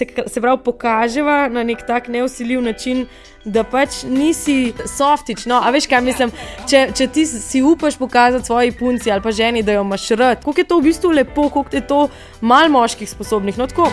se, 0.00 0.06
se 0.26 0.40
pravi, 0.40 0.58
pokaževa 0.64 1.48
na 1.48 1.62
nek 1.62 1.84
tak 1.86 2.08
neusiljiv 2.08 2.62
način, 2.62 3.06
da 3.44 3.64
pač 3.64 4.02
nisi 4.04 4.72
softič. 4.96 5.46
No, 5.46 5.60
a 5.64 5.70
veš, 5.72 5.88
kaj 5.88 6.02
mislim? 6.04 6.32
Če, 6.68 6.86
če 6.96 7.08
ti 7.12 7.26
si 7.26 7.62
upaš 7.64 7.96
pokazati 8.00 8.46
svoji 8.46 8.72
punci 8.72 9.12
ali 9.12 9.24
pa 9.24 9.32
ženi, 9.32 9.62
da 9.62 9.76
jo 9.76 9.84
imaš 9.84 10.08
rad, 10.20 10.44
koliko 10.44 10.60
je 10.60 10.68
to 10.72 10.80
v 10.80 10.88
bistvu 10.88 11.12
lepo, 11.20 11.48
koliko 11.48 11.76
je 11.76 11.86
to 11.86 12.00
mal 12.40 12.68
moških 12.68 13.10
sposobnih. 13.10 13.58
No, 13.58 13.66
tako. 13.66 13.88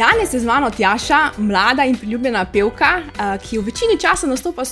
Danes 0.00 0.32
je 0.32 0.40
z 0.40 0.48
mano 0.48 0.70
Tjaša, 0.70 1.18
mlada 1.36 1.84
in 1.84 1.96
priljubljena 1.96 2.46
pevka, 2.52 3.00
eh, 3.00 3.38
ki 3.44 3.58
v 3.58 3.68
večini 3.68 3.98
časa 4.00 4.26
nastopa 4.26 4.64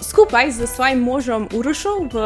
skupaj 0.00 0.50
z 0.50 0.66
svojim 0.66 1.00
možem 1.04 1.48
Urošom 1.52 2.08
v 2.12 2.22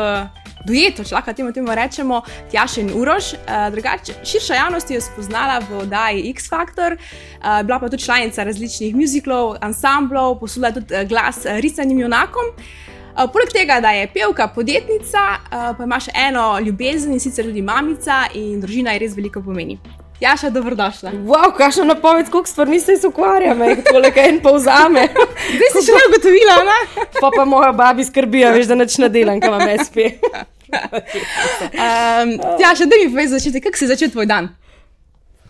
duetu, 0.67 1.05
če 1.07 1.17
lahko 1.17 1.35
temu, 1.37 1.53
temu 1.55 1.75
rečemo, 1.75 2.23
Tjaša 2.51 2.81
in 2.83 2.91
Uroš. 2.95 3.33
Eh, 3.35 3.69
drugače, 3.75 4.19
širša 4.25 4.55
javnost 4.61 4.91
je 4.91 5.01
spoznala 5.01 5.61
v 5.69 5.83
oddaji 5.85 6.27
X 6.35 6.49
Factor, 6.51 6.93
eh, 6.93 7.63
bila 7.63 7.79
pa 7.79 7.89
tudi 7.89 8.03
članica 8.03 8.45
različnih 8.45 8.97
muziklov, 8.97 9.57
ansamblov, 9.61 10.41
posula 10.41 10.73
tudi 10.73 11.05
glas 11.09 11.45
risanim 11.45 12.01
junakom. 12.01 12.53
Poleg 13.33 13.49
tega, 13.49 13.81
da 13.81 13.91
je 13.97 14.11
pevka, 14.13 14.49
podjetnica, 14.53 15.21
pa 15.51 15.85
ima 15.85 15.97
še 16.01 16.13
eno 16.29 16.59
ljubezen 16.61 17.15
in 17.17 17.21
sicer 17.21 17.49
tudi 17.49 17.63
mamica, 17.65 18.27
in 18.35 18.61
družina 18.61 18.93
je 18.93 19.07
res 19.07 19.17
veliko 19.17 19.41
pomeni. 19.41 19.79
Ja, 20.17 20.33
še 20.41 20.49
dobrodošla. 20.49 21.13
Wow, 21.29 21.51
kakšno 21.57 21.85
napoved, 21.91 22.31
koliko 22.33 22.49
stvari 22.49 22.81
se 22.81 22.97
ukvarja, 23.05 23.53
me 23.55 23.75
je 23.75 24.13
kaj 24.17 24.29
en 24.31 24.41
povzame. 24.41 25.05
Zdaj 25.57 25.73
si 25.75 25.83
še 25.89 25.97
ne 25.97 26.05
ugotovila, 26.09 26.57
ne? 26.65 26.79
Pa 27.21 27.31
pa 27.35 27.45
moja 27.45 27.73
babi 27.77 28.05
skrbi, 28.05 28.47
veš, 28.57 28.71
da 28.73 28.79
neč 28.81 28.97
ne 29.03 29.13
delam, 29.13 29.41
kam 29.41 29.59
vam 29.59 29.69
SP. 29.77 30.09
Um, 30.73 32.33
ja, 32.61 32.73
še 32.77 32.87
da 32.87 32.99
mi 33.01 33.11
poveš 33.11 33.37
začeti, 33.37 33.63
kako 33.65 33.79
se 33.79 33.91
začne 33.93 34.09
tvoj 34.15 34.27
dan? 34.31 34.51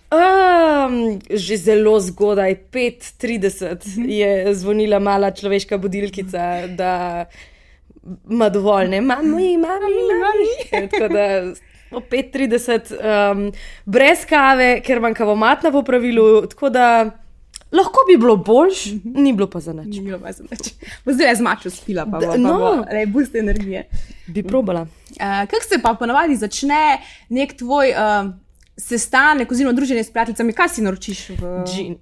Um, 0.07 1.19
že 1.27 1.57
zelo 1.59 1.97
zgodaj, 2.01 2.57
5:30 2.73 3.87
mhm. 3.99 4.11
je 4.11 4.55
zvonila 4.55 4.99
mala 5.03 5.31
človeška 5.35 5.79
budilkica, 5.79 6.67
da 6.79 7.27
ima 8.31 8.49
dovolj, 8.49 8.89
ne, 8.93 9.01
mami, 9.01 9.57
mami, 9.59 9.97
mami. 10.11 10.49
mami. 10.71 11.01
mami. 11.01 11.57
o 11.91 12.01
5:30, 12.01 12.93
um, 12.99 13.53
brez 13.87 14.25
kave, 14.27 14.81
ker 14.85 14.99
imam 14.99 15.15
kavomat 15.15 15.63
na 15.63 15.73
popravilu. 15.73 16.47
Tako 16.47 16.71
da 16.71 16.87
lahko 17.73 17.99
bi 18.09 18.17
bilo 18.17 18.37
boljš, 18.37 18.87
mm 18.87 19.01
-hmm. 19.05 19.23
ni 19.23 19.33
bilo 19.33 19.51
pa 19.51 19.61
za 19.61 19.73
nič. 19.73 19.97
Ni 19.97 20.01
bilo 20.01 20.19
pa 20.19 20.33
za 20.33 20.45
nič. 20.51 20.75
Zdaj 21.07 21.29
je 21.29 21.37
zmačil 21.37 21.71
spila, 21.71 22.07
pa 22.07 22.19
bo, 22.19 22.37
no, 22.37 22.85
le 22.93 23.07
boost 23.07 23.35
energije. 23.35 23.89
Bi 24.27 24.43
probala. 24.43 24.81
Uh, 24.83 25.49
Kako 25.51 25.65
se 25.69 25.83
pa 25.83 25.95
ponavadi 25.95 26.37
začne 26.37 26.99
nek 27.29 27.57
tvoj 27.57 27.91
uh, 27.91 28.31
sestanek 28.77 29.53
oziroma 29.53 29.73
druženje 29.73 30.05
s 30.05 30.11
prijateljicami, 30.11 30.53
kaj 30.53 30.69
si 30.69 30.83
naročiš 30.83 31.29
v 31.29 31.65
Džin? 31.67 31.97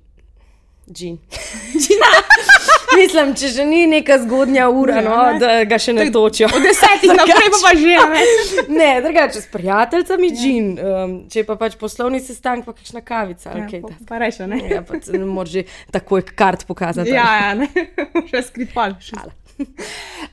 Džin. 0.93 1.19
Mislim, 2.97 3.35
če 3.39 3.51
že 3.55 3.65
ni 3.69 3.85
neka 3.91 4.19
zgodnja 4.25 4.69
ura, 4.71 5.01
no, 5.05 5.19
da 5.41 5.53
ga 5.69 5.79
še 5.81 5.95
ne 5.97 6.07
točijo. 6.15 6.49
Od 6.55 6.65
desetih 6.65 7.13
naprej 7.13 7.51
pa, 7.53 7.61
pa 7.63 7.73
že. 7.79 7.97
Ne, 8.15 8.25
ne 8.79 8.91
drugače 9.05 9.43
s 9.43 9.51
prijateljicami 9.53 10.31
džin. 10.35 10.73
Um, 10.79 11.15
če 11.33 11.47
pa 11.49 11.59
pač 11.61 11.79
poslovni 11.81 12.23
sestanek, 12.25 12.67
pa 12.69 12.77
kakšna 12.77 13.05
kavica. 13.07 13.53
Ja, 13.53 13.65
okay, 13.67 13.83
pa, 13.85 13.95
pa 14.09 14.21
reče, 14.25 14.49
ne. 14.51 14.61
Ja, 14.71 14.83
pa 14.87 15.01
ne 15.13 15.25
moreš 15.25 15.59
že 15.59 15.65
takoj 15.95 16.27
kart 16.35 16.67
pokazati. 16.69 17.15
Ja, 17.15 17.31
ja, 17.43 17.55
ne. 17.59 17.71
še 18.31 18.45
skrit 18.51 18.75
pal. 18.75 18.99
Šala. 19.03 19.35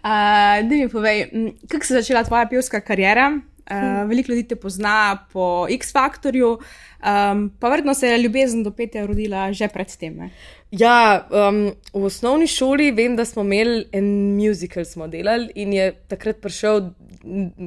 Uh, 0.01 0.65
da 0.65 0.73
mi 0.73 0.87
povej, 0.89 1.27
kako 1.69 1.85
se 1.85 1.93
je 1.93 2.01
začela 2.01 2.23
tvoja 2.25 2.47
pevska 2.49 2.79
karijera? 2.81 3.27
Uh, 3.69 4.09
veliko 4.09 4.31
ljudi 4.31 4.47
te 4.49 4.55
pozna 4.57 5.27
po 5.29 5.67
X-Factorju, 5.69 6.49
um, 6.57 7.43
pa 7.59 7.69
verjetno 7.69 7.93
se 7.93 8.07
je 8.07 8.17
ljubezen 8.17 8.63
do 8.63 8.71
petja 8.71 9.05
rodila 9.05 9.51
že 9.53 9.67
predtem. 9.67 10.31
Ja, 10.71 11.27
um, 11.27 11.65
v 11.93 12.05
osnovni 12.07 12.45
šoli 12.47 12.93
vem, 12.95 13.17
da 13.19 13.25
smo 13.27 13.43
imeli 13.43 13.89
en 13.91 14.05
muzikal, 14.37 14.85
smo 14.87 15.07
delali 15.11 15.49
in 15.59 15.73
je 15.75 15.89
takrat 16.07 16.39
prišel 16.39 16.93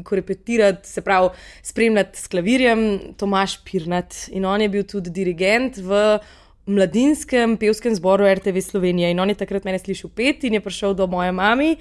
korepetirati, 0.04 0.88
se 0.88 1.02
pravi, 1.04 1.28
spremljati 1.62 2.20
s 2.20 2.32
klavirjem 2.32 2.80
Tomaš 3.20 3.58
Pirnat. 3.64 4.16
In 4.32 4.48
on 4.48 4.64
je 4.64 4.70
bil 4.72 4.88
tudi 4.88 5.12
dirigent 5.12 5.76
v 5.76 6.18
mladinskem 6.66 7.58
pevskem 7.60 7.94
zboru 7.94 8.24
RTV 8.24 8.64
Slovenije. 8.64 9.12
In 9.12 9.20
on 9.20 9.28
je 9.28 9.36
takrat 9.36 9.68
mene 9.68 9.78
slišal 9.78 10.10
pet 10.16 10.48
in 10.48 10.56
je 10.56 10.64
prišel 10.64 10.96
do 10.96 11.06
moje 11.06 11.32
mame. 11.32 11.74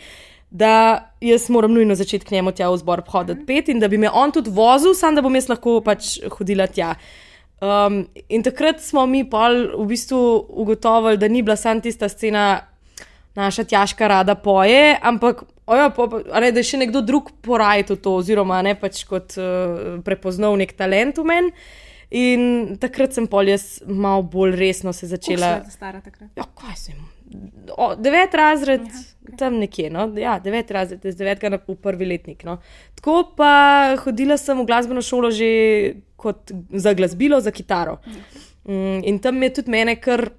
Da 0.51 1.09
jaz 1.23 1.47
moram 1.50 1.72
nujno 1.73 1.95
začeti 1.95 2.25
k 2.25 2.35
njemu 2.35 2.51
tja 2.51 2.67
v 2.69 2.78
zbor 2.78 3.01
hoditi 3.07 3.45
pet, 3.47 3.72
in 3.72 3.79
da 3.79 3.88
bi 3.88 3.97
me 3.97 4.12
on 4.12 4.31
tudi 4.31 4.51
vozil, 4.51 4.94
samo 4.94 5.16
da 5.16 5.23
bom 5.23 5.35
jaz 5.35 5.47
lahko 5.50 5.79
pač 5.81 6.19
hodila 6.35 6.67
tja. 6.67 6.97
Um, 7.63 8.01
in 8.28 8.44
takrat 8.44 8.81
smo 8.84 9.06
mi 9.07 9.22
pol 9.29 9.69
v 9.78 9.85
bistvu 9.88 10.19
ugotovili, 10.63 11.19
da 11.22 11.29
ni 11.31 11.44
bila 11.46 11.56
samo 11.56 11.79
tista 11.81 12.09
scena, 12.12 12.59
naša 13.40 13.63
tjaška 13.63 14.07
rada 14.07 14.35
poje, 14.35 14.97
ampak 15.01 15.44
ojo, 15.66 15.90
po, 15.96 16.09
ne, 16.41 16.51
da 16.51 16.59
je 16.59 16.68
še 16.74 16.81
nekdo 16.81 17.01
drug 17.06 17.31
porajal 17.46 17.96
to, 17.96 18.18
oziroma 18.19 18.59
ne 18.66 18.75
pač 18.79 19.06
kot 19.07 19.38
uh, 19.40 20.03
prepoznal 20.03 20.57
nek 20.59 20.75
talent 20.78 21.22
v 21.22 21.28
meni. 21.29 21.56
In 22.13 22.75
takrat 22.78 23.16
sem 23.16 23.25
pol 23.25 23.47
jaz 23.50 23.80
malo 23.90 24.22
bolj 24.30 24.53
resno 24.59 24.91
se 24.94 25.07
začela. 25.09 25.56
Kaj 25.63 25.72
si 25.72 25.80
stara 25.80 26.01
takrat? 26.03 26.30
Ja, 26.38 26.45
kaj 26.45 26.75
sem. 26.78 27.00
O, 27.74 27.94
devet 27.97 28.35
razred, 28.38 28.84
ja, 28.85 29.00
okay. 29.24 29.38
tam 29.40 29.56
nekje, 29.57 29.88
no? 29.90 30.06
ja, 30.22 30.35
devet 30.44 30.69
razred, 30.75 31.01
z 31.01 31.18
devetka 31.18 31.50
na 31.50 31.57
prvi 31.57 32.12
letnik. 32.12 32.44
No? 32.45 32.59
Tako 33.00 33.31
pa 33.40 33.95
hodila 34.03 34.38
sem 34.38 34.59
v 34.59 34.68
glasbeno 34.69 35.01
šolo 35.01 35.31
že 35.34 35.50
kot 36.23 36.53
za 36.72 36.94
glasbilo, 36.95 37.41
za 37.44 37.51
kitaro. 37.51 38.00
Mm, 38.63 39.03
in 39.03 39.19
tam 39.19 39.44
je 39.44 39.53
tudi 39.59 39.72
mene, 39.72 39.97
ker 40.00 40.29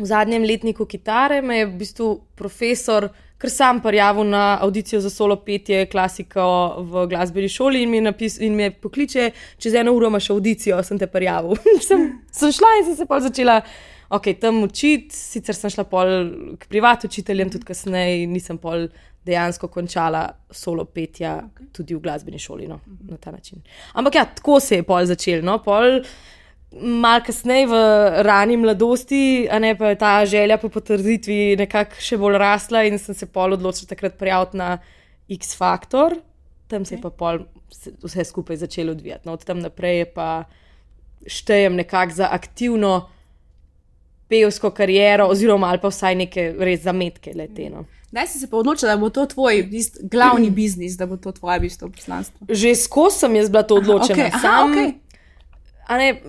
v 0.00 0.06
zadnjem 0.06 0.46
letniku 0.46 0.86
kitare 0.88 1.42
me 1.42 1.58
je 1.58 1.66
v 1.66 1.74
bistvu 1.82 2.08
profesor, 2.38 3.10
ker 3.40 3.50
sam 3.50 3.80
prijavil 3.80 4.28
na 4.28 4.58
audicijo 4.60 5.00
za 5.00 5.10
solo 5.10 5.36
petje, 5.44 5.86
klasiko 5.86 6.42
v 6.92 7.06
glasbeni 7.08 7.48
šoli 7.48 7.82
in 7.82 7.90
mi, 7.90 8.00
napis, 8.04 8.38
in 8.40 8.56
mi 8.56 8.70
pokliče, 8.70 9.30
čez 9.58 9.76
eno 9.80 9.94
uro 9.96 10.10
imaš 10.12 10.30
audicijo, 10.30 10.82
sem 10.84 10.98
te 10.98 11.08
prijavil. 11.08 11.56
sem, 11.88 12.10
sem 12.32 12.52
šla 12.52 12.74
in 12.80 12.90
sem 12.90 13.00
se 13.00 13.08
pa 13.08 13.20
začela. 13.20 13.60
Ok, 14.10 14.26
tam 14.40 14.62
učiti, 14.66 15.14
sicer 15.14 15.54
sem 15.54 15.70
šla 15.70 15.84
pol 15.86 16.08
k 16.58 16.66
privatnim 16.68 17.10
učiteljem, 17.12 17.50
tudi 17.54 17.68
kasneje 17.68 18.26
nisem 18.26 18.58
pol 18.58 18.88
dejansko 19.26 19.68
končala 19.70 20.24
solo 20.50 20.84
petja, 20.84 21.36
okay. 21.44 21.68
tudi 21.76 21.94
v 21.94 22.02
glasbeni 22.02 22.38
šoli 22.38 22.66
no, 22.66 22.80
uh 22.80 22.92
-huh. 22.92 23.10
na 23.10 23.16
ta 23.16 23.30
način. 23.30 23.62
Ampak 23.92 24.14
ja, 24.14 24.24
tako 24.24 24.60
se 24.60 24.76
je 24.76 24.82
pol 24.82 25.06
začel. 25.06 25.44
No, 25.44 25.58
pol, 25.62 26.02
Mal 26.70 27.20
kasneje 27.26 27.66
v 27.66 27.74
rani 28.22 28.56
mladosti, 28.56 29.48
a 29.50 29.58
ne 29.58 29.74
pa 29.78 29.88
je 29.88 29.98
ta 29.98 30.26
želja 30.26 30.56
po 30.56 30.68
potrditvi 30.68 31.56
nekako 31.58 31.98
še 31.98 32.16
bolj 32.16 32.38
rasla, 32.38 32.84
in 32.86 32.98
sem 32.98 33.14
se 33.14 33.26
pol 33.26 33.52
odločila 33.52 33.88
takrat 33.88 34.14
prijaviti 34.18 34.56
na 34.56 34.78
X 35.28 35.56
Factor, 35.56 36.14
tam 36.68 36.84
se 36.84 36.94
je 36.94 37.00
pa 37.00 37.10
pol 37.10 37.38
vse 38.02 38.24
skupaj 38.24 38.56
začelo 38.56 38.92
odvijati. 38.92 39.26
No, 39.26 39.32
od 39.32 39.44
tam 39.44 39.58
naprej 39.58 40.04
pa 40.14 40.44
štejem 41.26 41.74
nekako 41.74 42.12
za 42.12 42.28
aktivno 42.30 43.10
pevsko 44.30 44.70
kariero, 44.70 45.26
oziroma 45.30 45.72
pa 45.82 45.90
vsaj 45.90 46.14
neke 46.14 46.52
res 46.58 46.84
zametke 46.86 47.34
leteno. 47.34 47.84
Kdaj 48.10 48.26
si 48.26 48.40
se 48.42 48.48
pa 48.50 48.56
odločila, 48.58 48.96
da 48.96 49.00
bo 49.00 49.10
to 49.10 49.26
tvoj 49.26 49.62
bist, 49.70 50.00
glavni 50.02 50.50
biznis, 50.60 50.96
da 50.98 51.06
bo 51.06 51.16
to 51.16 51.32
tvoje 51.32 51.60
bistvo 51.60 51.90
poslanstvo? 51.90 52.46
Že 52.48 52.74
skozi 52.74 53.24
sem 53.24 53.36
jaz 53.36 53.50
bila 53.50 53.62
to 53.62 53.78
odločena. 53.78 54.26
Aha, 54.26 54.30
okay. 54.30 54.34
Aha, 54.34 54.42
Sam, 54.42 54.72
okay. 54.72 54.98
Ne, 55.90 56.22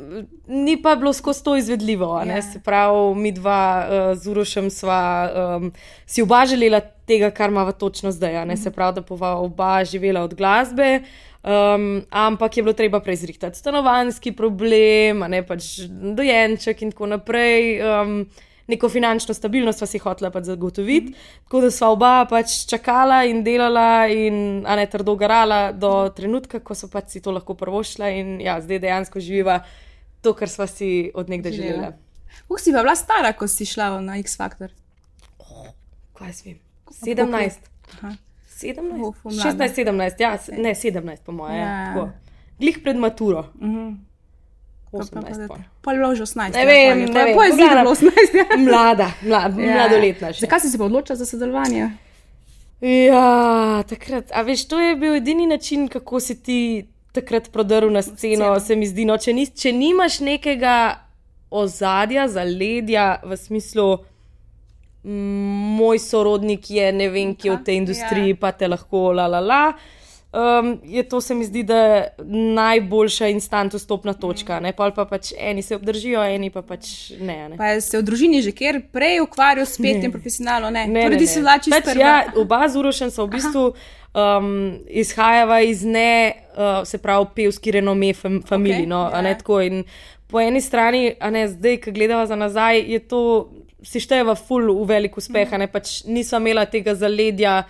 ni 0.47 0.73
pa 0.81 0.95
bilo 0.95 1.13
skozi 1.13 1.43
to 1.43 1.55
izvedljivo. 1.57 2.05
Yeah. 2.05 2.35
Ja. 2.35 2.41
Se 2.41 2.59
pravi, 2.59 3.15
mi 3.15 3.31
dva 3.31 3.85
uh, 3.85 4.17
z 4.17 4.27
Urošem 4.27 4.69
sva 4.69 5.29
um, 5.29 5.71
si 6.05 6.21
oba 6.21 6.45
želela 6.45 6.79
tega, 6.79 7.29
kar 7.29 7.49
imamo 7.49 7.71
točno 7.71 8.11
zdaj. 8.11 8.45
Mm 8.45 8.49
-hmm. 8.49 8.63
Se 8.63 8.71
pravi, 8.71 8.95
da 8.95 9.01
bova 9.01 9.35
oba 9.37 9.83
živela 9.83 10.21
od 10.21 10.33
glasbe. 10.33 11.01
Um, 11.41 12.05
ampak 12.09 12.57
je 12.57 12.63
bilo 12.63 12.73
treba 12.73 12.99
prezrihtati 13.01 13.57
stanovanjski 13.57 14.31
problem, 14.37 15.25
ne 15.25 15.41
pač 15.41 15.79
dojenček 15.89 16.81
in 16.85 16.91
tako 16.93 17.09
naprej. 17.15 17.81
Um, 17.81 18.25
neko 18.69 18.89
finančno 18.89 19.33
stabilnost 19.33 19.81
pa 19.81 19.87
si 19.89 19.99
hotela 19.99 20.29
pač 20.31 20.43
zagotoviti. 20.43 21.09
Mm 21.09 21.13
-hmm. 21.13 21.43
Tako 21.43 21.61
da 21.61 21.71
sva 21.71 21.89
oba 21.89 22.25
pač 22.29 22.65
čakala 22.69 23.23
in 23.25 23.43
delala, 23.43 24.07
in 24.07 24.61
ne 24.61 24.85
trdo 24.85 25.15
garala 25.15 25.71
do 25.71 26.09
trenutka, 26.15 26.59
ko 26.59 26.75
so 26.75 26.87
pač 26.87 27.09
si 27.09 27.21
to 27.21 27.31
lahko 27.31 27.53
prvošla 27.53 28.09
in 28.09 28.41
ja, 28.41 28.61
zdaj 28.61 28.79
dejansko 28.79 29.19
živiva 29.19 29.63
to, 30.21 30.33
kar 30.33 30.49
sva 30.49 30.67
si 30.67 31.11
od 31.13 31.29
nekdaj 31.29 31.51
želela. 31.51 31.93
Uf, 32.49 32.61
si 32.61 32.71
pa 32.71 32.81
bila 32.81 32.95
stara, 32.95 33.33
ko 33.33 33.47
si 33.47 33.65
šla 33.65 34.01
na 34.01 34.17
X 34.17 34.37
Factor. 34.37 34.69
Oh, 35.39 35.67
kaj 36.13 36.33
si 36.33 36.49
vem? 36.49 36.59
17. 36.91 38.30
17? 38.61 39.01
Uf, 39.07 39.25
16, 39.25 39.75
17, 39.75 40.21
ja, 40.21 40.37
ne 40.57 40.75
17, 40.75 41.25
po 41.25 41.31
mojem. 41.31 41.57
Ja. 41.57 42.07
Glih 42.59 42.79
pred 42.83 42.97
maturo. 42.97 43.45
Mm 43.59 43.75
-hmm. 43.75 43.95
18. 44.91 45.47
Pa 45.81 45.91
je 45.91 45.97
bilo 45.97 46.15
že 46.15 46.23
18. 46.23 46.53
Ne 46.53 46.65
vem, 46.65 46.99
ne 46.99 47.23
vem. 47.23 47.35
Pa 47.37 47.45
je 47.45 47.53
bilo 47.53 47.91
18. 47.91 48.11
Ja. 48.33 48.57
Mlada, 48.67 49.11
mlad, 49.21 49.59
ja. 49.59 49.73
mladoletna. 49.73 50.31
Zakaj 50.31 50.59
si 50.59 50.69
se 50.69 50.77
pa 50.77 50.83
odločila 50.83 51.15
za 51.15 51.25
sodelovanje? 51.25 51.91
Ja, 52.81 53.83
takrat. 53.89 54.31
A 54.33 54.41
veš, 54.41 54.65
to 54.67 54.79
je 54.79 54.95
bil 54.95 55.15
edini 55.15 55.47
način, 55.47 55.87
kako 55.87 56.19
si 56.19 56.35
ti 56.43 56.87
takrat 57.11 57.51
prodrl 57.51 57.89
na 57.89 58.01
sceno, 58.01 58.59
se 58.59 58.75
mi 58.75 58.87
zdi. 58.87 59.05
No, 59.05 59.17
če, 59.17 59.33
nis, 59.33 59.53
če 59.55 59.71
nimaš 59.71 60.19
nekega 60.19 60.75
ozadja, 61.51 62.27
zaledja 62.27 63.21
v 63.23 63.37
smislu, 63.37 63.93
"M, 63.93 64.05
moj 65.03 65.99
sorodnik 65.99 66.69
je 66.69 66.91
ne 66.93 67.09
vem, 67.09 67.33
ki 67.35 67.47
je 67.47 67.55
v 67.55 67.63
tej 67.63 67.75
Aha, 67.75 67.81
industriji, 67.81 68.35
ja. 68.35 68.39
pa 68.39 68.51
te 68.51 68.67
lahko 68.67 69.11
la 69.17 69.27
la 69.27 69.39
la. 69.39 69.63
Um, 70.31 70.79
je 70.87 71.03
to, 71.03 71.19
se 71.21 71.35
mi 71.35 71.43
zdi, 71.45 71.63
da 71.67 71.75
je 71.75 72.11
najboljša 72.55 73.27
instant 73.27 73.73
vstopna 73.73 74.13
točka. 74.13 74.59
Ne? 74.63 74.71
Pol 74.71 74.93
pa 74.95 75.03
pač 75.05 75.33
eni 75.37 75.61
se 75.61 75.75
obdržijo, 75.75 76.23
eni 76.23 76.47
pa 76.49 76.61
pač 76.61 77.09
ne. 77.19 77.49
ne. 77.49 77.57
Pa 77.59 77.73
se 77.83 77.99
v 77.99 78.05
družini 78.07 78.39
že 78.41 78.53
kjer 78.55 78.79
prej 78.95 79.19
ukvarjal 79.25 79.67
s 79.67 79.75
petjem 79.75 80.11
profesionalno? 80.11 80.69
Ne, 80.71 80.85
Ne, 80.87 81.03
torej 81.03 81.19
ne, 81.19 81.25
ne. 81.25 81.35
bila 81.35 81.57
čisto 81.59 81.81
pač, 81.83 81.99
ja, 81.99 82.15
oba 82.39 82.63
z 82.69 82.79
Urošem 82.79 83.11
so 83.11 83.27
v 83.27 83.35
bistvu 83.35 83.65
um, 84.15 84.79
izhajava 84.87 85.59
iz 85.67 85.83
ne, 85.83 86.47
uh, 86.55 86.87
se 86.87 86.97
pravi, 86.97 87.27
pevski 87.35 87.75
renome 87.75 88.13
fam, 88.13 88.39
familiji. 88.39 88.85
Okej, 88.85 88.87
Okay, 88.87 88.89
no, 88.89 89.09
a 89.11 89.21
ne 89.21 89.35
ja. 89.35 89.37
tako. 89.43 89.59
In 89.67 89.83
po 90.31 90.39
eni 90.39 90.61
strani, 90.63 91.11
a 91.19 91.27
ne 91.29 91.47
zdaj, 91.51 91.81
ki 91.83 91.91
gledava 91.91 92.23
za 92.25 92.39
nazaj, 92.39 92.79
je 92.87 92.99
to 93.03 93.51
si 93.83 93.99
štejeva 93.99 94.35
ful 94.35 94.69
v 94.81 94.87
velik 94.87 95.17
uspeh, 95.17 95.47
mm. 95.49 95.59
ne 95.59 95.67
pač 95.67 96.01
nisva 96.05 96.41
imela 96.41 96.65
tega 96.65 96.95
zaledja. 96.95 97.63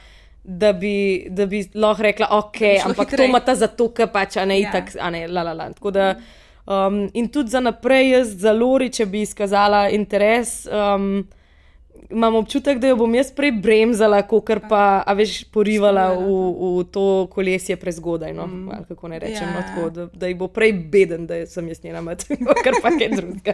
Da 0.43 0.71
bi, 0.73 1.27
da 1.29 1.45
bi 1.45 1.59
lahko 1.77 2.01
rekla, 2.01 2.27
ok, 2.33 2.59
ampak 2.87 3.11
hitreje. 3.11 3.17
to 3.17 3.25
ima 3.29 3.39
ta 3.45 3.53
zato, 3.53 3.91
ker 3.93 4.07
pač 4.09 4.39
a 4.41 4.45
ne 4.49 4.55
Ja. 4.57 4.71
itak, 4.71 4.95
a 4.97 5.11
ne 5.13 5.27
la 5.27 5.43
la 5.45 5.53
la. 5.53 5.67
Tako 5.69 5.91
da, 5.93 6.15
um, 6.65 7.03
in 7.13 7.27
tudi 7.29 7.53
za 7.53 7.59
naprej, 7.61 8.09
jaz 8.09 8.31
za 8.41 8.51
Lori, 8.51 8.89
če 8.89 9.05
bi 9.05 9.21
izkazala 9.21 9.83
interes, 9.93 10.65
um, 10.65 11.27
imam 12.09 12.35
občutek, 12.35 12.79
da 12.79 12.87
jo 12.87 12.95
bom 12.95 13.13
jaz 13.15 13.31
prej 13.31 13.51
bremzala, 13.53 14.21
kot 14.21 14.49
pa, 14.69 14.99
a 14.99 15.13
veš, 15.13 15.45
porivala 15.45 16.09
v, 16.11 16.25
v 16.81 16.83
to 16.85 17.03
kolesje 17.27 17.75
prezgodaj. 17.75 18.33
No? 18.33 18.47
Mm. 18.47 18.83
Kako 18.87 19.07
ne 19.07 19.19
rečem, 19.19 19.47
Ja. 19.47 19.53
no, 19.53 19.61
tako, 19.61 19.89
da, 19.89 20.05
da 20.13 20.27
ji 20.27 20.35
bo 20.35 20.47
prej 20.47 20.73
beden, 20.73 21.23
da 21.25 21.45
sem 21.45 21.67
jaz 21.67 21.79
njena 21.83 22.01
mat, 22.01 22.25
kar 22.65 22.73
pa 22.81 22.91
kaj 22.91 23.09
drugega. 23.09 23.53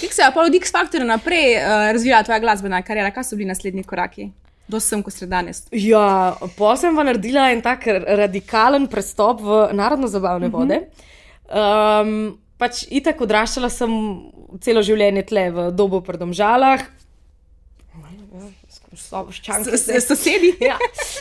Kako 0.00 0.12
se 0.12 0.22
je 0.22 0.30
pa 0.34 0.40
od 0.40 0.54
X 0.54 0.72
Factorja 0.72 1.06
naprej 1.06 1.54
uh, 1.54 1.62
razvijala 1.92 2.22
tvoja 2.22 2.40
glasbena 2.40 2.82
kariera? 2.82 3.10
Kaj 3.10 3.24
so 3.24 3.36
bili 3.36 3.48
naslednji 3.48 3.84
koraki? 3.84 4.30
Do 4.68 4.80
sem, 4.80 5.02
ko 5.02 5.10
si 5.10 5.26
danes. 5.26 5.66
Ja, 5.70 6.34
pa 6.56 6.74
sem 6.76 6.94
naredila 6.96 7.50
en 7.52 7.60
tak 7.60 7.86
radikalen 8.08 8.86
prestop 8.86 9.40
v 9.40 9.68
narodno-zabavne 9.72 10.48
Mhm. 10.48 10.52
vode. 10.52 10.78
Um, 11.48 12.12
pač 12.58 12.86
itak 12.88 13.20
odraščala 13.20 13.68
sem 13.68 13.90
celo 14.60 14.82
življenje 14.82 15.26
tle 15.26 15.50
v 15.50 15.70
dobu 15.72 16.00
pri 16.00 16.16
domžalah. 16.16 16.80
Soboščanke, 18.92 19.76
S- 19.76 19.88
s- 19.88 20.06
Sosedi? 20.06 20.52
Ja. 20.68 20.76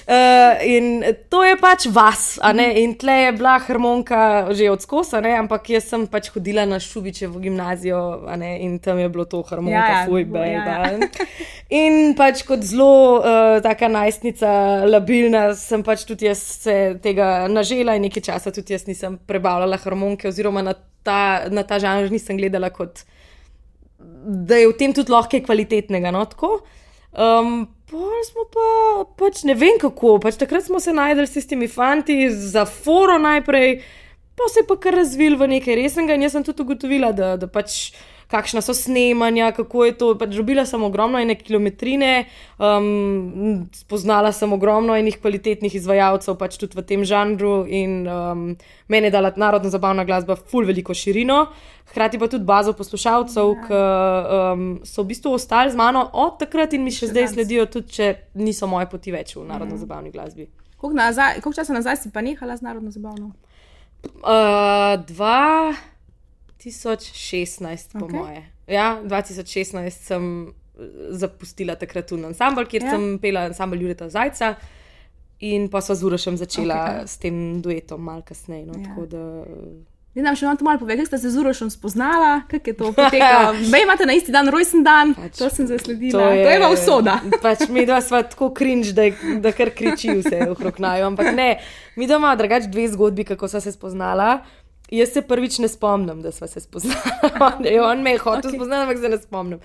Uh, 0.08 0.62
in 0.68 1.04
to 1.32 1.44
je 1.44 1.56
pač 1.60 1.86
vas, 1.92 2.40
ne? 2.56 2.68
in 2.82 2.96
tle 3.00 3.14
je 3.26 3.32
bila 3.36 3.58
harmonika 3.64 4.52
že 4.56 4.70
od 4.72 4.84
skosa, 4.84 5.20
ampak 5.20 5.70
jaz 5.72 5.90
sem 5.92 6.06
pač 6.08 6.30
hodila 6.36 6.66
na 6.68 6.80
Šubičevo 6.80 7.40
gimnazijo 7.40 8.02
in 8.60 8.80
tam 8.80 9.00
je 9.00 9.10
bilo 9.10 9.26
to 9.26 9.42
harmonika, 9.44 9.78
Ja, 9.78 10.00
ja, 10.02 10.08
fuj, 10.08 10.26
bo, 10.26 10.44
ja, 10.44 10.64
ja. 10.64 11.00
In 11.72 12.16
pač 12.20 12.44
kot 12.48 12.64
zelo 12.64 13.20
uh, 13.20 13.60
taka 13.64 13.88
najstnica, 13.92 14.86
labilna, 14.88 15.52
sem 15.56 15.84
pač 15.84 16.04
tudi 16.08 16.28
jaz 16.28 16.40
se 16.66 16.78
tega 17.04 17.48
nažela 17.52 17.96
in 17.96 18.08
nekaj 18.08 18.24
časa 18.32 18.52
tudi 18.52 18.76
jaz 18.76 18.88
nisem 18.88 19.20
prebavljala 19.28 19.80
harmonike, 19.84 20.28
oziroma 20.32 20.64
na 20.64 20.76
ta, 21.04 21.48
na 21.52 21.64
ta 21.64 21.80
žanr 21.80 22.12
nisem 22.12 22.38
gledala 22.40 22.70
kot 22.72 23.04
da 24.26 24.56
je 24.56 24.68
v 24.70 24.78
tem 24.78 24.94
tudi 24.94 25.12
lahko 25.12 25.36
kaj 25.36 25.46
kvalitetnega. 25.48 26.12
No, 26.14 26.26
tako. 26.30 26.62
Um, 27.12 27.66
pol 27.92 28.22
smo 28.28 28.46
pa, 28.54 28.68
pač 29.20 29.44
ne 29.48 29.56
vem 29.58 29.80
kako, 29.82 30.18
pač 30.24 30.40
takrat 30.40 30.66
smo 30.68 30.80
se 30.80 30.94
najdeli 30.94 31.28
s 31.28 31.36
tistimi 31.38 31.68
fanti, 31.68 32.30
za 32.30 32.66
foro 32.66 33.18
najprej, 33.22 33.82
pa 34.36 34.48
se 34.52 34.64
je 34.64 34.68
pa 34.68 34.80
kar 34.80 34.96
razvil 34.96 35.38
v 35.38 35.52
nekaj 35.58 35.78
resnega 35.80 36.16
in 36.16 36.28
jaz 36.28 36.38
sem 36.38 36.48
tudi 36.48 36.66
ugotovila, 36.66 37.12
da, 37.16 37.36
da 37.38 37.52
pač. 37.52 37.92
Kakšna 38.32 38.62
so 38.64 38.74
snemanja, 38.74 39.52
kako 39.52 39.86
je 39.86 39.96
to. 40.00 40.12
Pač 40.20 40.36
dobila 40.38 40.64
sem 40.66 40.84
ogromno 40.84 41.20
ene 41.20 41.36
kilometrine, 41.36 42.26
um, 42.56 43.68
spoznala 43.76 44.32
sem 44.32 44.54
ogromno 44.54 44.96
enih 44.96 45.18
kvalitetnih 45.20 45.76
izvajalcev, 45.76 46.38
pač 46.40 46.56
tudi 46.62 46.80
v 46.80 46.86
tem 46.88 47.04
žanru. 47.08 47.66
In 47.68 48.08
um, 48.08 48.46
meni 48.88 49.12
je 49.12 49.16
dala 49.18 49.34
narodno 49.36 49.72
zabavna 49.74 50.08
glasba 50.08 50.40
ful 50.40 50.66
veliko 50.70 50.96
širino, 50.96 51.44
hkrati 51.92 52.22
pa 52.22 52.32
tudi 52.32 52.48
bazo 52.48 52.74
poslušalcev, 52.78 53.54
ki 53.68 53.84
um, 53.84 54.66
so 54.88 55.04
v 55.04 55.12
bistvu 55.12 55.36
ostali 55.36 55.76
z 55.76 55.80
mano 55.80 56.08
od 56.14 56.40
takrat 56.40 56.74
in 56.74 56.88
mi 56.88 56.96
še 56.96 57.12
zdaj 57.12 57.28
danes. 57.28 57.36
sledijo, 57.36 57.68
tudi 57.68 58.00
če 58.00 58.12
niso 58.40 58.72
moje 58.72 58.88
poti 58.92 59.12
več 59.12 59.36
v 59.36 59.46
narodno 59.48 59.76
zabavni 59.76 60.12
glasbi. 60.16 60.48
Koliko, 60.82 60.98
nazaj, 60.98 61.44
koliko 61.44 61.60
časa 61.60 61.76
nazaj 61.76 62.00
si 62.02 62.10
pa 62.10 62.24
nehala 62.26 62.58
z 62.58 62.66
narodno 62.66 62.92
zabavno? 62.92 63.34
Uh, 64.02 64.98
2016, 66.64 68.00
po 68.00 68.06
Okej. 68.06 68.20
moje. 68.20 68.42
Ja, 68.68 69.00
2016 69.04 69.90
sem 69.90 70.48
eh, 70.48 70.82
zapustila 71.12 71.76
takrat 71.76 72.08
tu 72.08 72.16
ansambl, 72.16 72.66
kjer 72.66 72.84
Ja. 72.84 72.88
ja. 72.88 72.92
sem 72.96 73.20
pela 73.20 73.40
ansambl 73.50 73.82
Jureta 73.82 74.10
Zajca. 74.10 74.56
In 75.42 75.70
pa 75.70 75.82
sva 75.82 75.96
z 75.96 76.04
Urošem 76.06 76.38
začela 76.38 76.76
okay. 77.02 77.08
s 77.08 77.18
tem 77.18 77.62
duetom, 77.62 77.98
malo 78.02 78.22
kasneje. 78.22 78.66
No, 78.66 78.74
Ja. 78.78 78.94
ja. 78.94 79.06
da, 79.06 79.24
Zdaj 80.12 80.24
nam 80.24 80.36
še 80.36 80.44
malo 80.46 80.58
to 80.60 80.66
malo 80.68 80.80
pove, 80.80 80.96
kako 81.00 81.08
ste 81.08 81.18
se 81.18 81.30
z 81.32 81.38
Urošem 81.40 81.70
spoznala, 81.72 82.42
kako 82.52 82.70
je 82.70 82.74
to 82.76 82.92
potekalo. 83.00 83.54
Vej 83.72 83.82
imate 83.84 84.06
na 84.06 84.14
isti 84.14 84.32
dan 84.32 84.50
rojsten 84.52 84.84
dan, 84.84 85.14
pač, 85.16 85.38
to 85.40 85.48
sem 85.50 85.68
zasledila. 85.68 86.20
To 86.20 86.30
je, 86.30 86.44
to 86.44 86.50
je 86.52 86.60
pa 86.60 86.70
usoda. 86.70 87.14
Pač 87.42 87.64
mi 87.70 87.86
dva 87.88 88.02
sva 88.04 88.20
tako 88.22 88.52
cringe, 88.52 88.92
da, 88.92 89.08
da 89.40 89.54
kar 89.56 89.72
kriči 89.72 90.12
vse 90.20 90.50
okrog 90.52 90.84
naju. 90.84 91.06
Ampak 91.08 91.32
ne, 91.32 91.64
mi 91.96 92.08
doma 92.12 92.36
drugač 92.36 92.68
dve 92.68 92.90
zgodbi, 92.92 93.24
kako 93.24 93.48
sva 93.48 93.64
se 93.64 93.72
spoznala. 93.72 94.44
Jaz 94.92 95.14
se 95.16 95.22
prvič 95.24 95.60
ne 95.64 95.70
spomnim, 95.72 96.20
da 96.22 96.34
sva 96.36 96.50
se 96.52 96.60
spoznala. 96.60 97.52
On, 97.92 98.02
me 98.04 98.12
je 98.12 98.18
hotel 98.20 98.52
okay. 98.52 98.58
spoznati, 98.58 98.82
ampak 98.84 99.00
se 99.00 99.10
ne 99.10 99.20
spomnim. 99.22 99.62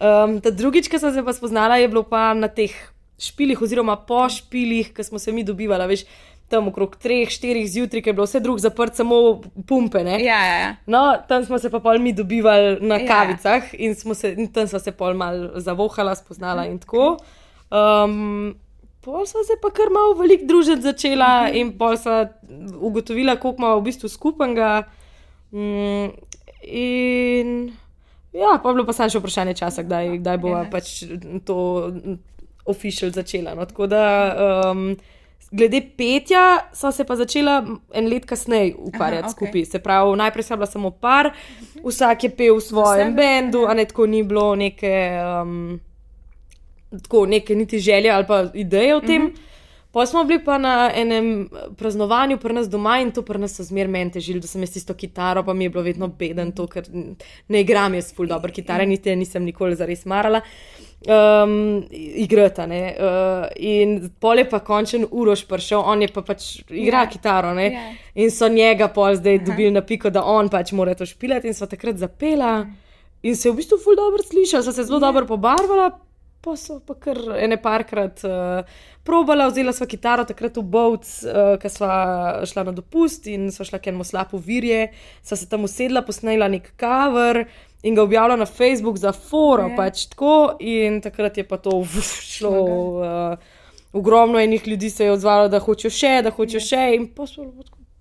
Um, 0.00 0.38
drugič, 0.40 0.88
ko 0.88 0.98
sem 0.98 1.12
se 1.14 1.24
pa 1.24 1.34
spoznala, 1.36 1.76
je 1.76 1.88
bilo 1.92 2.02
pa 2.08 2.30
na 2.34 2.48
teh 2.48 2.72
špilih, 3.20 3.60
oziroma 3.60 3.98
po 4.08 4.24
špilih, 4.32 4.94
ki 4.96 5.04
smo 5.04 5.20
se 5.20 5.32
mi 5.36 5.44
dobivali, 5.44 5.84
veš, 5.90 6.06
tam 6.50 6.68
okrog 6.68 6.96
treh, 6.98 7.28
štirih 7.30 7.68
zjutraj, 7.70 8.02
ker 8.02 8.10
je 8.10 8.16
bilo 8.18 8.26
vse 8.26 8.40
drugo 8.42 8.58
zaprt, 8.58 8.96
samo 8.98 9.40
pumpe. 9.68 10.02
Ne? 10.04 10.16
Ja, 10.24 10.40
ja, 10.46 10.56
ja. 10.64 10.72
No, 10.90 11.02
tam 11.28 11.44
smo 11.44 11.60
se 11.62 11.70
pa 11.70 11.78
pol 11.84 12.00
mi 12.02 12.12
dobivali 12.16 12.80
na 12.80 12.98
Ja. 12.98 13.06
kavicah 13.06 13.70
in, 13.78 13.94
smo 13.94 14.14
se, 14.14 14.32
in 14.32 14.48
tam 14.52 14.66
smo 14.66 14.78
se 14.78 14.92
pol 14.92 15.14
mal 15.14 15.60
zavohala, 15.60 16.16
spoznala 16.18 16.66
in 16.66 16.80
tako. 16.82 17.18
Um, 17.70 18.56
pol 19.00 19.26
smo 19.26 19.44
se 19.44 19.56
pa 19.62 19.70
kar 19.70 19.90
malo 19.92 20.14
veliko 20.14 20.44
družiti 20.46 20.82
začela 20.82 21.48
in 21.52 21.72
pol 21.78 21.96
smo 21.96 22.24
ugotovila, 22.80 23.36
koliko 23.36 23.62
imamo 23.62 23.78
v 23.80 23.86
bistvu 23.88 24.08
skupnega. 24.08 24.82
Mm, 25.52 26.10
in 26.62 27.72
ja, 28.32 28.58
pa 28.62 28.72
bilo 28.72 28.84
pa 28.86 28.92
samo 28.92 29.10
še 29.10 29.18
vprašanje 29.18 29.54
časa, 29.58 29.82
kdaj, 29.82 30.18
kdaj 30.20 30.36
bo 30.38 30.52
Ja. 30.54 30.66
pač 30.70 31.02
to 31.44 31.56
oficial 32.64 33.10
začela. 33.10 33.54
No, 33.54 33.64
tako 33.66 33.86
da. 33.86 34.04
Um, 34.70 34.96
Glede 35.50 35.80
petja, 35.98 36.68
sva 36.72 36.92
se 36.94 37.02
pa 37.02 37.16
začela 37.18 37.64
en 37.90 38.06
let 38.06 38.22
kasneje 38.28 38.76
ukvarjati 38.78 39.24
Aha, 39.24 39.32
okay. 39.32 39.34
skupaj. 39.34 39.64
Se 39.66 39.78
pravi, 39.82 40.12
najprej 40.20 40.44
sem 40.46 40.58
bila 40.60 40.66
samo 40.70 40.90
par, 40.94 41.32
vsak 41.82 42.22
je 42.22 42.30
pel 42.30 42.54
v 42.54 42.62
svojem 42.62 43.08
Vse, 43.08 43.16
bendu, 43.16 43.64
a 43.66 43.74
ne 43.74 43.82
tako 43.84 44.06
ni 44.06 44.20
bilo 44.22 44.54
neke, 44.54 44.92
um, 45.18 45.80
tako, 46.90 47.26
neke 47.26 47.54
niti 47.54 47.78
želje 47.78 48.10
ali 48.10 48.26
pa 48.26 48.46
ideje 48.54 48.96
o 48.96 49.00
tem. 49.00 49.22
Uh 49.22 49.30
-huh. 49.30 49.50
Pa 49.92 50.06
smo 50.06 50.24
bili 50.24 50.44
pa 50.44 50.58
na 50.58 50.90
enem 50.94 51.48
praznovanju 51.76 52.38
pri 52.38 52.54
nas 52.54 52.68
doma 52.70 53.00
in 53.00 53.10
to 53.10 53.22
pri 53.22 53.38
nas 53.38 53.56
so 53.56 53.64
zmer 53.66 53.88
meni 53.88 54.12
težili, 54.14 54.40
da 54.40 54.46
sem 54.46 54.62
jaz 54.62 54.70
tisto 54.70 54.94
kitaro, 54.94 55.42
pa 55.42 55.54
mi 55.54 55.64
je 55.64 55.70
bilo 55.70 55.82
vedno 55.82 56.08
beden 56.08 56.52
to, 56.52 56.66
ker 56.70 56.86
ne 57.48 57.60
igram 57.60 57.94
jaz 57.94 58.12
ful 58.14 58.26
dobro 58.30 58.52
kitare, 58.54 58.86
niti 58.86 59.16
nisem 59.16 59.44
nikoli 59.44 59.74
zares 59.74 60.04
marala. 60.06 60.40
Um, 61.00 61.82
igrata, 61.90 62.66
ne. 62.66 62.80
Uh, 63.00 63.46
in 63.56 64.10
pol 64.20 64.38
je 64.38 64.44
pa 64.50 64.60
končen 64.60 65.06
urož 65.10 65.42
prišel, 65.48 65.82
on 65.82 66.02
je 66.02 66.08
pa 66.14 66.22
pač 66.22 66.60
igra 66.68 67.00
Ja. 67.00 67.06
yeah. 67.06 67.12
kitaro, 67.12 67.54
ne. 67.54 67.64
Ja. 67.72 67.80
Yeah. 67.80 67.96
In 68.14 68.30
so 68.30 68.48
njega 68.48 68.88
pol 68.88 69.14
zdaj 69.14 69.38
dobili 69.38 69.70
na 69.70 69.82
piko, 69.82 70.10
da 70.10 70.22
on 70.22 70.48
pač 70.48 70.70
mora 70.72 70.94
to 70.94 71.06
špilati 71.06 71.48
in 71.48 71.54
so 71.54 71.66
takrat 71.66 71.96
zapela. 71.96 72.66
In 73.22 73.36
se 73.36 73.48
je 73.48 73.52
v 73.52 73.56
bistvu 73.56 73.78
ful 73.78 73.96
dobro 73.96 74.22
slišala, 74.22 74.62
so 74.62 74.72
se 74.72 74.84
zelo 74.84 75.00
dobro 75.00 75.26
pobarvala, 75.26 75.90
pa 76.40 76.56
so 76.56 76.80
pa 76.80 76.94
kar 76.94 77.18
ene 77.36 77.56
parkrat 77.60 78.22
uh, 78.24 78.64
probala, 79.04 79.48
vzela 79.48 79.72
sva 79.72 79.86
kitaro 79.86 80.24
takrat 80.24 80.56
v 80.56 80.62
Bovc, 80.64 81.08
uh, 81.22 81.56
ko 81.60 81.68
sva 81.68 81.90
šla 82.44 82.64
na 82.64 82.72
dopust 82.72 83.26
in 83.26 83.50
sva 83.50 83.64
šla 83.64 83.78
k 83.78 83.90
enemu 83.90 84.04
slapu 84.04 84.38
virje, 84.38 84.90
sva 85.22 85.36
se 85.36 85.46
tam 85.46 85.64
usedla, 85.64 86.02
posnela 86.02 86.48
nek 86.48 86.72
cover. 86.76 87.44
In 87.82 87.94
ga 87.94 88.02
objavila 88.02 88.36
na 88.36 88.44
Facebook 88.46 88.96
za 88.96 89.12
foro, 89.12 89.68
Ja. 89.68 89.76
pač 89.76 90.06
tako, 90.06 90.32
in 90.60 91.00
takrat 91.00 91.36
je 91.36 91.44
pa 91.44 91.56
to 91.56 91.70
vuf, 91.78 92.10
šlo. 92.22 92.52
Uh, 92.52 93.38
ogromno 93.92 94.38
enih 94.38 94.68
ljudi 94.68 94.90
se 94.90 95.04
je 95.04 95.12
odzvalo, 95.12 95.48
da 95.48 95.58
hočejo 95.58 95.90
še, 95.90 96.22
da 96.22 96.30
hočejo 96.30 96.60
še. 96.60 96.82
In 96.94 97.06
tako. 97.08 97.56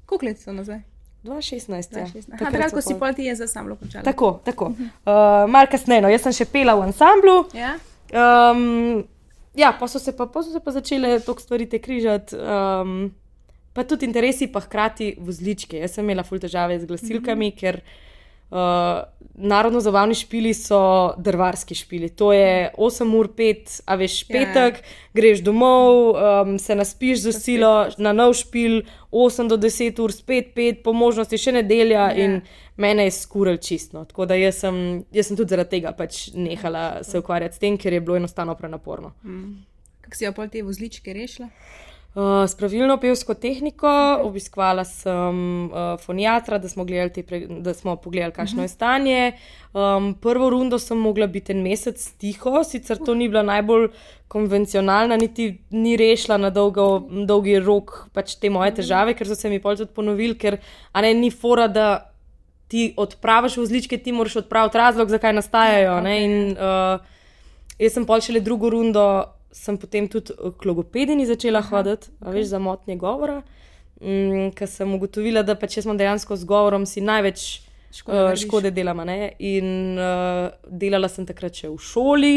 Koliko 0.05 0.25
let 0.25 0.39
so 0.39 0.51
nazaj? 0.51 0.79
2016. 1.23 1.75
Ja. 1.91 2.05
2016. 2.05 2.33
Aha, 2.33 2.45
Takrat 2.45 2.71
ko 2.71 2.81
si 2.81 2.93
pol- 2.95 3.13
ti 3.13 3.23
je 3.23 3.35
za 3.35 3.47
samlo 3.47 3.75
končala. 3.75 4.03
Tako, 4.03 4.39
tako. 4.43 4.65
Uh, 5.03 5.47
Mal 5.47 5.67
kasneje, 5.67 6.01
no, 6.01 6.07
jaz 6.07 6.21
sem 6.21 6.31
še 6.33 6.45
pela 6.45 6.75
v 6.75 6.85
ansamblu. 6.85 7.43
Ja? 7.53 7.73
Um, 8.09 9.03
ja, 9.55 9.73
pa 9.79 9.87
so 9.87 9.99
se 9.99 10.15
pa, 10.17 10.25
pa, 10.25 10.43
so 10.43 10.51
se 10.51 10.59
pa 10.59 10.71
začele 10.71 11.19
toliko 11.19 11.41
stvari 11.41 11.69
te 11.69 11.79
križati. 11.79 12.35
Um, 12.35 13.11
pa 13.73 13.83
tudi 13.83 14.07
interesi, 14.09 14.49
pa 14.51 14.63
hkrati 14.65 15.15
vozličke. 15.21 15.79
Jaz 15.83 15.97
sem 15.97 16.05
imela 16.05 16.23
ful 16.23 16.41
težave 16.41 16.79
z 16.79 16.89
glasilkami, 16.89 17.49
mm 17.49 17.51
-hmm. 17.51 17.59
ker 17.59 17.81
uh, 18.51 19.03
narodno 19.33 19.79
zabavni 19.79 20.15
špili 20.15 20.53
so 20.53 21.13
drvarski 21.17 21.75
špili. 21.75 22.09
To 22.09 22.33
je 22.33 22.71
8 22.77 23.15
ur 23.19 23.27
5, 23.27 23.81
a 23.85 23.95
veš, 23.95 24.29
ja, 24.29 24.39
ja. 24.39 24.45
petek, 24.45 24.83
yeah. 24.83 25.13
greš 25.13 25.43
domov, 25.43 26.15
um, 26.15 26.59
se 26.59 26.75
naspiš 26.75 27.19
z 27.19 27.33
silo 27.39 27.87
na 27.97 28.13
nov 28.13 28.33
špil, 28.33 28.81
8 29.11 29.47
do 29.47 29.57
10 29.57 30.01
ur, 30.03 30.11
spet 30.11 30.51
5, 30.55 30.83
po 30.83 30.93
možnosti 30.93 31.37
še 31.37 31.55
nedelja. 31.61 32.11
Ja. 32.11 32.41
Mene 32.79 33.09
je 33.09 33.11
skuril 33.11 33.57
čisto. 33.57 34.05
Tako 34.07 34.25
da 34.25 34.37
jaz 34.39 34.61
sem, 34.63 34.75
jaz 35.11 35.27
sem 35.27 35.35
tudi 35.35 35.51
zaradi 35.51 35.73
tega 35.73 35.91
pač 35.91 36.29
nehala 36.31 37.03
se 37.03 37.19
ukvarjati 37.19 37.57
s 37.57 37.59
tem, 37.59 37.75
ker 37.77 37.93
je 37.93 37.99
bilo 37.99 38.15
enostavno 38.15 38.55
prenaporno. 38.55 39.11
Mm. 39.23 39.65
Kako 40.05 40.15
si 40.15 40.23
jo 40.23 40.31
pol 40.31 40.47
te 40.47 40.63
vozličke 40.63 41.13
rešila? 41.13 41.49
Uh, 41.49 41.89
s 42.47 42.55
pravilno 42.57 42.97
pevsko 42.97 43.33
tehniko, 43.37 43.87
okay. 43.87 44.25
obiskvala 44.25 44.83
sem 44.85 45.69
uh, 45.69 45.93
foniatra, 46.01 46.57
da 46.57 46.69
smo, 46.69 46.85
pre, 46.85 47.39
da 47.61 47.73
smo 47.73 47.95
pogledali, 47.95 48.33
kakšno 48.33 48.57
uh 48.57 48.59
-huh. 48.59 48.63
je 48.63 48.67
stanje. 48.67 49.31
Um, 49.73 50.13
prvo 50.21 50.49
rundo 50.49 50.79
sem 50.79 50.97
mogla 50.97 51.27
biti 51.27 51.51
en 51.51 51.61
mesec 51.61 52.11
tiho, 52.17 52.63
sicer 52.63 52.97
to 52.97 53.13
ni 53.13 53.27
bila 53.27 53.43
najbolj 53.43 53.87
konvencionalna, 54.27 55.17
niti 55.17 55.57
ni 55.69 55.97
rešila 55.97 56.37
na 56.37 56.49
dolgo, 56.49 57.07
dolgi 57.25 57.59
rok 57.59 58.09
pač 58.13 58.35
te 58.35 58.49
moje 58.49 58.75
težave, 58.75 59.13
ker 59.13 59.27
so 59.27 59.35
se 59.35 59.49
mi 59.49 59.59
pol 59.59 59.77
tudi 59.77 59.93
ponovili, 59.93 60.37
ker 60.37 60.57
ne, 60.95 61.13
ni 61.13 61.31
fora, 61.31 61.67
da 61.67 62.11
ti 62.67 62.93
odpraviš 62.97 63.57
vzličke, 63.57 63.97
ti 63.97 64.11
moraš 64.11 64.35
odpraviti 64.35 64.77
razlog, 64.77 65.09
zakaj 65.09 65.33
nastajajo. 65.33 65.91
Okay. 65.91 66.23
In, 66.23 66.51
uh, 66.51 66.99
jaz 67.79 67.93
sem 67.93 68.05
pol 68.05 68.21
šele 68.21 68.39
drugo 68.39 68.69
rundo 68.69 69.38
sem 69.51 69.77
potem 69.77 70.07
tudi 70.07 70.33
k 70.33 70.65
logopedini 70.65 71.25
začela 71.25 71.61
hoditi, 71.65 72.11
okay. 72.19 72.33
veš, 72.33 72.51
za 72.51 72.59
motnje 72.59 72.95
govora, 73.01 73.41
mm, 74.01 74.51
ker 74.57 74.69
sem 74.69 74.93
ugotovila, 74.93 75.43
da 75.43 75.55
pa 75.59 75.67
če 75.67 75.85
smo 75.85 75.95
dejansko 75.97 76.37
z 76.37 76.49
govorom, 76.49 76.85
si 76.85 77.01
največ 77.01 77.47
škode, 77.95 78.23
uh, 78.23 78.35
škode 78.37 78.71
delamo. 78.71 79.05
Ne? 79.07 79.31
In 79.39 79.97
uh, 79.97 80.49
delala 80.69 81.09
sem 81.09 81.27
takrat 81.29 81.57
še 81.57 81.71
v 81.71 81.81
šoli, 81.81 82.35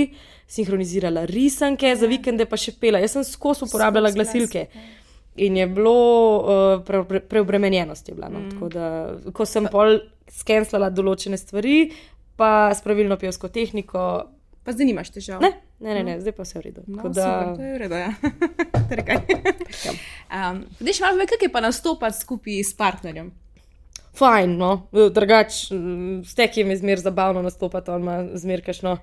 sinhronizirala 0.50 1.26
risanke, 1.28 1.92
ja. 1.92 2.00
za 2.00 2.09
vikende 2.11 2.49
pa 2.49 2.61
še 2.61 2.76
pela. 2.81 3.02
Jaz 3.02 3.16
sem 3.19 3.26
skozi 3.28 3.69
uporabljala 3.69 4.12
skos 4.12 4.21
glasilke. 4.21 4.66
Glas. 4.73 4.99
In 5.42 5.57
je 5.57 5.64
bilo 5.64 5.97
uh, 5.97 6.81
pre, 6.85 7.04
pre, 7.09 7.23
preobremenjenost. 7.25 8.09
Je 8.09 8.16
bila, 8.16 8.28
no? 8.33 8.45
mm. 8.49 8.73
da, 8.73 8.88
ko 9.33 9.49
sem 9.49 9.69
pol 9.73 10.02
skenslala 10.33 10.90
določene 10.92 11.38
stvari, 11.40 11.87
pa 12.37 12.73
s 12.73 12.85
pravilno 12.85 13.16
pevsko 13.21 13.49
tehniko, 13.52 14.02
Pa 14.64 14.73
zdaj 14.73 14.87
nimaš 14.87 15.11
težav. 15.11 15.42
Ne, 15.42 15.52
ne, 15.81 15.95
ne, 15.95 16.02
ne. 16.07 16.21
zdaj 16.21 16.37
pa 16.37 16.47
vse 16.47 16.59
v 16.59 16.62
redu. 16.69 16.85
No, 16.87 17.09
da... 17.11 17.25
super, 17.26 17.57
to 17.57 17.62
je 17.62 17.73
v 17.75 17.78
redu. 17.83 17.95
Ja. 17.99 18.11
um, 20.50 20.61
Veš, 20.81 21.00
malo 21.02 21.19
ve, 21.19 21.26
kako 21.26 21.49
je 21.49 21.52
pa 21.52 21.61
nastopati 21.64 22.19
skupaj 22.21 22.61
s 22.62 22.76
partnerjem. 22.78 23.33
Fajn, 24.12 24.54
no, 24.61 24.71
drugač, 24.92 25.73
s 26.28 26.35
tekim 26.37 26.71
je 26.71 26.76
zmer 26.83 27.00
zabavno 27.00 27.42
nastopati, 27.42 27.90
on 27.90 28.02
ima 28.02 28.16
zmer 28.37 28.61
kašno 28.64 28.99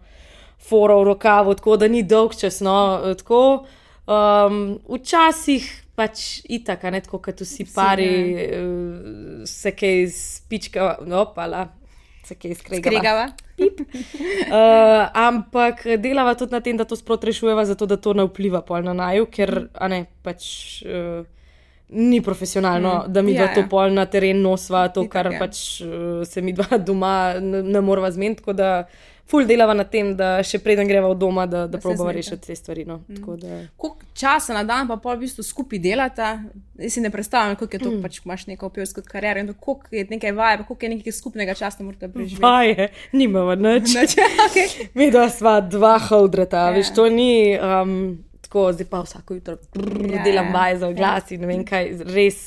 foro 0.69 0.99
v 1.01 1.07
rokavu, 1.07 1.55
tako 1.57 1.77
da 1.81 1.87
ni 1.87 2.03
dolg 2.03 2.35
čas. 2.37 2.61
No, 2.61 3.01
tako, 3.17 3.65
um, 4.05 4.77
včasih 4.85 5.65
pač 5.97 6.43
itak, 6.45 6.85
ne 6.93 7.01
tako, 7.03 7.19
kot 7.25 7.41
vsi 7.41 7.65
pari, 7.73 8.11
uh, 8.45 9.43
se 9.49 9.73
kaj 9.75 10.07
spička, 10.13 10.91
no, 11.09 11.25
pala, 11.35 11.65
se 12.29 12.37
kaj 12.37 12.55
skregava. 12.79 13.25
uh, 13.59 13.65
ampak 15.27 15.83
delava 16.01 16.35
tudi 16.39 16.55
na 16.55 16.61
tem, 16.65 16.77
da 16.77 16.85
to 16.87 16.97
sprotrešujeva, 16.99 17.65
zato 17.69 17.89
da 17.89 17.97
to 17.97 18.13
ne 18.17 18.27
vpliva 18.29 18.61
pol 18.65 18.85
na 18.85 18.95
naju, 18.97 19.27
ker 19.33 19.55
ne, 19.91 20.03
pač, 20.25 20.45
uh, 20.85 21.25
ni 21.89 22.21
profesionalno, 22.21 22.93
mm, 23.01 23.13
da 23.13 23.21
mi 23.25 23.33
ja, 23.33 23.49
to 23.53 23.65
ja. 23.65 23.69
pol 23.71 23.95
na 23.95 24.05
teren 24.05 24.43
nosva, 24.45 24.87
to, 24.93 25.07
kar 25.09 25.31
ja. 25.33 25.41
pač 25.41 25.81
uh, 25.85 26.21
se 26.27 26.45
mi 26.45 26.53
dva 26.53 26.77
doma 26.77 27.13
ne, 27.41 27.63
ne 27.65 27.81
morava 27.81 28.11
zmeniti 28.13 28.45
ful 29.29 29.45
delava 29.45 29.73
na 29.77 29.85
tem, 29.85 30.11
da 30.17 30.39
še 30.45 30.59
preden 30.63 30.87
greva 30.89 31.09
od 31.11 31.19
doma, 31.21 31.45
da, 31.45 31.65
da, 31.67 31.77
da 31.77 31.81
probava 31.83 32.13
rešiti 32.15 32.47
te 32.47 32.55
stvari. 32.57 32.85
No. 32.87 32.99
Mm. 33.07 33.35
Da... 33.41 33.59
Koliko 33.77 34.07
časa 34.17 34.55
na 34.57 34.63
dan 34.67 34.89
pa 34.89 34.97
pol 35.01 35.19
v 35.19 35.27
bistvu 35.27 35.45
skupaj 35.45 35.81
delata? 35.83 36.31
Jaz 36.79 36.95
si 36.97 37.03
ne 37.03 37.11
predstavljam, 37.13 37.57
kako 37.59 37.77
je 37.77 37.81
to, 37.83 37.91
mm. 37.91 38.01
pač 38.05 38.21
imaš 38.23 38.47
neko 38.49 38.71
pevsko 38.73 39.03
kariero 39.05 39.43
in 39.43 39.51
koliko 39.53 39.93
je 39.95 40.05
nekaj 40.09 40.33
vaje, 40.37 40.63
koliko 40.67 40.85
je 40.85 40.93
nekaj 40.95 41.17
skupnega 41.19 41.57
časa, 41.57 41.81
da 41.81 41.89
morate 41.89 42.09
preživeti. 42.13 42.43
Vaje, 42.43 42.89
nimamo 43.11 43.55
nič. 43.55 43.93
okay. 44.47 44.87
Mi 44.97 45.11
dva 45.13 45.27
sva 45.33 45.59
dva 45.61 45.97
holdreta, 46.09 46.69
yeah. 46.69 46.79
veš, 46.79 46.95
to 46.97 47.09
ni. 47.13 47.57
Um, 47.57 48.25
Tako, 48.49 48.71
zdaj 48.73 48.87
pa 48.89 49.03
vsako 49.05 49.35
jutro 49.37 49.59
brrr, 49.75 50.07
ja, 50.09 50.23
delam 50.25 50.47
ja. 50.49 50.53
vaje 50.55 50.77
za 50.81 50.87
glas 50.97 51.27
in 51.35 51.43
ne 51.43 51.47
vem 51.51 51.59
kaj, 51.61 51.91
res 52.09 52.39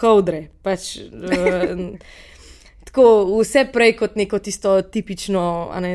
hodre. 0.00 0.48
Pač, 0.66 0.96
uh, 0.98 1.94
tako 2.88 3.04
vse 3.38 3.66
prej 3.72 3.96
kot 4.00 4.16
neko 4.16 4.40
tisto 4.42 4.78
tipično 4.82 5.44
ne, 5.84 5.92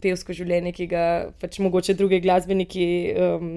pevsko 0.00 0.34
življenje, 0.36 0.72
ki 0.76 0.88
ga 0.90 1.04
pač 1.40 1.60
mogoče 1.62 1.94
druge 1.98 2.20
glasbeniki 2.24 2.86
um, 3.14 3.50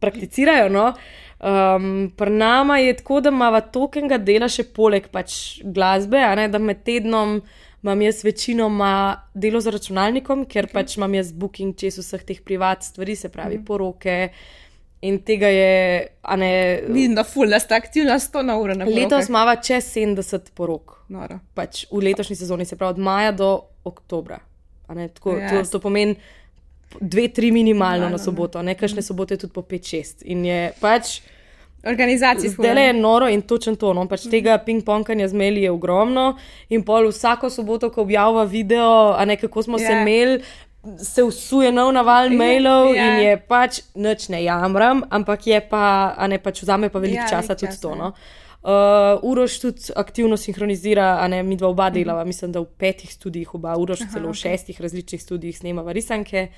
prakticirajo. 0.00 0.68
No. 0.72 0.90
Um, 1.38 2.10
Pri 2.16 2.34
nama 2.34 2.78
je 2.82 2.96
tako, 2.98 3.20
da 3.20 3.32
imamo 3.34 3.60
tokenga 3.74 4.18
dela 4.18 4.48
še 4.50 4.66
poleg 4.74 5.08
pač 5.14 5.60
glasbe, 5.62 6.20
ne, 6.38 6.48
da 6.50 6.60
med 6.62 6.84
tednom 6.86 7.38
imam 7.78 8.00
jaz 8.02 8.24
večinoma 8.26 8.92
delo 9.38 9.60
z 9.62 9.70
računalnikom, 9.70 10.48
ker 10.50 10.66
okay. 10.66 10.74
pač 10.80 10.96
imam 10.98 11.14
jaz 11.14 11.30
booking 11.30 11.76
čez 11.78 12.00
vseh 12.02 12.24
teh 12.26 12.40
privat 12.42 12.82
stvari, 12.82 13.14
se 13.16 13.30
pravi 13.30 13.60
mm. 13.60 13.66
poroke. 13.68 14.16
In 15.06 15.20
tega 15.22 15.46
je, 15.46 15.74
a 16.26 16.34
ne. 16.34 16.50
Vidim, 16.88 17.14
da 17.14 17.22
fulno 17.22 17.58
ste 17.62 17.76
aktivni, 17.78 18.10
100 18.10 18.42
na 18.42 18.58
uro. 18.58 18.74
Letos 18.82 19.30
imamo 19.30 19.54
čez 19.62 19.92
70 19.94 20.50
porok. 20.58 20.97
Pač 21.54 21.86
v 21.90 22.02
letošnji 22.04 22.36
sezoni, 22.36 22.64
se 22.64 22.76
pravi 22.76 22.90
od 22.90 22.98
maja 22.98 23.32
do 23.32 23.60
oktobra. 23.84 24.38
Tako, 24.88 25.36
yes. 25.36 25.50
to, 25.50 25.78
to 25.78 25.80
pomeni 25.80 26.16
dve, 27.00 27.28
tri 27.28 27.52
minimalno 27.52 28.04
no, 28.04 28.10
na 28.10 28.18
soboto, 28.18 28.62
nekajšne 28.62 29.02
sobote 29.02 29.36
tudi 29.36 29.52
po 29.52 29.62
5-6. 29.62 30.24
In 30.24 30.44
je 30.44 30.72
pač. 30.80 31.20
Organizacije. 31.86 32.50
Zdaj 32.50 32.86
je 32.86 32.92
noro 32.92 33.28
in 33.28 33.42
točno 33.42 33.76
to. 33.76 33.92
No? 33.94 34.08
Pač 34.08 34.26
tega 34.30 34.58
ping-ponganja 34.66 35.28
z 35.28 35.36
maili 35.38 35.62
je 35.62 35.70
ogromno. 35.70 36.32
In 36.68 36.82
pol 36.84 37.06
vsako 37.08 37.50
soboto, 37.50 37.90
ko 37.94 38.02
objavlja 38.02 38.44
video, 38.50 39.14
a 39.14 39.24
ne 39.24 39.36
kako 39.36 39.62
smo 39.62 39.78
yeah. 39.78 39.86
se 39.86 39.92
ja. 39.92 40.00
imeli, 40.02 40.42
se 41.04 41.22
usuje 41.22 41.70
nov 41.72 41.92
naval 41.92 42.30
mailov 42.34 42.90
yeah. 42.90 42.98
in 42.98 43.22
je 43.28 43.38
pač 43.48 43.80
noč 43.94 44.28
ne 44.28 44.42
jamram, 44.42 45.04
ampak 45.10 45.46
je 45.46 45.60
pa, 45.70 46.14
a 46.18 46.26
ne 46.26 46.38
pač 46.42 46.62
vzame 46.62 46.90
pa 46.90 46.98
veliko 46.98 47.22
yeah, 47.22 47.30
časa 47.30 47.54
tudi 47.54 47.72
čas, 47.72 47.80
to. 47.80 47.94
No? 47.94 48.10
Uh, 48.10 48.47
Uroš 49.22 49.60
tudi 49.60 49.92
aktivno 49.96 50.36
sinhronizira, 50.36 51.16
a 51.20 51.28
ne 51.28 51.42
mi 51.42 51.56
dva 51.56 51.68
oba 51.68 51.90
delava, 51.90 52.24
mm. 52.24 52.28
mislim, 52.28 52.52
da 52.52 52.60
v 52.60 52.66
petih 52.78 53.10
študijih, 53.10 53.54
oba 53.54 53.76
Uroš 53.76 54.02
Aha, 54.04 54.10
celo 54.12 54.28
v 54.28 54.34
okay. 54.34 54.42
šestih 54.42 54.80
različnih 54.80 55.22
študijih 55.22 55.58
snemava 55.58 55.92
risanke. 55.92 56.48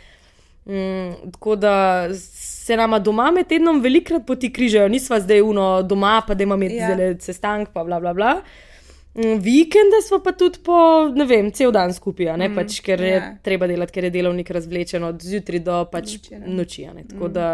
Mm, 0.67 1.33
tako 1.33 1.57
da 1.57 2.09
se 2.14 2.76
nama 2.76 2.99
doma 2.99 3.31
med 3.31 3.47
tednom 3.47 3.81
velikrat 3.81 4.26
poti 4.26 4.52
križajo, 4.52 4.88
nisva 4.88 5.21
zdaj 5.21 5.40
uno 5.40 5.83
doma, 5.83 6.23
pa 6.26 6.35
da 6.35 6.43
imamo 6.43 6.64
yeah. 6.64 6.97
Zelo 6.97 7.14
sestank, 7.21 7.69
pa 7.73 7.85
bla 7.85 8.00
bla 8.00 8.12
bla. 8.14 8.35
Mm, 9.14 9.38
vikende 9.40 10.02
smo 10.09 10.19
pa 10.25 10.33
tudi 10.33 10.59
po, 10.64 11.09
ne 11.14 11.25
vem, 11.25 11.52
cel 11.52 11.73
dan 11.73 11.95
skupaj, 11.95 12.37
mm, 12.37 12.55
pač, 12.55 12.81
ker 12.85 13.00
je 13.00 13.14
yeah. 13.14 13.31
Ja. 13.31 13.38
treba 13.43 13.67
delati, 13.67 13.93
ker 13.93 14.05
je 14.05 14.11
delovnik 14.11 14.50
razvlečen 14.50 15.05
od 15.05 15.23
zjutraj 15.23 15.64
do 15.64 15.85
pač 15.93 16.19
noči. 16.47 16.87
Tako 17.09 17.29
mm. 17.29 17.33
da 17.33 17.49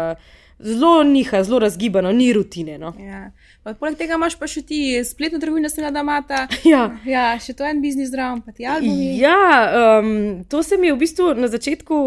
zelo 0.59 1.03
niha, 1.03 1.43
zelo 1.43 1.59
razgibano, 1.59 2.11
ni 2.11 2.33
rutine. 2.33 2.77
No. 2.77 2.93
Ja. 2.99 3.31
Poleg 3.79 3.97
tega 3.99 4.15
imaš 4.15 4.37
pa 4.39 4.47
še 4.49 4.63
ti 4.65 4.79
spletno 5.05 5.39
trgovino, 5.39 5.69
se 5.69 5.83
da 5.85 6.01
imata. 6.01 6.47
Ja. 6.67 6.89
ja, 7.05 7.25
še 7.39 7.53
to 7.55 7.65
en 7.67 7.79
biznis 7.81 8.09
zdrav, 8.11 8.41
pa 8.45 8.51
ti 8.51 8.65
albumi. 8.67 9.13
Ja, 9.21 9.99
um, 10.01 10.43
to 10.49 10.63
se 10.63 10.77
mi 10.77 10.89
je 10.89 10.95
v 10.95 11.01
bistvu 11.03 11.29
na 11.37 11.47
začetku, 11.51 11.99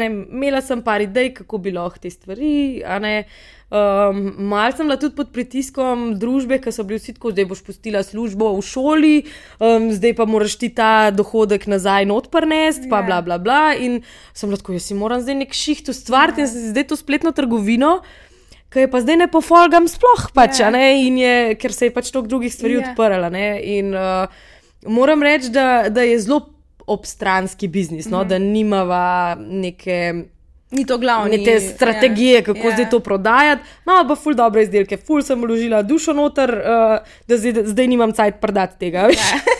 ne, 0.00 0.08
imela 0.30 0.62
sem 0.64 0.82
par 0.82 1.02
idej, 1.04 1.34
kako 1.42 1.60
bi 1.64 1.74
lahko 1.74 2.00
te 2.00 2.12
stvari. 2.12 2.80
Um, 3.70 4.34
mal 4.50 4.72
sem 4.74 4.82
bila 4.82 4.96
tudi 4.98 5.14
pod 5.14 5.28
pritiskom 5.30 6.16
družbe, 6.18 6.56
ker 6.58 6.74
so 6.74 6.82
bili 6.82 6.98
vsi 6.98 7.12
tako, 7.14 7.30
zdaj 7.30 7.46
boš 7.52 7.60
pustila 7.62 8.00
službo 8.02 8.48
v 8.56 8.64
šoli, 8.66 9.12
um, 9.62 9.92
zdaj 9.94 10.16
pa 10.18 10.26
moraš 10.26 10.56
ti 10.58 10.72
ta 10.74 11.12
dohodek 11.14 11.68
nazaj 11.70 12.08
odprnest, 12.10 12.88
pa 12.90 12.98
yeah. 12.98 13.06
bla 13.06 13.20
bla 13.22 13.38
bla. 13.38 13.60
In 13.78 14.00
sem 14.34 14.50
lahko, 14.50 14.74
jaz 14.74 14.90
si 14.90 14.96
moram 14.98 15.22
zdaj 15.22 15.38
nek 15.44 15.54
šiht 15.54 15.92
ustvariti 15.94 16.42
yeah. 16.42 16.50
in 16.50 16.74
zdaj 16.74 16.88
to 16.90 16.98
spletno 16.98 17.30
trgovino. 17.30 18.00
Kaj 18.74 18.86
je 18.86 18.90
pa 18.90 19.02
zdaj 19.06 19.20
ne 19.22 19.30
pofolgam, 19.30 19.86
sploh 19.86 20.26
pač, 20.34 20.58
yeah. 20.58 20.74
ne, 20.74 21.06
je, 21.06 21.54
ker 21.54 21.70
se 21.70 21.86
je 21.86 21.94
pač 21.94 22.10
toliko 22.10 22.34
drugih 22.34 22.50
stvari 22.50 22.80
yeah. 22.80 22.90
odprla. 22.90 23.30
In 23.62 23.94
uh, 23.94 24.26
moram 24.90 25.22
reči, 25.22 25.54
da, 25.54 25.86
da 25.94 26.02
je 26.02 26.18
zelo 26.18 26.42
obstranski 26.90 27.70
biznis, 27.70 28.10
no, 28.10 28.18
mm 28.18 28.22
-hmm. 28.24 28.28
da 28.28 28.38
nimava 28.38 29.36
neke 29.38 30.26
Ni 30.70 30.86
to 30.86 30.98
glavno. 30.98 31.36
Te 31.44 31.60
strategije, 31.60 32.34
ja. 32.34 32.42
kako 32.42 32.68
ja. 32.68 32.74
zdaj 32.74 32.90
to 32.90 33.00
prodajati. 33.00 33.62
No, 33.86 34.04
pa 34.08 34.16
ful 34.16 34.34
dobre 34.38 34.62
izdelke, 34.62 34.96
ful 34.96 35.22
sem 35.26 35.40
vložila 35.42 35.82
dušo 35.82 36.14
noter, 36.14 36.52
uh, 36.62 37.16
da 37.26 37.38
zdaj, 37.38 37.64
zdaj 37.72 37.88
nimam 37.90 38.12
cajt 38.14 38.38
prodati 38.40 38.78
tega. 38.86 39.08
Ja. 39.10 39.40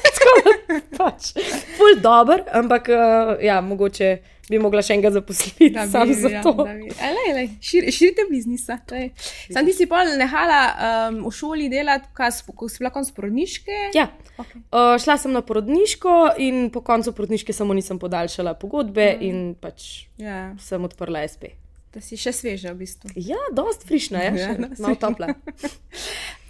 pač, 0.99 1.33
ful 1.77 1.97
dober, 2.03 2.45
ampak 2.53 2.89
uh, 2.93 3.35
ja, 3.45 3.61
mogoče 3.65 4.11
bi 4.51 4.59
mogla 4.59 4.83
še 4.83 4.97
enega 4.97 5.13
zaposliti, 5.15 5.69
Da 5.71 5.85
bi, 5.87 5.93
sam 5.93 6.11
za 6.11 6.31
ja, 6.33 6.41
to. 6.43 6.53
bi. 6.59 6.89
E, 6.91 7.11
lej, 7.15 7.29
lej, 7.37 7.49
šir, 7.63 7.85
širite 7.95 8.25
biznisa. 8.27 8.81
lej. 8.91 9.13
Sam 9.55 9.69
ti 9.69 9.75
si 9.77 9.87
pol 9.87 10.11
nehala 10.19 10.59
um, 11.07 11.21
v 11.29 11.31
šoli 11.31 11.69
delati, 11.71 12.11
ko 12.17 12.67
si- 12.69 12.81
bila 12.83 12.91
konc 12.91 13.13
porodniške. 13.15 13.79
Ja. 13.95 14.09
Okay. 14.43 14.59
Uh, 14.75 14.97
šla 14.99 15.19
sem 15.23 15.31
na 15.33 15.45
porodniško 15.47 16.17
in 16.43 16.67
po 16.75 16.83
koncu 16.83 17.15
porodniške 17.15 17.55
samo 17.55 17.77
nisem 17.79 17.99
podaljšala 18.03 18.57
pogodbe 18.59 19.07
mm. 19.15 19.23
in 19.23 19.55
pač 19.55 20.09
Ja, 20.19 20.51
sem 20.59 20.83
odprla 20.85 21.23
SP. 21.31 21.55
da 21.95 22.01
si 22.03 22.19
še 22.19 22.33
sveža 22.35 22.71
v 22.75 22.83
bistvu. 22.83 23.11
Ja, 23.19 23.39
dost 23.55 23.87
frišna 23.87 24.19
Ja, 24.23 24.35
ja, 24.35 24.55
malo 24.79 24.99
topla. 24.99 25.31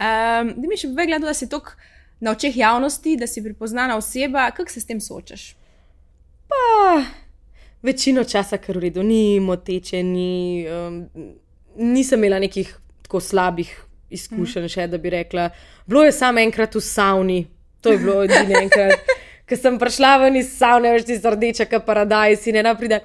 Um, 0.01 0.55
da 0.57 0.65
mi 0.65 0.77
še 0.81 0.89
povej, 0.89 1.11
gledala, 1.11 1.33
da 1.33 1.37
si 1.37 1.45
tok 1.53 1.75
na 2.21 2.31
očeh 2.31 2.57
javnosti, 2.57 3.17
da 3.17 3.27
si 3.27 3.43
prepoznana 3.43 3.97
oseba, 3.97 4.51
kako 4.51 4.71
se 4.71 4.81
s 4.81 4.87
tem 4.87 5.01
soočaš? 5.01 5.55
Večino 7.83 8.25
časa, 8.25 8.59
kar 8.59 8.77
v 8.77 8.81
redu, 8.81 9.03
ni 9.03 9.41
moteče, 9.41 10.03
ni, 10.03 10.67
um, 10.69 11.07
nisem 11.77 12.21
imela 12.21 12.39
nekih 12.39 12.75
tako 13.03 13.21
slabih 13.21 13.71
izkušenj, 14.11 14.69
še, 14.69 14.87
da 14.91 14.99
bi 14.99 15.11
rekla. 15.11 15.49
Bilo 15.87 16.05
je 16.05 16.13
samo 16.13 16.43
enkrat 16.43 16.75
v 16.75 16.83
savni, 16.85 17.41
to 17.81 17.95
je 17.95 17.99
bilo 17.99 18.25
edino 18.25 18.59
enkrat. 18.61 19.15
Ker 19.51 19.59
sem 19.59 19.79
prišla 19.83 20.13
ven 20.23 20.37
iz 20.39 20.53
savne, 20.55 20.93
veš 20.95 21.09
ti 21.09 21.17
rdeča, 21.19 21.65
kot 21.67 21.83
paradajz 21.83 22.45
in 22.47 22.61
ena 22.61 22.77
pride. 22.79 23.01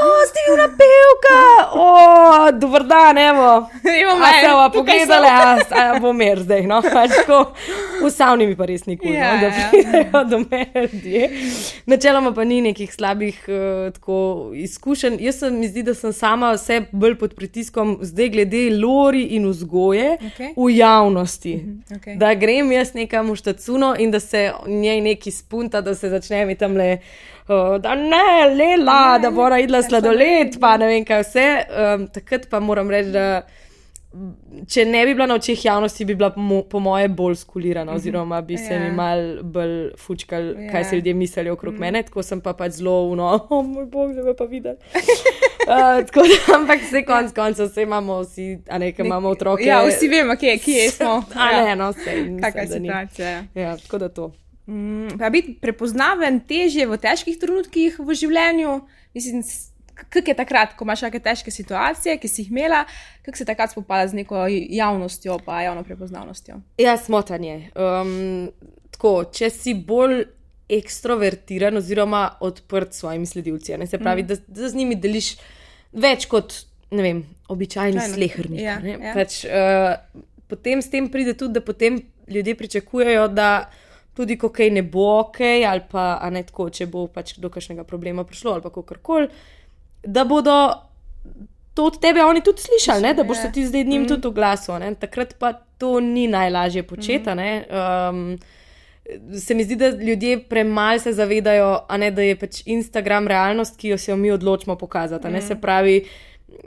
O, 0.00 0.08
ste 0.28 0.42
vi 0.44 0.66
pevka, 0.76 1.38
o, 1.80 2.50
dober 2.52 2.84
dan, 2.84 3.18
evo. 3.18 3.48
Evo 3.84 4.18
bova 4.60 4.70
pogledala, 4.70 5.28
a, 5.28 5.56
a 5.80 5.98
bo 6.00 6.12
mer 6.12 6.42
zdaj. 6.44 6.66
No? 6.68 6.82
Pač 6.84 7.14
tako, 7.22 7.38
v 8.02 8.10
savni 8.12 8.46
mi 8.50 8.56
pa 8.56 8.68
res 8.68 8.84
nikoli, 8.84 9.14
Ja, 9.14 9.32
no, 9.34 9.40
da 9.40 9.48
ja. 9.48 9.68
pridejo 9.72 10.22
do 10.28 10.38
mene 10.44 10.84
ljudje. 10.92 11.30
Načeloma 11.86 12.32
pa 12.36 12.44
ni 12.44 12.60
nekih 12.60 12.92
slabih 12.92 13.40
uh, 13.48 13.88
tako, 13.96 14.18
izkušenj. 14.54 15.16
Jaz 15.24 15.40
se 15.40 15.50
mi 15.50 15.68
zdi, 15.68 15.84
da 15.88 15.94
sem 15.94 16.12
sama 16.12 16.52
vse 16.56 16.82
bolj 16.92 17.16
pod 17.20 17.34
pritiskom, 17.40 17.96
zdaj 18.04 18.28
glede 18.36 18.62
lori 18.76 19.22
in 19.36 19.48
vzgoje 19.48 20.18
Okej. 20.28 20.52
v 20.56 20.68
javnosti. 20.76 21.54
Okay. 21.96 22.18
Da 22.20 22.34
grem 22.34 22.72
jaz 22.72 22.92
nekam 22.94 23.32
v 23.32 23.40
štacuno 23.40 23.94
in 23.98 24.12
da 24.12 24.20
se 24.20 24.50
njej 24.66 25.00
neki 25.00 25.30
spunta, 25.70 25.80
da 25.80 25.94
se 25.94 26.08
začne 26.10 26.46
mi 26.46 26.54
tam 26.54 26.76
le. 26.76 26.98
Uh, 27.48 27.78
da 27.80 27.94
ne, 27.94 28.54
lela, 28.54 29.18
da 29.18 29.30
bo 29.30 29.42
ona 29.42 29.58
idla 29.60 29.82
sladoled, 29.82 30.58
pa 30.60 30.76
ne 30.76 30.86
vem 30.86 31.04
kaj 31.04 31.22
vse. 31.22 31.46
Um, 31.70 32.06
takrat 32.08 32.48
pa 32.50 32.60
moram 32.60 32.90
reči, 32.90 33.10
da 33.10 33.42
če 34.66 34.84
ne 34.90 35.04
bi 35.06 35.14
bila 35.14 35.26
na 35.30 35.36
očeh 35.38 35.64
javnosti, 35.64 36.04
bi 36.04 36.14
bila 36.18 36.30
po, 36.34 36.40
mo 36.42 36.62
po 36.62 36.80
moje 36.82 37.08
bolj 37.08 37.36
skulirana, 37.44 37.94
oziroma 37.94 38.40
bi 38.42 38.56
se 38.58 38.74
Ja. 38.74 38.80
mi 38.80 38.90
mal 38.90 39.42
bolj 39.42 39.92
fučkal, 39.98 40.42
Ja. 40.42 40.70
kaj 40.72 40.84
se 40.84 40.96
ljudje 40.96 41.14
mislijo 41.14 41.52
okrog 41.54 41.78
mene. 41.78 42.02
Tako 42.02 42.22
sem 42.22 42.40
pa 42.40 42.52
pač 42.52 42.72
zelo, 42.72 43.14
no, 43.14 43.28
oh, 43.50 43.64
moj 43.66 43.86
bog, 43.86 44.12
zdaj 44.12 44.24
me 44.24 44.34
pa 44.36 44.44
videl. 44.44 44.76
Uh, 45.60 46.00
tako 46.06 46.22
da, 46.26 46.54
ampak 46.56 46.80
vse 46.82 47.02
konc 47.04 47.34
koncev, 47.36 47.68
vse 47.68 47.82
imamo 47.82 48.22
vsi, 48.22 48.58
a 48.68 48.78
ne, 48.78 48.88
ki 48.92 49.02
imamo 49.04 49.28
otroke. 49.28 49.62
Ja, 49.62 49.82
vsi 49.86 50.08
vemo, 50.08 50.34
kje, 50.36 50.56
kje 50.58 50.86
smo. 50.90 51.20
A 51.44 51.50
ja. 51.52 51.64
ne, 51.64 51.76
no, 51.76 51.90
vse. 51.92 52.14
Kakšna 52.42 52.60
je 52.60 52.68
situacija? 52.68 53.28
ja. 53.28 53.42
Ja, 53.54 53.76
tako 53.76 53.98
da 53.98 54.08
to. 54.08 54.32
Mm, 54.66 55.18
pa 55.18 55.30
biti 55.30 55.56
prepoznaven 55.60 56.40
težje 56.46 56.86
v 56.86 56.98
težkih 57.00 57.38
trenutkih 57.40 57.98
v 57.98 58.16
življenju. 58.16 58.80
Mislim, 59.14 59.42
kako 60.00 60.30
je 60.30 60.36
takrat, 60.36 60.74
ko 60.76 60.84
imaš 60.84 61.04
neke 61.06 61.20
težke 61.20 61.52
situacije, 61.52 62.16
ki 62.20 62.28
si 62.28 62.44
jih 62.44 62.50
imela, 62.52 62.84
kako 63.24 63.38
se 63.38 63.44
takrat 63.48 63.72
spopada 63.72 64.08
z 64.08 64.20
neko 64.20 64.46
javnostjo, 64.48 65.38
pa 65.44 65.62
javno 65.62 65.84
prepoznavnostjo. 65.84 66.60
Ja, 66.80 66.96
smotanje. 66.96 67.70
Um, 67.74 68.50
tako, 68.94 69.14
če 69.32 69.50
si 69.50 69.74
bolj 69.74 70.24
ekstrovertiran 70.70 71.76
oziroma 71.76 72.28
odprt 72.46 72.94
s 72.94 73.02
svojimi 73.02 73.26
sledilci, 73.26 73.74
a 73.74 73.80
ne, 73.80 73.88
se 73.90 73.98
pravi, 73.98 74.22
mm. 74.22 74.26
da, 74.26 74.36
da 74.46 74.68
z 74.70 74.78
njimi 74.78 74.96
deliš 75.00 75.34
več 75.92 76.28
kot 76.30 76.54
ne 76.90 77.02
vem, 77.02 77.20
običajni 77.48 77.96
Običajno. 77.96 78.14
slehrnik. 78.14 78.60
Ja, 78.60 78.78
ne. 78.82 78.96
ja. 78.98 79.14
Pač, 79.14 79.44
uh, 79.44 80.24
potem 80.50 80.82
s 80.82 80.90
tem 80.90 81.08
pride 81.10 81.34
tudi, 81.38 81.58
da 81.58 81.62
potem 81.64 82.00
ljudje 82.30 82.54
pričakujejo, 82.58 83.28
da 83.28 83.70
tudi 84.20 84.36
ko 84.38 84.52
kaj 84.52 84.70
ne 84.76 84.84
bo 84.84 85.06
ok, 85.22 85.40
ali 85.68 85.82
pa 85.90 86.20
ne 86.32 86.44
tako, 86.46 86.68
če 86.70 86.86
bo 86.92 87.06
pač 87.08 87.38
do 87.40 87.50
kakšnega 87.52 87.86
problema 87.88 88.24
prišlo 88.28 88.54
ali 88.56 88.64
pa 88.66 88.72
kakorkoli, 88.74 89.32
da 90.04 90.28
bodo. 90.28 90.60
To 91.78 91.84
od 91.86 92.00
tebe 92.02 92.18
oni 92.26 92.40
tudi 92.42 92.64
slišali, 92.64 93.04
ne? 93.04 93.12
da 93.14 93.22
boš 93.24 93.44
se 93.44 93.48
ti 93.54 93.62
zdaj 93.62 93.84
njim 93.86 94.02
mm. 94.02 94.08
tudi 94.10 94.26
oglasil. 94.26 94.74
ne. 94.82 94.88
Takrat 94.98 95.36
pa 95.38 95.52
to 95.78 96.00
ni 96.02 96.26
najlažje 96.28 96.82
početi. 96.82 97.30
Mm. 97.30 97.60
Um, 98.10 99.38
se 99.38 99.54
mi 99.54 99.64
zdi, 99.64 99.76
da 99.76 99.88
ljudje 99.88 100.40
premalo 100.48 100.98
se 100.98 101.12
zavedajo, 101.12 101.84
a 101.88 101.96
ne, 101.96 102.10
da 102.10 102.22
je 102.22 102.36
pač 102.36 102.62
Instagram 102.66 103.28
realnost, 103.28 103.78
ki 103.78 103.94
jo 103.94 103.98
se 103.98 104.10
jo 104.10 104.16
mi 104.16 104.30
odločimo 104.30 104.76
pokazati. 104.76 105.28
Ne, 105.28 105.42
se 105.42 105.54
pravi, 105.60 106.04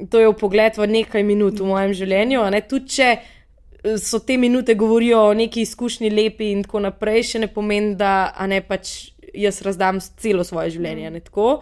to 0.09 0.19
je 0.19 0.27
v 0.27 0.37
pogled 0.39 0.77
v 0.77 0.87
nekaj 0.87 1.23
minut 1.23 1.59
v 1.59 1.67
mojem 1.67 1.93
življenju. 1.93 2.41
tudi 2.69 2.87
če 2.87 3.17
so 3.97 4.19
te 4.19 4.37
minute 4.37 4.75
govorijo 4.75 5.29
o 5.29 5.33
neki 5.33 5.61
izkušnji 5.61 6.09
lepi 6.09 6.51
in 6.51 6.63
tako 6.63 6.79
naprej, 6.79 7.23
še 7.23 7.39
ne 7.43 7.47
pomeni, 7.51 7.95
da 7.99 8.33
ne 8.47 8.61
pač 8.61 9.13
jaz 9.33 9.61
razdam 9.65 9.99
celo 9.99 10.43
svoje 10.43 10.75
življenje. 10.77 11.09
Ne, 11.11 11.23
tako. 11.23 11.61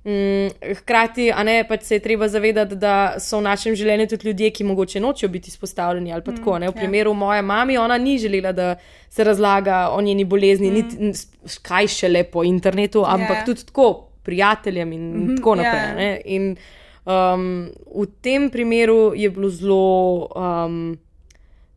Mm, 0.00 0.48
hkrati, 0.78 1.26
a 1.28 1.42
ne 1.44 1.58
pač 1.68 1.82
se 1.84 1.98
je 1.98 2.00
treba 2.00 2.24
zavedati, 2.32 2.78
da 2.80 3.18
so 3.20 3.36
v 3.36 3.44
našem 3.44 3.74
življenju 3.76 4.06
tudi 4.08 4.30
ljudje, 4.30 4.48
ki 4.56 4.64
mogoče 4.64 5.02
nočejo 5.04 5.28
biti 5.28 5.52
izpostavljeni 5.52 6.14
ali 6.16 6.24
pa 6.24 6.32
tako. 6.32 6.56
Ne? 6.58 6.70
V 6.70 6.72
ja. 6.72 6.78
primeru 6.78 7.12
moje 7.14 7.42
mame, 7.44 7.76
ona 7.80 7.98
ni 8.00 8.16
želela, 8.18 8.54
da 8.56 8.70
se 9.12 9.24
razlaga 9.24 9.90
o 9.92 10.00
njeni 10.00 10.24
bolezni, 10.24 10.70
mm. 10.70 10.74
niti 10.74 11.58
kaj 11.66 11.90
šele 11.98 12.24
po 12.32 12.44
internetu, 12.48 13.04
ampak 13.04 13.42
Ja. 13.42 13.44
tudi 13.44 13.66
tako 13.68 13.90
prijateljem 14.24 14.92
in 14.92 15.02
mm 15.02 15.20
-hmm, 15.26 15.36
tako 15.36 15.54
ja, 15.54 15.62
naprej. 15.62 15.88
ja. 15.88 15.94
ne. 15.94 16.20
In 16.24 16.56
um, 17.04 17.70
v 17.96 18.06
tem 18.22 18.50
primeru 18.50 19.12
je 19.16 19.30
bilo 19.30 19.48
zelo. 19.50 20.28
Um, 20.36 20.98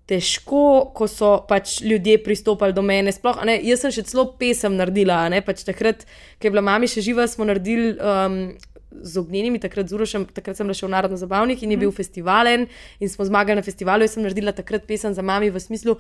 Težko, 0.04 0.92
ko 0.92 1.08
so 1.08 1.30
pač 1.48 1.78
ljudje 1.82 2.18
pristopali 2.26 2.76
do 2.76 2.82
mene. 2.84 3.12
Sploh, 3.16 3.38
ne, 3.48 3.56
jaz 3.63 3.86
sem 3.86 3.94
še 3.96 4.04
celo 4.10 4.26
pesem 4.39 4.76
naredila. 4.76 5.22
Ne, 5.32 5.39
pač 5.46 5.63
takrat, 5.63 6.04
ko 6.39 6.50
je 6.50 6.52
bila 6.52 6.63
mama 6.66 6.89
še 6.92 7.00
živa, 7.06 7.24
smo 7.32 7.48
naredili 7.48 7.94
um, 7.96 8.36
z 8.92 9.22
ognjenimi, 9.22 9.62
takrat 9.63 9.88
z 9.88 9.96
Urošem, 9.96 10.26
takrat 10.36 10.60
sem 10.60 10.68
bila 10.68 10.76
še 10.76 10.86
v 10.86 10.92
Narodno 10.92 11.18
zabavnik 11.18 11.63
in 11.63 11.72
je 11.72 11.80
bil 11.86 11.94
festivalen 11.96 12.68
in 13.00 13.10
smo 13.10 13.26
zmagali 13.26 13.62
na 13.62 13.63
festivalu. 13.66 14.04
Jaz 14.04 14.18
sem 14.18 14.28
naredila 14.28 14.52
takrat 14.52 14.84
pesem 14.89 15.16
za 15.16 15.24
mami 15.24 15.50
v 15.50 15.63
smislu. 15.63 15.96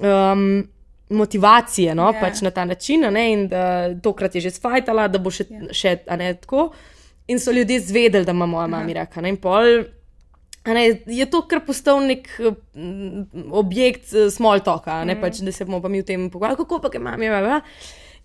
Um, 0.00 0.64
Motivacije, 1.06 1.94
no, 1.94 2.08
Ja. 2.08 2.16
yeah. 2.16 2.20
pač 2.20 2.40
na 2.42 2.50
ta 2.50 2.64
način, 2.66 3.04
ne, 3.14 3.32
in 3.32 3.44
da 3.46 3.94
tokrat 4.02 4.34
je 4.34 4.40
že 4.40 4.50
sfajtala, 4.50 5.04
da 5.08 5.20
bo 5.22 5.30
še, 5.30 5.44
Ja. 5.46 5.60
yeah. 5.60 5.72
še 5.72 5.92
a 6.10 6.16
ne 6.18 6.32
tako. 6.34 6.72
In 7.28 7.38
so 7.38 7.52
ljudje 7.54 7.78
zvedeli, 7.80 8.24
da 8.26 8.32
ima 8.34 8.46
moja 8.46 8.66
mama 8.66 8.92
raka. 8.92 9.20
Ne, 9.20 9.28
in 9.28 9.36
pol, 9.36 9.84
ne, 10.74 10.86
je 11.06 11.26
to 11.30 11.42
kar 11.46 11.60
postal 11.66 12.00
nek 12.02 12.26
mm, 12.40 13.52
objekt 13.54 14.10
eh, 14.14 14.30
small 14.30 14.64
talka, 14.64 15.04
ne, 15.04 15.14
mm. 15.14 15.22
pač, 15.22 15.42
da 15.46 15.54
se 15.54 15.66
bomo 15.68 15.82
pa 15.84 15.92
mi 15.92 16.02
v 16.02 16.08
tem 16.08 16.26
pogovarjali, 16.30 16.58
kako 16.64 16.80
pa 16.82 16.90
je 16.92 17.02
mami. 17.02 17.30
Bla, 17.30 17.44
bla. 17.44 17.60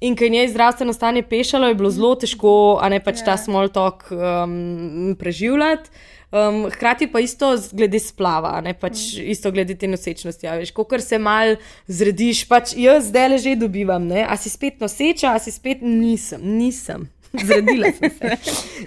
In 0.02 0.16
ker 0.18 0.34
je 0.34 0.48
zdravstveno 0.50 0.94
stanje 0.98 1.22
pešalo, 1.30 1.68
je 1.70 1.78
bilo 1.78 1.92
zelo 1.94 2.16
težko, 2.18 2.80
a 2.82 2.90
ne 2.90 2.98
pač 3.04 3.22
ta 3.22 3.36
Ja. 3.36 3.38
small 3.38 3.70
talk 3.70 4.10
um, 4.10 5.14
preživljati. 5.20 5.94
Um, 6.32 6.70
hkrati 6.72 7.12
pa 7.12 7.20
isto 7.20 7.58
glede 7.76 8.00
splava, 8.00 8.56
a 8.56 8.62
ne 8.62 8.74
pač 8.74 9.20
mm. 9.20 9.30
isto 9.36 9.52
glede 9.52 9.76
te 9.76 9.88
nosečnosti. 9.88 10.46
Ja, 10.46 10.56
ko 10.74 10.88
se 11.00 11.20
mal 11.20 11.58
zrediš, 11.88 12.48
pač 12.48 12.74
jaz 12.74 13.12
zdaj 13.12 13.30
le 13.30 13.38
že 13.38 13.56
dobivam, 13.60 14.08
ne? 14.08 14.24
a 14.24 14.38
si 14.38 14.50
spet 14.50 14.80
noseča, 14.80 15.36
a 15.36 15.40
si 15.40 15.52
spet 15.52 15.84
nisem, 15.84 16.40
nisem. 16.40 17.10
Zredila 17.34 17.92
sem 17.92 18.12
se. 18.12 18.38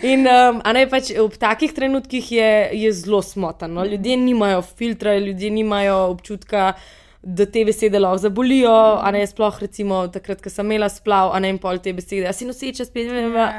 In 0.04 0.26
um, 0.28 0.58
ne 0.74 0.84
pač 0.86 1.10
v 1.10 1.38
takih 1.40 1.72
trenutkih 1.72 2.32
je, 2.32 2.50
je 2.76 2.90
zelo 2.92 3.22
smotano. 3.22 3.84
Ljudje 3.84 4.16
nimajo 4.16 4.62
filtra, 4.62 5.16
ljudje 5.18 5.50
nimajo 5.50 5.96
občutka, 6.10 6.74
da 7.22 7.46
te 7.46 7.64
besede 7.64 7.98
lahko 7.98 8.18
zabolijo. 8.18 8.74
A 9.00 9.10
ne 9.10 9.24
sploh 9.26 9.58
recimo 9.60 10.02
takrat, 10.08 10.42
ko 10.44 10.52
sem 10.52 10.66
imela 10.66 10.88
splav, 10.88 11.32
a 11.32 11.40
ne 11.40 11.48
in 11.48 11.58
pol 11.58 11.80
te 11.80 11.92
besede, 11.92 12.28
a 12.28 12.32
si 12.32 12.44
noseča 12.44 12.84
spet, 12.84 13.08
ne 13.08 13.22
vem, 13.22 13.34
Ja. 13.34 13.50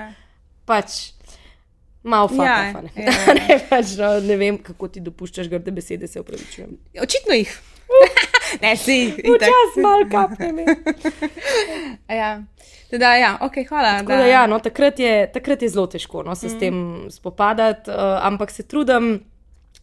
pač. 0.65 1.11
Malo 2.05 2.29
Ja, 2.37 2.69
fajn. 2.73 2.89
ja. 2.95 3.33
ne, 3.39 3.55
pač, 3.69 3.95
no, 3.97 4.19
ne 4.21 4.35
vem, 4.37 4.57
kako 4.61 4.87
ti 4.87 5.01
dopuščaš 5.01 5.47
grde 5.49 5.71
besede, 5.73 6.05
se 6.07 6.21
upravičujem. 6.21 6.77
Očitno 7.01 7.33
jih. 7.33 7.49
ne, 8.61 8.75
si. 8.77 8.99
Včasih 9.17 9.81
malo 9.81 10.05
kapne. 10.11 10.53
Ja. 12.15 12.31
Teda, 12.89 13.13
ja, 13.19 13.35
ok, 13.41 13.61
hvala. 13.69 13.99
Tako 13.99 14.17
da, 14.21 14.25
ja, 14.29 14.47
no, 14.47 14.59
takrat, 14.63 14.99
je, 14.99 15.13
takrat 15.33 15.61
je 15.61 15.69
zelo 15.69 15.87
težko 15.91 16.23
no, 16.23 16.35
se 16.35 16.47
mm. 16.47 16.49
s 16.49 16.59
tem 16.59 16.75
spopadati, 17.11 17.91
uh, 17.91 18.19
ampak 18.25 18.51
se 18.51 18.63
trudim 18.63 19.19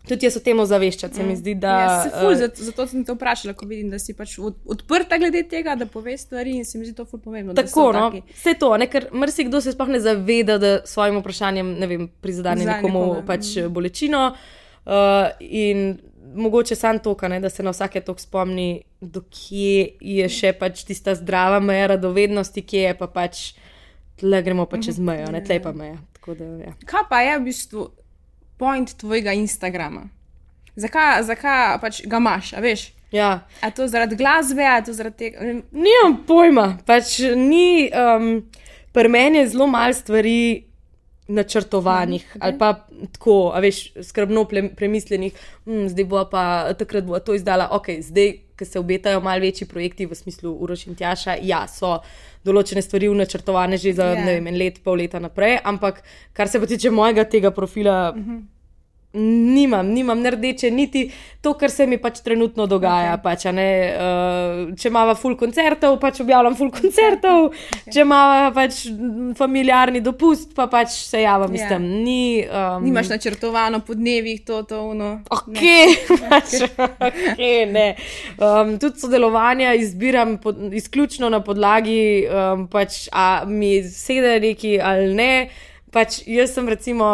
tudi 0.08 0.26
jaz 0.26 0.36
o 0.36 0.42
tem 0.42 0.60
ozaveščati. 0.60 1.18
Se 1.18 1.26
mi 1.26 1.36
zdi, 1.38 1.54
da. 1.62 1.74
Ja, 1.80 1.90
se 2.02 2.10
ful, 2.14 2.32
eh, 2.32 2.38
zato, 2.42 2.64
zato 2.66 2.86
sem 2.90 3.04
te 3.06 3.14
vprašala, 3.14 3.54
ko 3.58 3.68
vidim, 3.70 3.90
da 3.92 4.00
si 4.02 4.14
pač 4.18 4.34
od, 4.42 4.56
odprta 4.74 5.18
glede 5.22 5.44
tega, 5.50 5.76
da 5.78 5.86
poveš 5.90 6.26
stvari 6.26 6.56
in 6.58 6.66
se 6.68 6.78
mi 6.78 6.88
zdi 6.88 6.96
to 6.98 7.06
ful 7.08 7.22
pomembno. 7.22 7.54
da 7.54 7.64
Tako, 7.66 7.86
no, 7.94 8.08
taki. 8.10 8.34
vse 8.34 8.56
to, 8.58 8.72
ne, 8.82 8.88
ker 8.90 9.08
marsikdo 9.14 9.60
se 9.62 9.74
sploh 9.76 9.92
ne 9.94 10.00
zaveda, 10.02 10.58
da 10.62 10.72
s 10.80 10.96
svojim 10.96 11.20
vprašanjem 11.22 11.76
ne 11.78 11.90
vem, 11.90 12.08
prizadene 12.08 12.64
Prizadene 12.64 12.78
nekomu 12.78 13.06
nekoga, 13.06 13.26
pač 13.30 13.54
bolečino. 13.70 14.24
Uh, 14.82 15.28
in 15.38 15.92
mogoče 16.34 16.74
sam 16.74 16.98
to, 16.98 17.16
da 17.40 17.50
se 17.50 17.62
na 17.62 17.70
vsake 17.70 18.00
tok 18.00 18.20
spomni, 18.20 18.82
dokje 19.00 19.88
je 20.00 20.28
še 20.28 20.52
pač 20.52 20.84
tista 20.84 21.14
zdrava 21.14 21.60
meja 21.60 21.86
radovednosti, 21.94 22.62
kje 22.62 22.82
je 22.82 22.94
pa 22.98 23.06
pač, 23.06 23.52
tle 24.20 24.42
gremo 24.42 24.66
pa 24.66 24.80
čez 24.82 24.98
mejo, 24.98 25.30
ne 25.32 25.44
tle 25.44 25.60
pa 25.62 25.72
meja. 25.72 25.98
Da, 26.26 26.44
ja. 26.62 26.72
Kaj 26.86 27.06
pa 27.10 27.20
je 27.22 27.38
v 27.38 27.44
bistvu 27.44 27.86
point 28.58 28.94
tvojega 28.98 29.32
Instagrama? 29.34 30.06
Zakaj, 30.78 31.22
zakaj 31.28 31.78
pač 31.82 32.02
ga 32.06 32.20
imaš, 32.22 32.52
a 32.54 32.62
veš? 32.62 32.92
Ja. 33.12 33.42
A 33.60 33.70
to 33.70 33.88
zaradi 33.88 34.16
glasbe, 34.16 34.64
a 34.64 34.80
to 34.84 34.94
zaradi 34.96 35.26
tega? 35.26 35.52
Nimam 35.72 36.22
pojma, 36.26 36.68
pač 36.86 37.18
ni. 37.36 37.90
Um, 37.92 38.44
Pri 38.92 39.08
meni 39.08 39.38
je 39.38 39.48
zelo 39.48 39.66
malo 39.66 39.94
stvari 39.96 40.64
načrtovanih 41.28 42.26
okay. 42.28 42.38
ali 42.40 42.58
pa 42.58 42.86
tako, 43.12 43.52
a 43.54 43.60
veš, 43.60 43.92
skrbno 44.02 44.44
premišljenih, 44.76 45.32
hm, 45.64 45.88
zdaj 45.92 46.04
bo 46.04 46.24
pa 46.30 46.72
takrat 46.78 47.04
bo 47.04 47.18
to 47.18 47.34
izdala. 47.34 47.68
Ok, 47.72 47.88
zdaj, 48.00 48.32
ki 48.56 48.64
se 48.64 48.78
obetajo 48.78 49.20
malo 49.20 49.40
večji 49.40 49.66
projekti 49.66 50.06
v 50.06 50.14
smislu 50.14 50.52
Uroš 50.52 50.86
in 50.86 50.94
Tjaša, 50.94 51.36
ja, 51.42 51.64
so 51.68 51.98
določene 52.44 52.82
stvari 52.82 53.08
načrtovane 53.14 53.78
že 53.78 53.94
za 53.94 54.12
yeah. 54.12 54.18
Ja. 54.18 54.26
vem, 54.26 54.46
en 54.46 54.58
let, 54.58 54.82
pol 54.84 55.02
leta 55.02 55.20
naprej, 55.22 55.58
ampak 55.64 56.02
kar 56.32 56.48
se 56.48 56.60
pa 56.60 56.66
tiče 56.66 56.90
mojega 56.90 57.24
tega 57.24 57.50
profila. 57.50 58.12
Uh 58.14 58.18
mhm. 58.20 58.42
Nimam, 59.12 59.86
nimam 59.86 60.20
ne 60.20 60.30
rdeče, 60.30 60.70
niti 60.70 61.10
to, 61.40 61.52
kar 61.58 61.70
se 61.70 61.86
mi 61.86 61.98
pač 62.00 62.20
trenutno 62.24 62.66
dogaja. 62.66 63.16
Okay. 63.18 63.22
Pač, 63.22 63.44
uh, 63.50 64.70
če 64.78 64.88
imamo 64.88 65.14
full 65.18 65.36
koncertov, 65.36 65.98
pač 66.00 66.22
objavljam 66.24 66.56
full 66.56 66.72
koncertov, 66.72 67.50
okay. 67.50 67.92
če 67.92 68.04
imamo 68.06 68.52
pač 68.56 68.78
familiarni 69.38 70.00
dopust, 70.04 70.54
pa 70.56 70.68
pač 70.72 70.94
se 71.10 71.24
javim 71.24 71.52
yeah. 71.52 71.58
s 71.58 71.66
ja. 71.66 71.72
tem. 71.74 71.88
Ni, 72.06 72.22
um, 72.46 72.86
Nimaš 72.86 73.12
načrtovano 73.12 73.82
po 73.84 73.96
dnevih 73.98 74.40
to, 74.46 74.62
to, 74.68 74.80
ono. 74.94 75.10
Ok, 75.34 75.60
pač, 76.32 76.56
okay 77.10 77.66
ne. 77.68 77.88
Um, 78.38 78.76
tudi 78.80 79.02
sodelovanja 79.02 79.74
izbiram 79.80 80.38
pod, 80.40 80.62
izključno 80.72 81.28
na 81.32 81.42
podlagi, 81.44 82.24
um, 82.28 82.64
pač, 82.72 83.06
a 83.12 83.44
mi 83.46 83.82
sedi 83.84 84.38
neki 84.46 84.78
ali 84.80 85.12
ne. 85.14 85.34
Pač 85.92 86.22
jaz 86.24 86.54
sem 86.56 86.68
recimo 86.72 87.12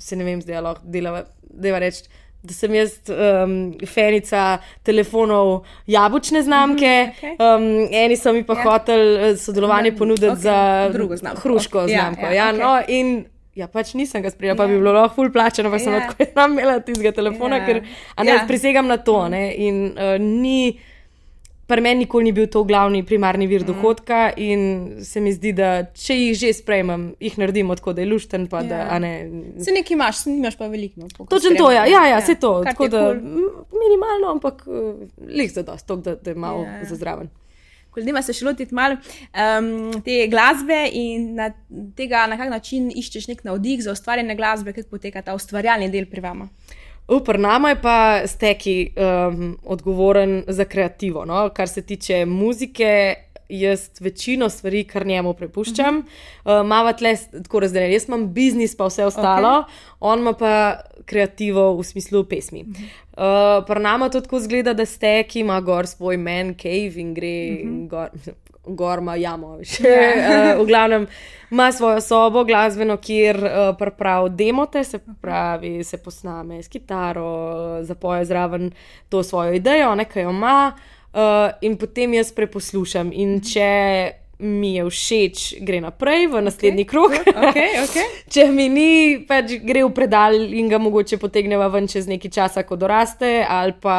se 0.00 0.16
ne 0.16 0.24
vem, 0.24 0.42
zdaj 0.42 0.64
lahko 0.64 0.82
delava, 0.96 1.24
da 1.42 1.78
reč. 1.82 2.02
Da 2.40 2.54
sem 2.56 2.72
jaz 2.72 2.94
um, 3.12 3.50
fenica 3.84 4.62
telefonov 4.82 5.66
jabučne 5.84 6.40
znamke, 6.42 6.92
mm 7.10 7.10
okay. 7.12 7.34
um, 7.36 7.66
eni 7.92 8.16
so 8.16 8.32
mi 8.32 8.40
pa 8.48 8.54
yeah. 8.54 8.64
Ja. 8.64 8.70
hoteli 8.70 9.10
uh, 9.32 9.36
sodelovanje 9.38 9.92
ponuditi 9.96 10.30
okay. 10.30 10.46
za 10.46 10.88
drugo 10.92 11.16
znamko. 11.20 11.40
Hruško 11.40 11.78
okay. 11.78 11.92
Ja, 11.92 12.06
znamko. 12.06 12.22
Yeah, 12.22 12.34
ja, 12.34 12.52
yeah, 12.52 12.58
ja, 12.58 12.64
okay. 12.64 12.88
no, 12.88 12.88
in 12.88 13.12
ja, 13.54 13.68
pač 13.68 13.92
nisem 13.98 14.24
ga 14.24 14.32
sprejela, 14.32 14.54
yeah. 14.54 14.62
pa 14.62 14.70
bi 14.70 14.78
bilo 14.78 14.94
lahko 14.96 15.18
ful 15.18 15.28
plačeno, 15.34 15.68
pa 15.72 15.78
sem 15.82 15.92
yeah. 15.92 16.08
lahko 16.08 16.46
imela 16.52 16.78
tistega 16.80 17.12
telefona, 17.12 17.60
yeah. 17.60 17.66
ker 17.66 17.82
ne, 17.82 18.30
yeah. 18.30 18.46
prisegam 18.48 18.88
na 18.88 18.96
to. 19.04 19.18
Ne, 19.28 19.42
in 19.60 19.82
uh, 19.92 20.16
ni 20.16 20.78
pri 21.70 21.84
meni 21.84 22.04
nikoli 22.04 22.28
ni 22.28 22.32
bil 22.34 22.48
to 22.50 22.62
glavni, 22.66 23.02
primarni 23.06 23.46
vir 23.50 23.62
mm. 23.62 23.70
dohodka, 23.70 24.20
in 24.36 25.02
se 25.06 25.22
mi 25.22 25.32
zdi, 25.34 25.52
da 25.56 25.70
če 25.94 26.16
jih 26.18 26.38
že 26.42 26.52
sprejmem, 26.58 27.10
jih 27.22 27.38
naredim 27.40 27.70
tako, 27.78 27.94
da 27.96 28.04
je 28.04 28.10
lušten. 28.10 28.46
Pa, 28.50 28.64
ja. 28.66 28.84
da, 28.90 28.98
ne... 29.02 29.12
Se 29.62 29.74
nekaj 29.74 29.96
imaš, 29.96 30.24
nimaš 30.30 30.58
pa 30.58 30.70
veliko. 30.72 31.04
No, 31.04 31.26
Točno 31.30 31.54
to, 31.58 31.70
ja, 31.70 31.86
ja, 31.86 32.06
ja, 32.08 32.16
ja. 32.16 32.22
se 32.26 32.34
to. 32.40 32.58
Tako 32.66 32.90
da 32.90 33.04
cool. 33.12 33.20
minimalno, 33.82 34.34
ampak 34.36 34.64
uh, 34.66 35.04
lih 35.28 35.52
za 35.52 35.62
dost, 35.66 35.86
da, 36.02 36.16
da 36.16 36.34
je 36.34 36.38
malo 36.38 36.66
ja. 36.66 36.82
za 36.88 36.98
zraven. 36.98 37.30
Koldima 37.90 38.22
se 38.22 38.34
še 38.36 38.46
lotiti 38.46 38.74
malo 38.74 38.96
um, 38.98 39.90
te 40.06 40.22
glasbe 40.30 40.78
in 40.94 41.32
na, 41.38 41.48
tega, 41.98 42.22
na 42.30 42.38
kak 42.38 42.52
način 42.52 42.86
iščeš 42.94 43.26
nek 43.32 43.42
navdih 43.46 43.82
za 43.82 43.94
ustvarjanje 43.96 44.36
glasbe, 44.38 44.74
kako 44.76 44.94
poteka 44.94 45.24
ta 45.26 45.34
ustvarjalni 45.34 45.90
del 45.90 46.06
pri 46.10 46.22
vama. 46.22 46.46
Upr 47.10 47.38
nama 47.38 47.68
je 47.68 47.80
pa 47.82 48.20
steki 48.26 48.92
um, 48.96 49.58
odgovoren 49.64 50.44
za 50.48 50.64
kreativo. 50.64 51.24
No? 51.24 51.48
Kar 51.48 51.68
se 51.68 51.82
tiče 51.82 52.24
muzike, 52.26 53.14
jaz 53.48 53.88
večino 54.00 54.48
stvari 54.48 54.84
kar 54.84 55.06
njemu 55.06 55.34
prepuščam. 55.34 55.98
Uh 55.98 56.04
-huh. 56.44 56.60
uh, 56.60 56.66
Mava 56.66 56.92
tle 56.92 57.16
tako 57.42 57.60
razdeljen. 57.60 57.92
Jaz 57.92 58.08
imam 58.08 58.32
biznis, 58.32 58.76
pa 58.76 58.86
vse 58.86 59.04
ostalo, 59.04 59.48
okay. 59.48 59.64
on 60.00 60.18
ima 60.18 60.32
pa 60.32 60.80
kreativo 61.04 61.76
v 61.76 61.84
smislu 61.84 62.24
pesmi. 62.24 62.60
Uh 62.60 62.66
-huh. 62.66 63.58
uh, 63.58 63.66
Pri 63.66 63.80
nama 63.80 64.08
to 64.08 64.20
tako 64.20 64.40
zgleda, 64.40 64.72
da 64.72 64.86
steki 64.86 65.40
ima 65.40 65.60
gor 65.60 65.86
svoj 65.86 66.16
man 66.16 66.54
cave 66.54 66.92
in 66.96 67.14
gre 67.14 67.50
uh 67.64 67.70
-huh. 67.70 67.88
gor 67.88 68.08
gorma 68.64 69.16
jamo. 69.16 69.58
Yeah. 69.58 70.54
uh, 70.56 70.62
v 70.62 70.66
glavnem 70.66 71.06
ima 71.50 71.72
svojo 71.72 72.00
sobo, 72.00 72.44
glasbeno, 72.44 72.96
kjer 72.96 73.36
uh, 73.44 73.88
pravi 73.98 74.30
demote, 74.30 74.84
se 74.84 74.98
pravi, 75.20 75.84
se 75.84 75.98
posname 75.98 76.62
s 76.62 76.68
kitaro, 76.68 77.78
zapoje 77.82 78.24
zraven 78.24 78.70
to 79.08 79.22
svojo 79.22 79.52
idejo, 79.52 79.94
nekaj 79.94 80.22
jo 80.22 80.30
ima. 80.30 80.72
Uh, 81.12 81.20
in 81.60 81.76
potem 81.76 82.14
jaz 82.14 82.32
preposlušam. 82.32 83.10
In 83.12 83.34
mhm. 83.36 83.44
če 83.44 84.19
mi 84.40 84.74
je 84.74 84.84
všeč, 84.88 85.42
gre 85.60 85.80
naprej 85.80 86.26
v 86.32 86.40
naslednji 86.42 86.84
okay, 86.84 86.90
krog. 86.90 87.12
Okay, 87.12 87.72
okay. 87.84 88.06
Če 88.32 88.46
mi 88.52 88.68
ni, 88.72 88.92
pač 89.28 89.58
gre 89.60 89.84
v 89.84 89.92
predal 89.96 90.38
in 90.56 90.70
ga 90.70 90.80
mogoče 90.80 91.20
potegneva 91.20 91.68
ven 91.72 91.88
čez 91.90 92.08
nekaj 92.10 92.32
časa, 92.32 92.64
ko 92.68 92.78
doraste, 92.80 93.40
ali 93.44 93.76
pa 93.76 93.98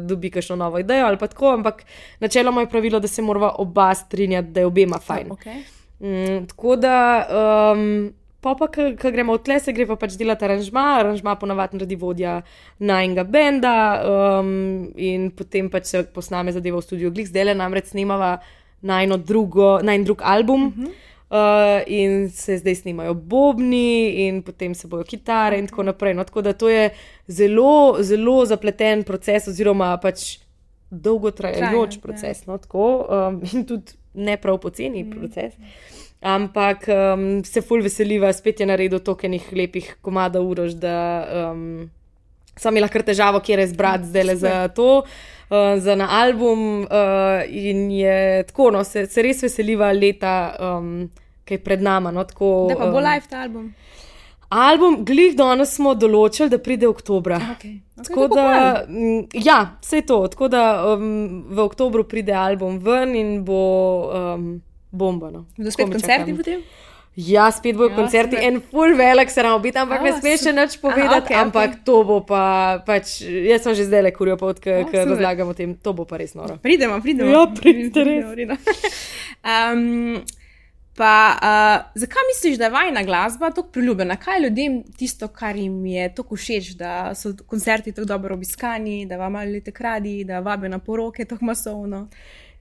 dobi 0.00 0.30
kakšno 0.30 0.58
novo 0.60 0.78
idejo, 0.82 1.08
ali 1.10 1.18
pa 1.20 1.30
tako. 1.30 1.56
Ampak 1.58 1.82
načeloma 2.22 2.64
je 2.64 2.70
pravilo, 2.70 3.02
da 3.02 3.10
se 3.10 3.22
moramo 3.22 3.52
oba 3.58 3.90
strinjati, 3.94 4.54
da 4.54 4.64
je 4.64 4.70
obema 4.70 5.02
fajn. 5.02 5.34
Okay. 5.36 5.60
Mm, 6.00 6.46
tako 6.54 6.76
da. 6.76 6.96
Um, 7.74 8.14
Pa, 8.40 8.54
pa 8.56 8.70
ko 8.72 8.86
gremo 9.12 9.34
v 9.36 9.42
tle, 9.44 9.58
se 9.60 9.72
gre 9.76 9.84
pa 9.84 9.98
pač 10.00 10.14
delati 10.16 10.46
aranžma, 10.46 10.84
aranžma 10.96 11.34
ponavadi 11.36 11.76
naredi 11.76 11.98
vodja 12.00 12.38
najnega 12.80 13.26
benda, 13.28 13.72
um, 14.40 14.86
in 14.96 15.26
potem 15.36 15.68
pač 15.68 15.90
se 15.90 16.00
posname 16.08 16.54
zadeva 16.56 16.80
v 16.80 16.86
studiu 16.86 17.10
Glik, 17.12 17.28
zdaj 17.28 17.50
le 17.50 17.56
namreč 17.60 17.92
snemava 17.92 18.38
na 18.40 18.59
eno 18.82 19.16
drugo, 19.16 19.78
na 19.82 19.94
en 19.94 20.04
drug 20.04 20.22
album. 20.22 20.66
Uh 20.66 20.72
-huh. 20.74 20.90
Uh, 21.30 21.82
in 21.86 22.30
se 22.30 22.58
zdaj 22.58 22.74
snimajo 22.74 23.14
bobni, 23.14 24.26
in 24.26 24.42
potem 24.42 24.74
se 24.74 24.88
bojo 24.88 25.04
kitare, 25.04 25.58
in 25.58 25.66
tako 25.66 25.82
naprej. 25.82 26.14
No, 26.14 26.24
tako 26.24 26.42
da 26.42 26.52
to 26.52 26.68
je 26.68 26.90
zelo, 27.28 27.96
zelo 28.00 28.46
zapleten 28.46 29.02
proces, 29.02 29.48
oziroma 29.48 29.96
pač 30.02 30.38
dolgotrajajoč 30.90 32.00
proces. 32.02 32.46
No, 32.46 32.58
tako, 32.58 33.06
um, 33.08 33.40
in 33.52 33.64
tudi 33.64 33.92
ne 34.14 34.36
prav 34.36 34.58
poceni 34.58 35.04
mm. 35.04 35.10
proces. 35.10 35.54
Ampak 36.20 36.88
um, 36.88 37.44
se 37.44 37.60
fulj 37.60 37.82
veseliva, 37.82 38.32
spet 38.32 38.60
je 38.60 38.66
naredil 38.66 38.98
toliko 38.98 39.26
enih 39.26 39.52
lepih 39.52 39.96
komadov 40.02 40.50
urož, 40.50 40.74
da 40.76 40.96
um, 41.52 41.90
sem 42.60 42.76
imela 42.76 42.90
kar 42.92 43.04
težavo, 43.06 43.40
kje 43.44 43.60
res 43.62 43.74
brati 43.76 44.10
zdaj 44.10 44.26
le 44.28 44.38
za 44.40 44.54
to. 44.76 44.90
Uh, 45.50 45.74
za 45.82 45.96
na 45.98 46.06
album. 46.20 46.84
Uh, 46.84 47.42
in 47.48 47.88
je 47.90 48.44
tako, 48.52 48.70
no, 48.70 48.84
se, 48.86 49.06
se 49.10 49.24
res 49.26 49.42
veseliva 49.42 49.90
leta, 49.96 50.34
um, 50.78 51.08
ki 51.44 51.58
je 51.58 51.62
pred 51.64 51.82
nami. 51.82 52.12
No, 52.14 52.22
da 52.22 52.76
pa 52.78 52.86
bo 52.86 53.00
um, 53.00 53.04
live 53.04 53.26
ta 53.30 53.42
album. 53.42 53.72
Album, 54.50 54.96
glih 55.06 55.36
danes 55.38 55.76
smo 55.78 55.92
določili, 55.94 56.50
da 56.50 56.58
pride 56.58 56.88
oktober. 56.90 57.36
Okay. 57.38 57.76
Okay, 57.94 58.06
tako 58.06 58.26
da, 58.32 58.46
m, 58.86 59.20
ja, 59.34 59.60
vse 59.82 60.00
to. 60.06 60.24
Tako 60.32 60.48
da 60.50 60.62
um, 60.92 61.44
v 61.50 61.62
oktobru 61.62 62.02
pride 62.10 62.34
album 62.34 62.80
ven 62.82 63.14
in 63.14 63.36
bo 63.46 63.60
um, 64.10 64.48
bomba. 64.90 65.30
No. 65.30 65.44
Da 65.54 65.70
spet 65.70 65.92
koncerti 65.94 66.34
potem? 66.34 66.64
Ja, 67.16 67.50
spet 67.50 67.76
bojo 67.76 67.90
ja, 67.90 67.96
koncerti, 67.96 68.36
en 68.38 68.60
full 68.70 68.94
velik 68.96 69.30
se 69.30 69.42
nam 69.42 69.56
obiti, 69.58 69.78
ampak 69.78 70.02
ne 70.06 70.12
smeš 70.14 70.44
še 70.46 70.52
nič 70.54 70.76
povedati. 70.78 71.34
Aha, 71.34 71.42
okay, 71.42 71.42
ampak 71.42 71.72
okay. 71.72 71.80
to 71.84 71.96
bo 72.06 72.20
pa, 72.26 72.42
pač, 72.86 73.16
jaz 73.26 73.66
sem 73.66 73.74
že 73.74 73.88
zdaj 73.88 74.04
le 74.06 74.12
kurijo 74.14 74.36
pot, 74.38 74.60
ki 74.62 74.84
razlagam 74.94 75.50
o 75.50 75.56
tem, 75.58 75.74
to 75.74 75.92
bo 75.96 76.06
pa 76.06 76.20
res 76.22 76.36
noro. 76.38 76.60
Pridemo, 76.62 77.00
pridemo. 77.02 77.32
Ja, 77.34 77.48
pridemo, 77.50 78.30
res. 78.38 78.78
Um, 79.42 80.22
pa, 80.94 81.12
uh, 81.34 81.98
zakaj 81.98 82.30
misliš, 82.30 82.60
da 82.62 82.70
je 82.70 82.76
vajna 82.78 83.02
glasba 83.02 83.50
tako 83.50 83.74
priljubljena? 83.74 84.14
Kaj 84.20 84.38
je 84.38 84.46
ljudem 84.46 84.80
tisto, 84.94 85.28
kar 85.34 85.58
jim 85.58 85.82
je 85.90 86.08
tako 86.14 86.38
všeč, 86.38 86.76
da 86.78 87.10
so 87.18 87.34
koncerti 87.42 87.90
tako 87.90 88.06
dobro 88.14 88.38
obiskani, 88.38 89.02
da 89.10 89.18
vam 89.18 89.42
ali 89.42 89.64
te 89.66 89.74
kradi, 89.74 90.22
da 90.24 90.44
vabijo 90.46 90.70
na 90.70 90.78
poroke 90.78 91.26
tako 91.26 91.50
masovno? 91.50 92.06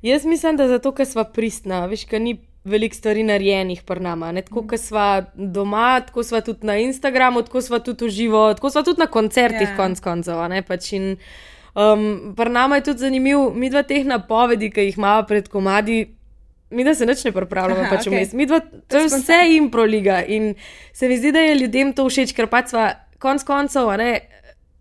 Jaz 0.01 0.25
mislim, 0.25 0.57
da 0.57 0.67
zato, 0.67 0.89
ker 0.95 1.05
smo 1.05 1.23
pristna, 1.35 1.85
veš, 1.91 2.07
ker 2.09 2.21
ni 2.23 2.39
veliko 2.63 2.95
stvari 2.95 3.24
narejenih 3.24 3.84
pri 3.84 4.00
nama. 4.00 4.34
Tako 4.41 4.67
kot 4.67 4.80
smo 4.80 5.24
doma, 5.34 6.02
tako 6.06 6.24
smo 6.24 6.41
tudi 6.41 6.67
na 6.67 6.78
Instagramu, 6.78 7.41
tako 7.41 7.62
smo 7.62 7.80
tudi 7.80 8.06
v 8.06 8.10
živo, 8.10 8.54
tako 8.54 8.69
smo 8.69 8.84
tudi 8.84 9.00
na 9.00 9.08
koncertih, 9.08 9.67
yeah. 9.67 9.72
Ja. 9.72 9.78
konc 9.78 10.00
koncev. 10.00 10.43
Pač 10.67 10.91
um, 10.93 12.34
pri 12.36 12.50
nama 12.50 12.76
je 12.76 12.84
tudi 12.84 13.00
zanimivo, 13.00 13.50
mi 13.54 13.69
dva 13.69 13.84
teh 13.84 14.06
napovedi, 14.06 14.72
ki 14.72 14.89
jih 14.89 14.98
imamo 14.98 15.28
pred 15.28 15.48
komadi. 15.48 16.15
Mi 16.69 16.84
da 16.84 16.93
se 16.93 17.06
nič 17.06 17.24
ne 17.26 17.32
pripravljamo, 17.34 17.88
pač 17.89 18.06
okay. 18.06 18.13
vmes. 18.13 18.34
Mi 18.34 18.45
dva, 18.45 18.60
to 18.60 19.00
je 19.00 19.08
vse 19.10 19.39
jim 19.50 19.72
proliga. 19.72 20.22
In 20.22 20.54
se 20.93 21.08
mi 21.08 21.17
zdi, 21.17 21.32
da 21.32 21.39
je 21.39 21.56
ljudem 21.56 21.93
to 21.98 22.06
všeč, 22.06 22.36
ker 22.38 22.45
pač 22.48 22.76
smo 22.76 22.84
konc 23.19 23.43
koncev, 23.43 23.89
ne, 23.98 24.19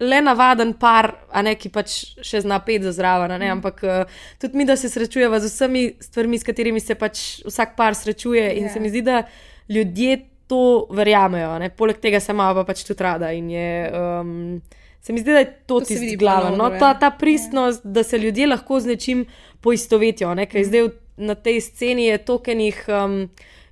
le 0.00 0.20
navaden 0.22 0.72
par, 0.78 1.10
a 1.30 1.42
ne 1.42 1.54
ki 1.58 1.70
pač 1.74 1.94
še 2.22 2.42
zna 2.44 2.60
pet 2.62 2.84
za 2.86 2.92
zraven. 2.94 3.34
Mm. 3.34 3.58
Ampak 3.58 3.82
uh, 3.82 4.18
tudi 4.40 4.58
mi, 4.58 4.66
da 4.68 4.76
se 4.78 4.90
srečujemo 4.90 5.40
z 5.42 5.50
vsemi 5.50 5.84
stvarmi, 6.00 6.38
s 6.38 6.46
katerimi 6.46 6.80
se 6.80 6.94
pač 6.94 7.42
vsak 7.46 7.76
par 7.76 7.98
srečuje. 7.98 8.44
Yeah. 8.46 8.58
In 8.62 8.70
se 8.70 8.80
mi 8.80 8.92
zdi, 8.94 9.02
da 9.02 9.24
ljudje 9.68 10.20
to 10.48 10.86
verjamejo. 10.94 11.58
Ne? 11.58 11.70
Poleg 11.70 11.98
tega 12.00 12.20
se 12.20 12.32
malo 12.32 12.60
pa 12.60 12.72
pač 12.72 12.84
tudi 12.86 13.04
rada 13.04 13.32
in 13.32 13.50
je. 13.54 13.70
Um, 13.92 14.60
Se 14.98 15.12
mi 15.14 15.20
zdi, 15.22 15.30
da 15.30 15.38
je 15.38 15.46
to, 15.46 15.78
to 15.78 15.86
tisti 15.86 16.16
glavni. 16.18 16.56
No, 16.58 16.66
ta, 16.74 16.90
ta 16.98 17.12
pristnost, 17.14 17.84
ja. 17.84 17.90
da 17.96 18.02
se 18.04 18.18
ljudje 18.18 18.48
lahko 18.50 18.80
z 18.82 18.90
nečim 18.90 19.20
poistovetijo. 19.62 20.32
Ne? 20.34 20.48
Ker 20.50 20.66
zdaj 20.66 20.88
na 21.16 21.36
tej 21.38 21.60
sceni 21.64 22.08
je 22.08 22.18
tokenih 22.18 22.82
um, 22.90 23.14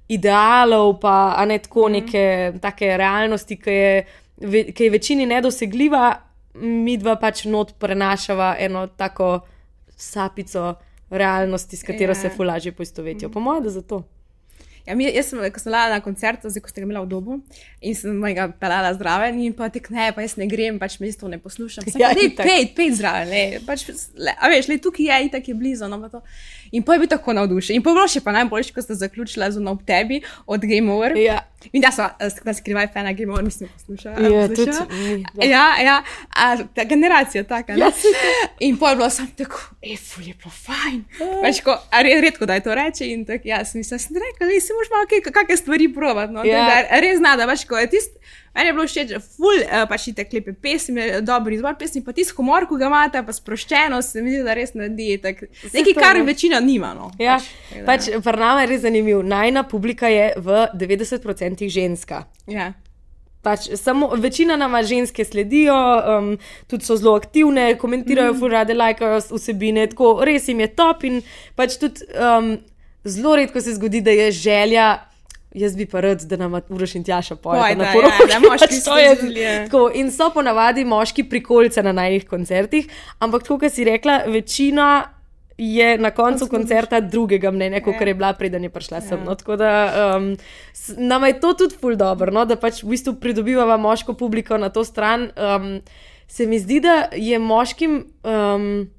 idealov, 0.09 1.01
pa 1.03 1.45
ne 1.45 1.59
tako 1.59 1.89
mhm. 1.89 1.93
neke 1.99 2.25
take 2.63 2.97
realnosti, 2.97 3.59
ki 3.59 3.75
je, 3.75 4.07
ki 4.41 4.85
je 4.85 4.91
večini 4.91 5.27
nedosegljiva, 5.27 6.15
mi 6.55 6.97
dva 6.97 7.17
pač 7.21 7.45
not 7.45 7.75
prenašava 7.79 8.55
eno 8.59 8.87
tako 8.87 9.41
sapico 9.97 10.75
realnosti, 11.11 11.77
s 11.77 11.83
katero 11.83 12.13
ja. 12.13 12.21
se 12.21 12.31
fulaže 12.37 12.73
poistovetijo. 12.73 13.31
Po 13.31 13.41
mojem, 13.41 13.65
da 13.65 13.71
zato. 13.71 14.03
Ja, 14.87 14.95
mi, 14.95 15.09
jaz 15.11 15.33
sem, 15.33 15.41
ko 15.51 15.59
sem 15.59 15.73
bila 15.73 15.89
na 15.91 15.99
koncertu, 16.01 16.51
zdaj 16.51 16.63
ko 16.63 16.71
ste 16.71 16.83
ga 16.83 16.87
imeli 16.87 17.01
v 17.03 17.09
domu 17.11 17.41
in 17.83 17.97
sem 17.99 18.21
ga 18.37 18.47
pelala 18.55 18.93
zraven, 18.95 19.41
in 19.43 19.55
pa 19.57 19.67
ti 19.73 19.83
ne, 19.91 20.13
pa 20.15 20.23
jaz 20.23 20.37
ne 20.39 20.47
grem, 20.47 20.79
pač 20.79 21.01
me 21.03 21.11
to 21.11 21.27
ne 21.31 21.41
poslušam. 21.43 21.89
Sem, 21.91 21.99
ja, 22.05 22.13
ne, 22.15 22.29
pej, 22.39 22.69
pej 22.77 22.93
zraven, 23.01 23.33
ne, 23.35 23.65
pač, 23.67 23.89
le, 24.15 24.37
a 24.39 24.51
veš, 24.53 24.71
le 24.71 24.79
tukaj 24.83 25.11
je, 25.11 25.19
itak 25.27 25.51
je 25.51 25.57
blizu. 25.59 25.91
No, 25.91 25.99
In 26.71 26.87
pa 26.87 26.95
je 26.95 27.03
bil 27.03 27.11
tako 27.11 27.35
navdušen. 27.35 27.77
In 27.79 27.83
pogloš 27.83 28.17
je 28.19 28.23
pa 28.23 28.35
najboljši, 28.35 28.75
ko 28.75 28.83
ste 28.83 28.95
zaključili 28.95 29.51
z 29.51 29.59
unom 29.59 29.79
tebi 29.87 30.23
od 30.47 30.63
Game 30.63 30.93
Over. 30.93 31.19
Ja. 31.19 31.43
In 31.73 31.83
da 31.83 31.91
so 31.91 32.05
uh, 32.05 32.55
skrivaj 32.55 32.89
fana 32.93 33.13
Game 33.13 33.33
Over, 33.33 33.45
nisem 33.45 33.69
poslušala. 33.69 34.29
Ja, 34.29 34.49
tudi. 34.49 34.73
Ja, 35.43 35.65
ja, 35.83 36.03
a, 36.37 36.57
ta 36.75 36.85
generacija 36.85 37.45
taka. 37.45 37.73
Ja, 37.73 37.91
in 38.61 38.79
pa 38.79 38.91
je 38.91 38.97
bilo 38.97 39.11
sam 39.11 39.27
tako, 39.37 39.61
e, 39.83 39.97
ful 39.97 40.25
je 40.25 40.35
bilo 40.35 40.53
fajn. 40.53 41.05
Pač 41.43 41.61
ko, 41.65 41.79
a 41.91 42.03
redko 42.03 42.47
da 42.47 42.55
je 42.55 42.67
to 42.69 42.75
reče 42.75 43.11
in 43.13 43.25
tako, 43.25 43.49
ja, 43.49 43.65
sem, 43.65 43.85
sem 43.85 44.21
rekel, 44.23 44.53
si 44.61 44.77
moraš 44.77 44.93
malo 44.95 45.23
kakšne 45.33 45.57
stvari 45.57 45.93
provati. 45.95 46.33
No, 46.33 46.45
ja. 46.45 46.67
da, 46.69 47.01
res 47.01 47.19
zna, 47.19 47.37
da 47.37 47.49
pač 47.51 47.67
ko 47.69 47.79
je 47.79 47.91
tisti. 47.97 48.21
Meni 48.57 48.69
je 48.69 48.73
bilo 48.73 48.87
všeč, 48.89 49.11
ful, 49.37 49.59
uh, 49.61 49.83
pač 49.85 50.07
te 50.17 50.25
klepe 50.25 50.55
pesmi, 50.57 51.03
dobro 51.21 51.53
izbor 51.53 51.75
pesmi, 51.77 52.01
pa 52.01 52.15
tisto 52.17 52.39
humor, 52.39 52.65
ko 52.65 52.79
ga 52.81 52.89
imate, 52.89 53.21
pa 53.21 53.35
sproščeno, 53.37 53.99
se 54.01 54.23
mi 54.25 54.33
zdi, 54.33 54.41
da 54.47 54.55
res 54.57 54.73
naredi. 54.73 55.19
Nekaj, 55.75 55.93
kar 55.99 56.23
večina 56.25 56.61
nima. 56.65 56.95
No. 56.97 57.11
Ja, 57.21 57.37
pač, 57.85 58.09
pač 58.09 58.25
prnama 58.25 58.65
je 58.65 58.71
res 58.71 58.81
zanimiv. 58.87 59.21
Najna 59.29 59.67
publika 59.69 60.09
je 60.09 60.31
v 60.41 60.63
90% 60.73 61.46
ženska. 61.55 62.25
Ja. 62.47 62.73
Pač, 63.43 63.69
samo, 63.79 64.11
večina 64.19 64.57
nama 64.57 64.83
ženske 64.83 65.25
sledijo, 65.25 65.75
um, 66.19 66.39
tudi 66.67 66.85
so 66.85 66.97
zelo 66.97 67.15
aktivne, 67.15 67.77
komentirajo, 67.79 68.33
mm. 68.35 68.51
rade 68.51 68.75
lajkajo 68.75 69.21
vsebine, 69.31 69.87
tako 69.87 70.25
res 70.27 70.49
jim 70.49 70.61
je 70.61 70.73
top. 70.75 71.05
In 71.07 71.21
pač 71.55 71.79
tudi 71.79 72.09
um, 72.19 72.57
zelo 73.05 73.37
redko 73.37 73.63
se 73.63 73.77
zgodi, 73.79 74.01
da 74.03 74.11
je 74.11 74.33
želja 74.33 74.89
jaz 75.57 75.77
bi 75.77 75.87
pa 75.87 76.01
rad, 76.01 76.21
da 76.21 76.37
nam 76.37 76.61
uraš 76.69 76.95
in 76.95 77.05
tjaša 77.05 77.37
poje. 77.37 77.77
Na 77.77 77.93
poroki, 77.93 78.23
ja, 78.29 78.41
da 78.41 78.49
moški 78.49 78.81
to 78.85 78.99
je 78.99 79.17
zelo. 79.17 79.91
In 79.95 80.11
so 80.13 80.31
ponavadi 80.35 80.85
moški 80.85 81.25
prikolce 81.25 81.83
na 81.83 81.93
najnih 81.93 82.27
koncertih, 82.29 82.89
ampak 83.19 83.43
tako, 83.43 83.59
kot 83.65 83.73
si 83.73 83.85
rekla, 83.85 84.23
večina. 84.27 85.16
Je 85.59 85.99
na 85.99 86.11
koncu 86.11 86.49
koncerta 86.53 87.01
drugega 87.01 87.51
mnenja, 87.51 87.81
kot 87.81 88.01
je 88.01 88.15
bila, 88.15 88.35
preden 88.37 88.65
je 88.67 88.71
prišla 88.71 89.01
sem. 89.01 89.23
No, 89.25 89.35
tako 89.35 89.57
da 89.57 89.71
um, 90.17 90.35
nam 90.97 91.25
je 91.25 91.41
to 91.41 91.55
tudi 91.55 91.79
ful 91.81 91.97
dobro, 91.97 92.33
no, 92.33 92.45
da 92.45 92.59
pač 92.61 92.83
v 92.83 92.93
bistvu 92.93 93.15
pridobivamo 93.21 93.79
moško 93.89 94.15
publiko 94.15 94.59
na 94.61 94.69
to 94.69 94.85
stran. 94.85 95.31
Um, 95.37 95.81
se 96.29 96.47
mi 96.47 96.59
zdi, 96.59 96.81
da 96.81 97.09
je 97.17 97.39
moškim 97.39 98.05
um, 98.23 98.91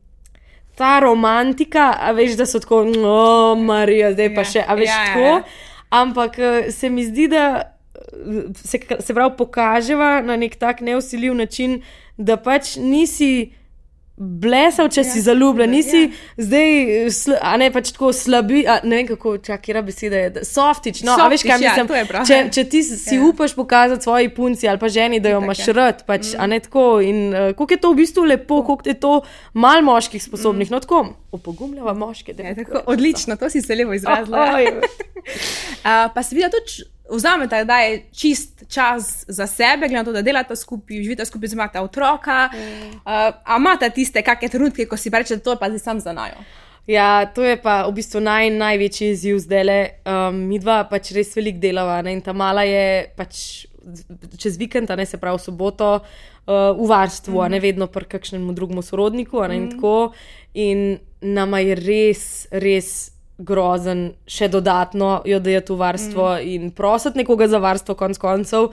ta 0.76 1.00
romantika, 1.00 1.94
a 2.00 2.12
veš, 2.12 2.38
da 2.38 2.46
so 2.46 2.60
tako, 2.60 2.84
no, 2.90 3.56
Marija, 3.56 4.14
zdaj 4.14 4.34
pa 4.36 4.46
ja, 4.46 4.52
še, 4.52 4.66
a 4.68 4.76
veš, 4.78 4.90
ja, 4.90 5.06
tako. 5.06 5.26
Ja, 5.26 5.38
ja. 5.38 5.44
Ampak 5.90 6.40
eh, 6.40 6.72
se 6.72 6.90
mi 6.90 7.06
zdi, 7.06 7.28
da 7.32 7.46
se, 8.56 8.80
se 9.00 9.14
pravi, 9.14 9.34
pokaževa 9.38 10.22
na 10.22 10.36
nek 10.38 10.56
tak 10.56 10.82
neusiljiv 10.82 11.34
način, 11.34 11.82
da 12.18 12.38
pač 12.38 12.76
nisi 12.78 13.52
blesal, 14.18 14.90
če 14.90 15.04
ja, 15.04 15.06
si 15.06 15.22
zaljubljen, 15.22 15.70
nisi 15.70 16.00
ja. 16.08 16.46
zdaj, 16.48 17.38
a 17.38 17.52
ne 17.62 17.68
pač 17.74 17.92
tako 17.94 18.10
slabi, 18.16 18.64
a 18.66 18.80
ne 18.82 18.98
vem 19.00 19.10
kako, 19.12 19.36
čakaj, 19.46 19.78
beseda 19.86 20.24
je, 20.24 20.44
softič. 20.48 21.04
No, 21.06 21.14
softič, 21.20 21.36
veš, 21.36 21.46
kaj 21.46 21.62
ja, 21.62 21.76
mislim. 21.78 22.26
Če, 22.26 22.40
če 22.56 22.64
ti 22.72 22.82
si 22.88 23.20
ja. 23.20 23.28
upaš 23.30 23.54
pokazati 23.58 24.08
svoji 24.08 24.32
punci 24.34 24.70
ali 24.70 24.82
pa 24.82 24.90
ženi, 24.90 25.22
da 25.22 25.36
jo 25.36 25.44
imaš 25.44 25.62
rad, 25.70 26.02
pač, 26.10 26.34
mm. 26.34 26.42
a 26.42 26.50
ne 26.50 26.60
tako. 26.66 26.88
In 27.06 27.22
uh, 27.30 27.52
koliko 27.54 27.78
je 27.78 27.82
to 27.86 27.94
v 27.94 28.02
bistvu 28.02 28.26
lepo, 28.34 28.64
koliko 28.66 28.90
je 28.90 28.98
to 29.06 29.14
mal 29.54 29.86
moških 29.86 30.24
sposobnih, 30.24 30.72
mm. 30.72 30.74
no 30.74 30.82
tako, 30.82 31.04
opogumljava 31.38 31.94
moške. 31.94 32.34
Ja, 32.34 32.58
tako, 32.58 32.88
odlično, 32.90 33.38
to 33.38 33.54
si 33.54 33.62
se 33.62 33.78
lepo 33.78 33.94
izrazila. 33.94 34.50
Oh, 34.50 34.58
oh, 34.58 34.82
uh, 34.82 36.08
pa 36.14 36.26
se 36.26 36.34
vidi 36.34 36.50
tudi 36.58 36.90
vzamete, 37.10 37.64
da 37.66 37.80
je 37.80 38.04
čist 38.12 38.64
čas 38.70 39.26
za 39.28 39.48
sebe, 39.48 39.88
glede 39.88 39.96
na 39.96 40.04
to, 40.04 40.12
da 40.12 40.22
delate 40.22 40.56
skupaj, 40.56 41.02
živite 41.04 41.26
skupaj, 41.26 41.50
imate 41.54 41.80
otroka. 41.80 42.50
Mm. 42.54 42.88
Uh, 43.06 43.58
imate 43.58 43.90
tiste 43.90 44.22
kakšne 44.22 44.50
trenutke, 44.50 44.86
ko 44.86 44.98
si 44.98 45.10
rečete, 45.10 45.44
to 45.44 45.56
je 45.56 45.60
pa 45.60 45.70
zdaj 45.70 45.80
sam 45.80 46.00
za 46.00 46.14
najo. 46.14 46.42
Ja, 46.88 47.26
to 47.26 47.44
je 47.44 47.58
pa 47.60 47.84
v 47.88 47.98
bistvu 48.00 48.22
naj, 48.24 48.50
največji 48.56 49.10
izziv 49.12 49.42
zdaj 49.44 49.64
le. 49.64 49.80
Um, 50.08 50.46
mi 50.48 50.60
dva 50.60 50.86
pač 50.88 51.12
res 51.16 51.36
veliko 51.36 51.60
delava 51.60 52.00
ne? 52.02 52.16
in 52.16 52.22
ta 52.24 52.32
mala 52.32 52.64
je 52.64 53.10
pač 53.18 53.68
čez 54.40 54.56
vikend, 54.60 54.92
ne 54.96 55.06
se 55.06 55.20
pravi 55.20 55.40
soboto, 55.40 56.00
uh, 56.00 56.72
v 56.76 56.88
varstvu, 56.88 57.42
mm. 57.42 57.52
ne 57.52 57.60
vedno 57.60 57.88
pri 57.92 58.08
kakšnem 58.08 58.48
drugem 58.56 58.80
sorodniku. 58.84 59.44
Ne, 59.48 59.60
mm. 59.60 59.84
in, 60.56 60.96
in 61.22 61.34
nama 61.36 61.60
je 61.60 61.76
res, 61.76 62.24
res 62.52 63.17
grozen, 63.38 64.12
še 64.26 64.50
dodatno 64.50 65.22
jo 65.26 65.40
da 65.40 65.54
je 65.54 65.62
tu 65.66 65.78
varstvo 65.78 66.30
mm. 66.36 66.48
in 66.48 66.72
prositi 66.72 67.22
nekoga 67.22 67.48
za 67.48 67.62
varstvo, 67.62 67.96
konc 67.96 68.18
koncev, 68.18 68.72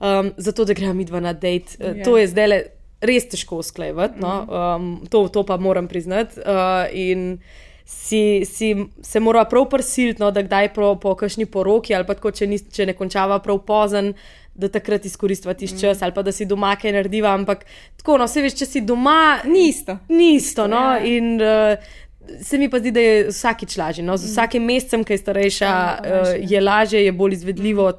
um, 0.00 0.32
zato 0.36 0.66
da 0.66 0.74
gremo 0.74 0.94
mi 0.98 1.06
dva 1.06 1.20
na 1.20 1.32
dejt. 1.32 1.76
Yeah. 1.78 2.00
Ja. 2.00 2.04
To 2.04 2.18
je 2.18 2.28
zdaj 2.30 2.48
le 2.50 2.60
res 3.00 3.28
težko 3.32 3.62
usklejevati, 3.62 4.20
no? 4.20 4.34
um, 4.44 4.92
to, 5.08 5.24
to 5.32 5.44
pa 5.46 5.56
moram 5.56 5.88
priznati. 5.88 6.42
Uh, 6.42 6.84
in 6.92 7.38
si, 7.84 8.44
si 8.44 8.74
se 9.02 9.20
mora 9.20 9.44
prav 9.48 9.68
prisiliti, 9.70 10.20
no, 10.22 10.30
da 10.30 10.44
kdaj 10.44 10.72
prav 10.74 10.98
po 11.00 11.14
kakšni 11.18 11.46
poroki 11.50 11.94
ali 11.96 12.06
pa 12.06 12.14
tako, 12.18 12.30
če, 12.34 12.46
ni, 12.46 12.60
če 12.60 12.90
ne 12.90 12.94
končava 12.98 13.40
prav 13.42 13.64
pozen. 13.66 14.14
Da 14.60 14.68
takrat 14.68 15.04
izkoristiva 15.06 15.54
tisti 15.56 15.78
čas, 15.78 16.00
mm. 16.00 16.04
ali 16.04 16.12
pa 16.12 16.24
da 16.26 16.32
si 16.34 16.44
doma 16.44 16.74
kaj 16.76 16.92
narediva. 16.92 17.30
Ampak 17.38 17.62
tako, 17.96 18.18
no, 18.20 18.26
vse 18.28 18.42
veš, 18.44 18.56
če 18.58 18.66
si 18.68 18.82
doma, 18.84 19.40
ni 19.48 19.68
isto. 19.70 19.94
Ni 20.10 20.34
isto, 20.36 20.66
no. 20.68 20.82
Ja. 20.98 21.04
In 21.06 21.38
uh, 21.40 21.94
se 22.42 22.58
mi 22.58 22.70
pa 22.70 22.78
zdi, 22.78 22.90
da 22.90 23.00
je 23.00 23.28
vsakič 23.28 23.76
lažje. 23.76 24.04
No? 24.04 24.16
Z 24.16 24.24
mm. 24.24 24.32
vsakim 24.32 24.64
mesecem, 24.64 25.04
ki 25.04 25.12
je 25.16 25.18
starejša, 25.18 25.66
ja, 25.66 26.22
uh, 26.22 26.34
je 26.50 26.60
lažje, 26.60 27.04
je 27.04 27.12
bolj 27.12 27.38
izvedljivo. 27.40 27.92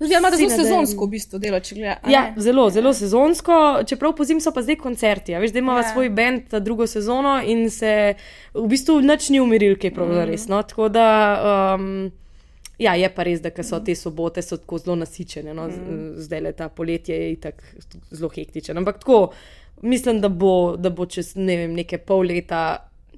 Ja, 0.00 0.18
ima 0.18 0.30
zelo 0.30 0.50
sezonsko 0.50 1.06
v 1.06 1.10
bistvu 1.14 1.38
delo, 1.38 1.60
če 1.62 1.76
gledate. 1.78 2.10
Ja, 2.10 2.24
zelo, 2.36 2.66
zelo 2.74 2.90
sezonsko, 2.96 3.84
čeprav 3.86 4.16
po 4.18 4.26
zim 4.26 4.40
so 4.42 4.50
pa 4.54 4.64
zdaj 4.64 4.80
koncerti. 4.82 5.32
Ja, 5.32 5.40
veš, 5.42 5.54
da 5.54 5.62
imamo 5.62 5.78
ja. 5.78 5.86
svoj 5.92 6.10
bend 6.10 6.50
za 6.50 6.58
drugo 6.60 6.86
sezono 6.90 7.36
in 7.46 7.68
se 7.70 8.14
v 8.54 8.66
bistvu 8.70 8.98
nič 9.04 9.30
ni 9.30 9.40
umiril, 9.40 9.76
kaj 9.80 9.94
prav 9.94 10.10
mm. 10.10 10.24
res. 10.30 10.48
No? 10.50 10.60
Tako 10.66 10.88
da, 10.92 11.08
um, 11.78 12.10
ja, 12.82 12.96
je 12.98 13.10
pa 13.14 13.26
res, 13.28 13.42
da 13.44 13.52
so 13.62 13.78
te 13.86 13.94
sobote 13.94 14.42
so 14.42 14.58
tako 14.58 14.80
zelo 14.82 14.98
nasičene. 15.04 15.54
No? 15.54 15.68
Mm. 15.70 16.08
Zdaj 16.26 16.42
le 16.48 16.52
ta 16.58 16.68
poletje 16.68 17.20
je 17.20 17.36
tako 17.46 17.86
zelo 18.10 18.32
hektičen. 18.34 18.82
Ampak 18.82 18.98
tako, 19.04 19.28
mislim, 19.86 20.18
da 20.20 20.28
bo, 20.28 20.74
da 20.76 20.90
bo 20.90 21.06
čez 21.06 21.36
ne 21.38 21.56
vem, 21.62 21.78
nekaj 21.78 22.02
pol 22.02 22.26
leta 22.34 22.64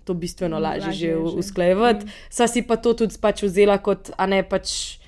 to 0.07 0.15
bistveno 0.15 0.61
lažje, 0.63 0.93
že 0.93 1.17
usklajevati. 1.17 2.07
Sva 2.31 2.47
si 2.47 2.63
pa 2.63 2.79
to 2.79 2.95
tudi 2.95 3.19
pač 3.21 3.43
vzela 3.43 3.79
kot 3.83 4.13
ne, 4.31 4.43
pač, 4.47 4.99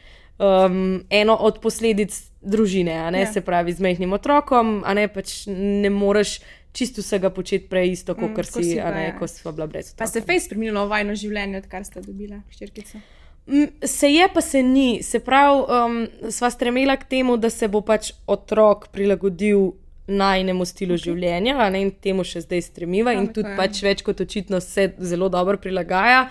um, 0.43 1.05
eno 1.11 1.37
od 1.39 1.63
posledic 1.63 2.17
družine, 2.43 2.99
ne, 3.15 3.23
ja. 3.27 3.33
se 3.33 3.43
pravi 3.43 3.75
z 3.75 3.85
mehkim 3.85 4.13
otrokom, 4.15 4.81
a 4.87 4.95
ne 4.99 5.09
pač 5.13 5.45
ne 5.51 5.91
moreš. 5.91 6.41
Čisto 6.79 7.01
vsega 7.01 7.31
početi 7.33 7.65
prej, 7.67 7.95
isto 7.97 8.13
kot 8.15 8.37
mm, 8.37 8.45
si, 8.45 8.63
si, 8.63 8.75
a 8.79 8.91
ne, 8.93 9.07
ja. 9.09 9.15
ko 9.17 9.27
smo 9.27 9.55
bila 9.57 9.67
brez 9.67 9.89
otroka. 9.89 10.05
Pa 10.05 10.07
se 10.07 10.21
je 10.21 10.27
fejs 10.29 10.45
spremenilo 10.47 10.85
vajno 10.87 11.17
življenje, 11.17 11.63
odkar 11.65 11.87
ste 11.87 12.03
dobila 12.05 12.43
ščirkico? 12.53 13.01
Mm, 13.49 13.89
se 13.89 14.11
je, 14.13 14.27
pa 14.35 14.43
se 14.45 14.63
ni. 14.63 15.01
Se 15.03 15.19
pravi, 15.25 15.65
um, 15.65 15.97
sva 16.31 16.53
stremela 16.53 16.99
k 17.01 17.09
temu, 17.09 17.39
da 17.41 17.51
se 17.51 17.67
bo 17.73 17.81
pač 17.81 18.13
otrok 18.29 18.91
prilagodil 18.95 19.73
najnemu 20.09 20.67
stilu 20.69 20.97
okay. 20.97 21.05
življenja, 21.09 21.69
ne, 21.71 21.83
in 21.87 21.93
temu 22.03 22.25
še 22.27 22.43
zdaj 22.47 22.65
stremiva, 22.71 23.15
in 23.17 23.29
tudi 23.35 23.53
pač 23.59 23.83
več 23.85 24.03
kot 24.07 24.21
očitno 24.25 24.61
se 24.65 24.91
zelo 24.99 25.29
dobro 25.33 25.61
prilagaja. 25.61 26.27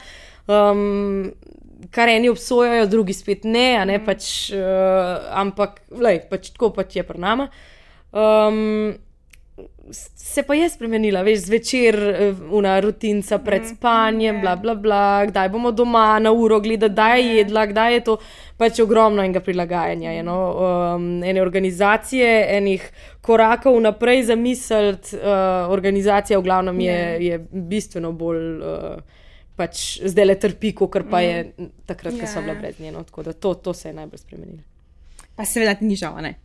Um, 0.48 1.34
kar 1.94 2.10
eni 2.10 2.30
obsojajo, 2.32 2.88
drugi 2.90 3.14
spet 3.14 3.46
ne, 3.46 3.70
ne 3.86 4.00
mm. 4.00 4.06
pač, 4.08 4.30
uh, 4.56 5.28
ampak 5.44 5.82
lej, 5.94 6.24
pač 6.32 6.52
tako 6.56 6.72
pač 6.76 6.98
je 6.98 7.06
pri 7.08 7.22
nama. 7.22 7.50
Um, 8.12 8.96
se 9.92 10.44
pa 10.44 10.56
je 10.56 10.70
spremenila, 10.70 11.22
veš, 11.22 11.40
zvečer, 11.48 11.98
una 12.52 12.80
rutinca 12.80 13.40
pred 13.40 13.62
mm, 13.62 13.76
spanjem, 13.76 14.42
bla, 14.42 14.56
bla, 14.56 14.76
bla, 14.76 15.26
kdaj 15.30 15.50
bomo 15.50 15.72
doma 15.72 16.20
na 16.20 16.32
uro 16.32 16.60
gledati, 16.60 16.94
kdaj 16.94 17.22
je 17.22 17.36
jedla, 17.38 17.66
kdaj 17.66 17.94
je 17.94 18.04
to. 18.04 18.18
Pač 18.58 18.80
ogromno 18.82 19.22
enega 19.22 19.40
prilagajanja, 19.46 20.14
eno, 20.20 20.38
um, 20.96 21.06
ene 21.24 21.42
organizacije, 21.42 22.32
enih 22.58 22.88
korakov 23.22 23.78
naprej 23.82 24.24
za 24.32 24.36
misel, 24.36 24.96
uh, 24.96 25.70
organizacija 25.74 26.40
v 26.40 26.44
glavnem 26.44 26.80
je, 26.82 27.00
je 27.26 27.40
bistveno 27.52 28.12
bolj. 28.12 28.44
Uh, 28.58 29.24
Pač 29.58 30.04
zdaj 30.06 30.26
le 30.28 30.34
trpi, 30.38 30.70
kot 30.78 31.08
pa 31.10 31.18
je 31.24 31.38
takrat, 31.90 32.14
ko 32.20 32.28
so 32.30 32.44
bile 32.46 32.54
brez 32.60 32.78
njeno. 32.78 33.02
Tako 33.04 33.24
da 33.26 33.32
to, 33.34 33.56
to 33.58 33.74
se 33.74 33.90
je 33.90 33.94
najbolj 33.98 34.20
spremenilo. 34.22 34.62
Pa 35.34 35.46
seveda 35.50 35.74
ti 35.80 35.86
ni 35.90 35.96
žal, 35.98 36.20
ne? 36.22 36.36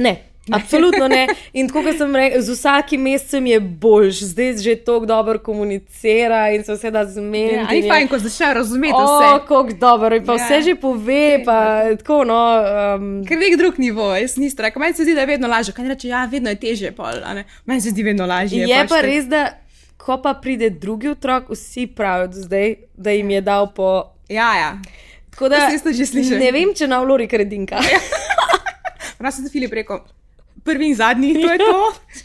Ne, 0.00 0.14
Absolutno 0.52 1.08
ne. 1.08 1.26
In 1.52 1.68
tako 1.68 1.82
kot 1.82 1.96
sem 1.96 2.16
rekel, 2.16 2.42
z 2.42 2.52
vsakim 2.52 3.00
mesecem 3.00 3.46
je 3.46 3.60
boljš, 3.60 4.20
zdaj 4.24 4.56
že 4.56 4.76
tako 4.76 5.06
dobro 5.06 5.38
komunicira 5.38 6.50
in 6.50 6.64
se 6.64 6.74
vse 6.74 6.90
da 6.90 7.04
zmeniti. 7.06 7.54
Ja, 7.54 7.66
ni 7.66 7.88
fajn, 7.88 8.08
ko 8.08 8.18
začne 8.18 8.54
razumeti 8.54 8.94
O, 8.94 9.04
vse. 9.06 9.30
kako 9.38 9.62
dobro, 9.80 10.16
in 10.16 10.26
pa 10.26 10.32
Ja. 10.32 10.44
vse 10.44 10.62
že 10.62 10.74
pove, 10.74 11.42
pa 11.44 11.56
tako 11.96 12.24
no. 12.24 12.40
Um, 12.96 13.24
Ker 13.24 13.38
nek 13.38 13.56
drug 13.56 13.78
nivo, 13.78 14.10
jaz 14.14 14.36
nisem 14.36 14.64
rekel, 14.64 14.80
meni 14.80 14.94
se 14.94 15.02
zdi, 15.02 15.14
da 15.14 15.20
je 15.20 15.26
vedno 15.26 15.48
lažje. 15.48 15.74
Kaj 15.74 15.88
reče, 15.88 16.08
ja, 16.08 16.24
vedno 16.24 16.50
je 16.50 16.56
teže, 16.56 16.92
pol. 16.92 17.06
Meni 17.64 17.80
se 17.80 17.90
zdi 17.90 18.02
vedno 18.02 18.26
lažje. 18.26 18.66
je 18.68 18.78
pač 18.78 18.88
pa 18.88 19.00
res, 19.00 19.24
da 19.24 19.48
ko 19.96 20.18
pa 20.20 20.34
pride 20.34 20.70
drugi 20.70 21.08
otrok, 21.08 21.48
vsi 21.50 21.86
pravijo 21.86 22.28
zdaj, 22.32 22.74
da 22.96 23.10
jim 23.10 23.30
je 23.30 23.40
dal 23.40 23.72
po. 23.74 24.04
Ja, 24.28 24.56
ja. 24.56 24.76
Tako 25.30 25.48
da 25.48 25.70
slišala. 25.70 26.38
ne 26.38 26.52
vem, 26.52 26.74
če 26.74 26.86
na 26.86 27.00
vlori 27.00 27.26
kredinka. 27.26 27.80
Raz 29.18 29.34
sem 29.34 29.48
Filip 29.48 29.72
rekel, 29.72 29.98
prvi 30.64 30.86
in 30.86 30.96
zadnji, 30.96 31.34
to 31.36 31.48
je 31.48 31.58
to. 31.60 31.78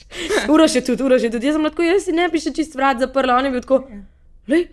Uroš 0.53 0.75
je 0.75 0.83
tudi, 0.83 1.03
uroš 1.03 1.23
je 1.23 1.31
tudi. 1.31 1.45
Jaz 1.45 1.55
sem 1.55 1.63
lahko, 1.63 1.83
jaz 1.83 2.03
si 2.03 2.13
ne 2.13 2.27
bi 2.27 2.39
še 2.39 2.53
čist 2.53 2.73
vrat 2.73 2.99
zaprla, 2.99 3.35
on 3.35 3.45
je 3.45 3.51
bil 3.51 3.61
tako. 3.61 3.83
Lej, 4.47 4.63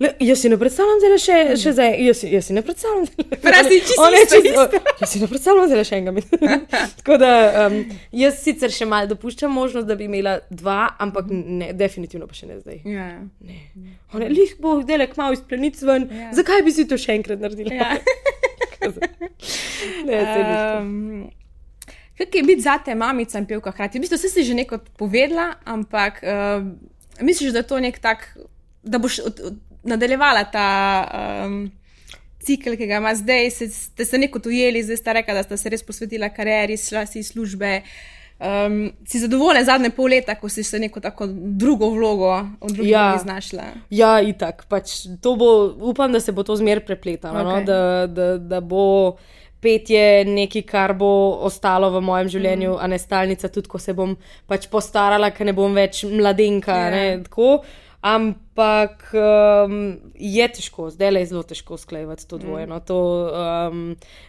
lej, 0.00 0.12
jaz 0.22 0.38
si 0.38 0.48
ne 0.48 0.56
predstavljam 0.56 0.98
zdaj 0.98 1.20
še, 1.20 1.36
še 1.56 1.72
zdaj, 1.72 1.92
jaz, 2.02 2.18
si- 2.18 2.30
jaz 2.30 2.44
si 2.44 2.52
ne 2.52 2.62
predstavljam. 2.62 3.06
Raz 3.46 3.66
si 3.66 3.78
čisto 3.80 4.02
On 4.02 4.12
je 4.12 4.20
isto, 4.20 4.36
čisto- 4.38 4.80
Jaz 4.98 5.08
si 5.08 5.20
ne 5.20 5.28
predstavljam 5.28 5.68
zdaj 5.68 5.84
še 5.84 5.96
enega. 5.96 6.24
Tako 6.98 7.18
da 7.18 7.30
um, 7.62 7.78
jaz 8.14 8.40
sicer 8.40 8.70
še 8.70 8.84
mal 8.86 9.06
dopuščam 9.06 9.50
možnost, 9.52 9.86
da 9.86 9.94
bi 9.94 10.04
imela 10.04 10.34
dva, 10.52 10.80
ampak 10.98 11.30
ne, 11.30 11.70
definitivno 11.74 12.26
pa 12.26 12.34
še 12.34 12.46
ne 12.46 12.58
zdaj. 12.58 12.82
Ja. 12.86 13.06
On 14.12 14.20
je, 14.20 14.28
lih 14.30 14.56
bo 14.58 14.80
delek 14.84 15.14
malo 15.16 15.32
iz 15.32 15.40
plenic 15.42 15.78
ven, 15.82 16.10
Ja. 16.12 16.32
zakaj 16.34 16.60
bi 16.62 16.72
si 16.72 16.84
to 16.84 16.98
še 16.98 17.14
enkrat 17.14 17.38
naredila? 17.38 17.72
Ja. 17.72 17.96
ne. 20.04 20.18
Um, 20.76 21.30
Kaj 22.16 22.26
je 22.34 22.42
biti 22.42 22.60
za 22.60 22.78
te 22.84 22.94
mamica 22.94 23.38
in 23.38 23.46
pevka 23.46 23.70
hkrati? 23.70 23.98
V 23.98 24.04
bistvu 24.04 24.18
si 24.18 24.44
že 24.44 24.54
neko 24.54 24.78
povedala, 24.96 25.54
ampak 25.64 26.20
uh, 26.22 26.64
misliš, 27.20 27.52
da 27.52 27.64
je 27.64 27.70
to 27.70 27.80
nek 27.80 27.98
tak, 27.98 28.36
da 28.82 28.98
boš 28.98 29.18
od, 29.18 29.40
od, 29.44 29.54
nadaljevala 29.82 30.44
ta 30.44 30.68
um, 31.46 31.70
cikl, 32.42 32.76
ki 32.76 32.86
ga 32.86 33.00
ima 33.00 33.14
zdaj, 33.14 33.50
se, 33.50 33.68
ste 33.68 34.04
se 34.04 34.18
neko 34.18 34.40
ujeli, 34.46 34.82
zdaj 34.82 34.96
ste 34.96 35.12
rekla, 35.12 35.34
da 35.34 35.42
ste 35.42 35.56
se 35.56 35.70
res 35.72 35.82
posvetila 35.82 36.28
karieri, 36.28 36.76
šla 36.76 37.06
si 37.06 37.22
iz 37.22 37.32
službe. 37.32 37.80
Um, 38.42 38.90
si 39.06 39.20
zadovoljen 39.22 39.64
zadnje 39.64 39.92
pol 39.94 40.10
leta, 40.10 40.34
ko 40.34 40.48
si 40.50 40.64
se 40.66 40.78
neko 40.78 41.00
tako 41.00 41.28
drugo 41.30 41.90
vlogo 41.94 42.40
v 42.60 42.72
drugi 42.72 42.90
Ja. 42.90 43.18
znašla? 43.22 43.64
Ja, 43.90 44.16
itak. 44.20 44.64
Pač 44.68 45.06
to 45.22 45.36
bo, 45.36 45.50
upam, 45.92 46.12
da 46.12 46.20
se 46.20 46.32
bo 46.32 46.42
to 46.42 46.56
zmer 46.56 46.82
prepletalo. 46.86 47.38
Okay. 47.38 47.60
No? 47.60 47.64
Da, 47.64 48.06
da, 48.06 48.38
da 48.38 48.60
bo 48.60 49.16
petje 49.62 50.24
nekaj, 50.28 50.64
kar 50.68 50.96
bo 50.98 51.12
ostalo 51.46 51.92
v 51.94 52.02
mojem 52.04 52.32
življenju, 52.36 52.74
mm. 52.74 52.82
a 52.82 52.90
ne 52.90 52.98
stalnica, 52.98 53.50
tudi 53.52 53.70
ko 53.70 53.80
se 53.82 53.94
bom 53.96 54.16
pač 54.50 54.68
postarala, 54.72 55.30
ker 55.34 55.48
ne 55.48 55.56
bom 55.56 55.74
več 55.74 56.04
mladenka. 56.08 56.76
Ja. 56.82 56.92
Yeah. 56.92 57.24
Tako. 57.28 57.54
Ampak 58.02 59.12
um, 59.14 59.74
je 60.18 60.46
težko, 60.56 60.88
zdaj 60.90 61.20
je 61.20 61.28
zelo 61.30 61.44
težko 61.46 61.76
sklejevati 61.78 62.26
to 62.26 62.40
dvoje. 62.42 62.66
No. 62.66 62.80
To, 62.82 62.98
um, 63.70 63.84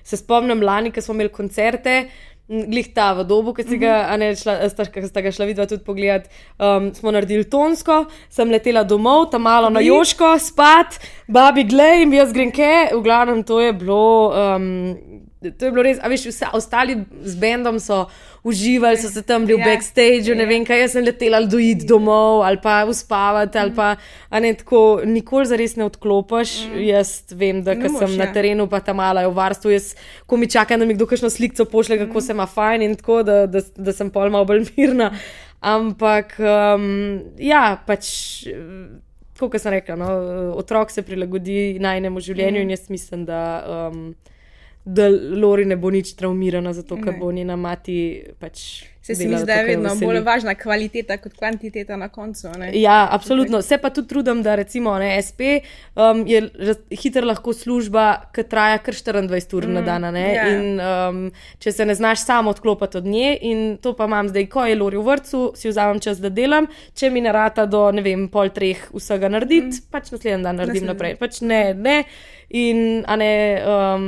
se 0.06 0.20
spomnim 0.22 0.62
lani, 0.62 0.92
ko 0.94 1.02
smo 1.02 1.18
imeli 1.18 1.34
koncerte. 1.34 1.96
m, 2.04 2.12
Glih 2.52 2.90
ta 2.92 3.14
v 3.16 3.24
dobu, 3.24 3.54
ki 3.56 3.64
si 3.64 3.78
ga, 3.80 4.02
a 4.12 4.18
ne, 4.20 4.34
šla, 4.36 4.58
sta, 4.68 4.84
sta 4.84 5.22
ga 5.24 5.32
šla 5.32 5.48
vidva 5.48 5.64
tudi 5.70 5.86
pogledat, 5.88 6.28
um, 6.60 6.90
smo 6.92 7.14
naredili 7.16 7.48
tonsko, 7.48 8.02
sem 8.28 8.52
letela 8.52 8.84
domov, 8.84 9.30
tam 9.32 9.48
malo 9.48 9.70
na 9.72 9.80
Joško, 9.80 10.34
spat, 10.44 11.00
babi, 11.32 11.64
glej, 11.64 12.04
jaz 12.12 12.36
grem 12.36 12.52
ke, 12.52 12.74
v 12.92 13.00
glavnem 13.06 13.46
to 13.48 13.62
je 13.64 13.72
bilo. 13.80 14.04
Um, 14.36 15.24
To 15.52 15.66
je 15.66 15.72
bilo 15.72 15.84
res, 15.84 16.00
a 16.02 16.10
veš, 16.12 16.28
vse 16.32 16.50
ostali 16.54 16.96
z 17.24 17.36
bendom 17.42 17.80
so 17.80 18.06
uživali, 18.44 18.98
so 18.98 19.12
se 19.12 19.22
tam 19.22 19.46
bili 19.46 19.60
v 19.60 19.66
Ja. 19.66 19.74
backstage, 19.74 20.36
ne 20.36 20.46
vem 20.46 20.66
kaj, 20.66 20.82
jaz 20.82 20.96
sem 20.98 21.06
letela 21.06 21.38
ali 21.38 21.48
dojiti 21.48 21.88
domov 21.88 22.44
ali 22.44 22.60
pa 22.64 22.86
uspavati 22.90 23.58
ali 23.58 23.76
pa, 23.76 23.96
a 24.30 24.40
ne 24.40 24.54
tako, 24.54 25.02
nikoli 25.06 25.46
zares 25.46 25.76
ne 25.76 25.86
odklopiš. 25.86 26.56
Jaz 26.84 27.14
vem, 27.32 27.64
da 27.64 27.76
ko 27.76 27.88
sem 27.88 27.94
moreš, 27.94 28.18
na 28.18 28.28
ja. 28.30 28.34
terenu, 28.34 28.68
pa 28.68 28.80
tam 28.80 29.00
malo 29.00 29.20
je 29.24 29.28
v 29.28 29.38
varstvu, 29.38 29.72
jaz, 29.72 29.94
ko 30.28 30.38
mi 30.38 30.50
čakam, 30.50 30.80
da 30.80 30.86
mi 30.86 30.98
kdo 30.98 31.08
kakšno 31.08 31.30
sliko 31.30 31.66
pošle, 31.66 31.98
kako 32.06 32.22
se 32.22 32.32
ima 32.32 32.46
fajn 32.46 32.82
in 32.82 32.96
tako, 32.96 33.24
da, 33.24 33.46
da, 33.48 33.64
da 33.76 33.94
sem 33.94 34.10
pol 34.10 34.30
malo 34.30 34.46
bolj 34.46 34.68
mirna. 34.78 35.12
Ampak, 35.64 36.36
um, 36.44 37.22
ja, 37.40 37.78
pač. 37.88 38.44
Kot 39.40 39.56
sem 39.60 39.74
rekla, 39.74 39.96
no, 40.00 40.08
otrok 40.56 40.92
se 40.94 41.02
prilagodi 41.04 41.80
najnemu 41.82 42.22
življenju, 42.24 42.62
mm. 42.62 42.64
in 42.64 42.70
jaz 42.72 42.86
mislim, 42.94 43.26
da, 43.28 43.40
um, 43.90 44.14
da 44.86 45.10
Lori 45.10 45.66
ne 45.66 45.76
bo 45.76 45.90
nič 45.90 46.16
traumirana, 46.20 46.74
zato 46.74 46.98
ker 47.02 47.16
bo 47.20 47.32
njena 47.32 47.56
mati 47.56 48.24
pač. 48.40 48.84
Se 49.04 49.14
mi 49.28 49.38
zdi, 49.38 49.46
da 49.46 49.54
je 49.54 49.64
vedno 49.66 49.90
veseli. 49.90 50.06
bolj 50.06 50.20
važna 50.24 50.56
kvaliteta 50.56 51.18
kot 51.18 51.34
kvantiteta 51.34 51.98
na 52.00 52.08
koncu. 52.10 52.48
ne? 52.58 52.70
Ja, 52.74 53.08
absolutno. 53.12 53.62
Se 53.62 53.78
pa 53.78 53.90
tudi 53.90 54.08
trudim, 54.08 54.44
da 54.44 54.56
recimo 54.56 54.98
ne, 55.00 55.22
SP 55.28 55.42
um, 55.96 56.24
je 56.28 56.50
hitro 57.02 57.26
lahko 57.28 57.54
služba, 57.54 58.30
ki 58.36 58.46
traja 58.48 58.78
kar 58.78 58.94
24 58.94 59.58
ur 59.58 59.68
mm, 59.68 59.74
na 59.74 59.82
dan. 59.82 60.16
ja. 60.16 60.48
In 60.48 60.80
um, 60.80 61.20
če 61.60 61.72
se 61.72 61.86
ne 61.86 61.96
znaš 61.96 62.24
samo 62.24 62.50
odklopiti 62.56 62.98
od 62.98 63.06
nje, 63.06 63.38
in 63.42 63.78
to 63.82 63.92
pa 63.94 64.08
imam 64.08 64.30
zdaj, 64.32 64.48
ko 64.48 64.66
je 64.66 64.80
Lori 64.80 64.98
v 64.98 65.04
vrtu, 65.04 65.44
si 65.56 65.68
vzamem 65.68 66.00
čas, 66.00 66.24
da 66.24 66.32
delam, 66.32 66.72
če 66.96 67.10
mi 67.12 67.22
ne 67.22 67.36
rata 67.36 67.66
do 67.66 67.90
ne 67.92 68.02
vem, 68.02 68.30
pol 68.32 68.56
treh 68.56 68.88
vsega 68.94 69.28
narediti, 69.28 69.84
mm. 69.84 69.92
pač 69.92 70.14
naslednji 70.16 70.48
dan 70.48 70.56
naredim 70.56 70.88
Naslednji 70.88 70.94
naprej. 70.94 71.20
Pač 71.20 71.42
ne, 71.44 71.62
ne. 71.76 71.98
In 72.54 73.02
ne, 73.18 73.64
um, 73.66 74.04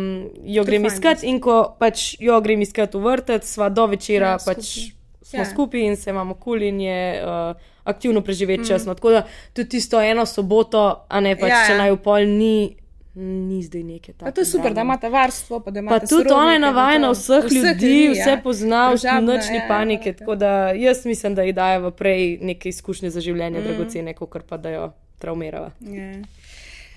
jo 0.46 0.64
To 0.64 0.70
grem 0.70 0.86
iskat, 0.86 1.24
in 1.26 1.40
ko 1.42 1.64
pač 1.80 2.14
jo 2.22 2.38
grem 2.46 2.62
iskat 2.62 2.94
v 2.94 3.02
vrtec, 3.02 3.48
sva 3.48 3.72
do 3.74 3.88
večera 3.90 4.36
Ja, 4.36 4.42
pač 4.44 4.62
skupaj. 4.70 4.95
Smo 5.26 5.40
Ja. 5.40 5.46
skupaj 5.46 5.82
in 5.82 5.96
se 5.98 6.10
imamo 6.10 6.34
kul 6.34 6.62
in 6.64 6.82
je 6.82 7.24
uh, 7.24 7.56
aktivno 7.84 8.22
preživeti 8.22 8.68
čas. 8.68 8.86
No, 8.86 8.94
tako 8.94 9.10
da 9.10 9.28
tudi 9.54 9.70
tisto 9.70 10.02
eno 10.02 10.26
soboto, 10.26 11.06
a 11.10 11.20
ne 11.20 11.36
pač, 11.36 11.50
Ja, 11.50 11.60
ja, 11.60 11.66
če 11.66 11.72
ja. 11.72 11.78
naj 11.78 11.92
v 11.92 11.98
pol 11.98 12.28
ni, 12.30 12.76
ni 13.16 13.64
zdaj 13.64 13.84
nekaj 13.84 14.14
Pa 14.14 14.20
takega. 14.20 14.36
to 14.36 14.42
je 14.42 14.46
super, 14.46 14.74
da 14.74 14.82
imate 14.82 15.10
varstvo, 15.10 15.60
pa 15.60 15.72
da 15.72 15.80
Pa 15.80 15.82
imate 15.82 16.08
tudi 16.08 16.30
ona 16.30 16.54
je 16.54 16.60
navajena 16.60 17.10
vseh, 17.12 17.46
vseh 17.46 17.58
ljudi, 17.58 17.86
ljudi, 17.86 18.10
vse 18.14 18.30
ja. 18.30 18.42
pozna, 18.44 18.82
Družabna, 18.90 19.34
nočni 19.34 19.58
ja, 19.58 19.66
panike. 19.68 20.10
ja. 20.10 20.18
Tako 20.20 20.36
da 20.36 20.52
jaz 20.72 21.06
mislim, 21.06 21.36
da 21.36 21.42
ji 21.42 21.54
daje 21.54 21.92
prej 21.92 22.38
neke 22.42 22.70
izkušnje 22.70 23.10
za 23.10 23.22
življenje 23.22 23.60
mm. 23.60 23.64
dragocene, 23.64 24.14
kot 24.14 24.46
pa 24.50 24.58
da 24.58 24.70
jo 24.70 24.92
traumirava. 25.18 25.72
Ja. 25.82 26.12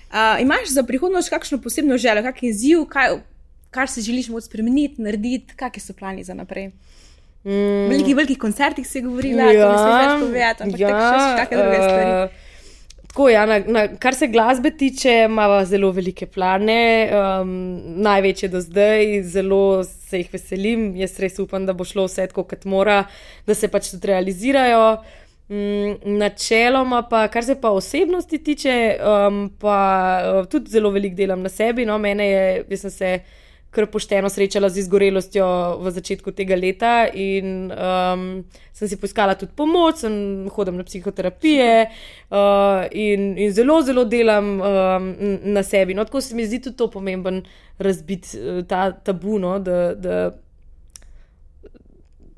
Uh, 0.09 0.41
imaš 0.41 0.69
za 0.69 0.83
prihodnost 0.83 1.29
kakšno 1.29 1.61
posebno 1.61 1.97
željo, 1.97 2.21
kakšen 2.23 2.49
izziv, 2.49 2.85
kaj, 2.89 3.17
kar 3.71 3.89
si 3.89 4.01
želiš 4.01 4.29
moč 4.29 4.43
spremeniti, 4.43 5.01
narediti, 5.01 5.55
kakšni 5.55 5.81
so 5.81 5.93
plani 5.93 6.23
za 6.23 6.33
naprej? 6.33 6.71
Mm. 7.43 7.87
Velikih, 7.89 8.15
velikih 8.15 8.37
koncertih 8.37 8.87
si 8.87 9.01
govorila, 9.01 9.47
ja, 9.53 9.63
to 9.63 9.77
smeš 9.79 9.95
več 9.95 10.23
povedati, 10.25 10.63
ampak 10.63 10.79
ja, 10.79 10.89
tako 10.89 11.19
še 11.23 11.35
kakšne 11.39 11.57
druge 11.63 11.81
stvari. 11.83 12.09
eh, 12.11 12.47
Tako, 13.09 13.25
ja, 13.29 13.45
na, 13.49 13.55
na, 13.65 13.83
kar 13.97 14.13
se 14.13 14.27
glasbe 14.29 14.69
tiče, 14.77 15.13
imamo 15.25 15.63
zelo 15.65 15.89
velike 15.91 16.27
plane, 16.29 17.09
um, 17.09 17.53
največje 18.05 18.49
do 18.53 18.59
zdaj, 18.61 19.23
zelo 19.23 19.83
se 19.83 20.19
jih 20.21 20.29
veselim. 20.33 20.83
Jaz 20.99 21.15
res 21.19 21.39
upam, 21.41 21.65
da 21.65 21.73
bo 21.73 21.87
šlo 21.89 22.05
vse 22.05 22.27
tako, 22.29 22.43
kot 22.51 22.67
mora, 22.69 22.99
da 23.47 23.55
se 23.57 23.67
pač 23.67 23.89
tudi 23.95 24.11
realizirajo. 24.11 24.83
Mm, 25.49 26.13
načeloma, 26.21 27.01
pa 27.09 27.23
kar 27.33 27.41
se 27.43 27.55
pa 27.57 27.71
osebnosti 27.73 28.37
tiče, 28.45 28.75
um, 29.01 29.49
pa 29.57 29.79
uh, 30.21 30.45
tudi 30.45 30.69
zelo 30.69 30.91
veliko 30.93 31.17
delam 31.17 31.41
na 31.41 31.49
sebi. 31.49 31.87
No, 31.89 31.97
mene 31.97 32.29
je, 32.29 32.43
jaz 32.69 32.85
sem 32.85 32.93
se 32.93 33.13
kar 33.69 33.85
pošteno 33.85 34.29
srečala 34.29 34.69
z 34.69 34.81
izgorelostjo 34.81 35.45
v 35.83 35.91
začetku 35.93 36.31
tega 36.33 36.55
leta 36.57 37.05
in 37.13 37.69
um, 37.69 38.23
sem 38.73 38.89
si 38.89 38.97
poiskala 38.97 39.35
tudi 39.37 39.53
pomoč, 39.55 40.01
sem 40.01 40.49
hodim 40.49 40.79
na 40.79 40.83
psihoterapije 40.83 41.85
uh, 41.85 42.87
in, 42.91 43.35
in 43.37 43.53
zelo, 43.53 43.81
zelo 43.85 44.05
delam 44.09 44.57
um, 44.57 45.09
na 45.53 45.63
sebi. 45.63 45.93
No, 45.93 46.05
tako 46.05 46.21
se 46.21 46.35
mi 46.35 46.47
zdi 46.49 46.61
tudi 46.65 46.77
to 46.81 46.89
pomemben 46.89 47.43
razbiti 47.77 48.37
uh, 48.41 48.61
ta 48.67 48.91
tabu, 48.91 49.39
no, 49.39 49.59
da. 49.59 49.93
da 49.95 50.21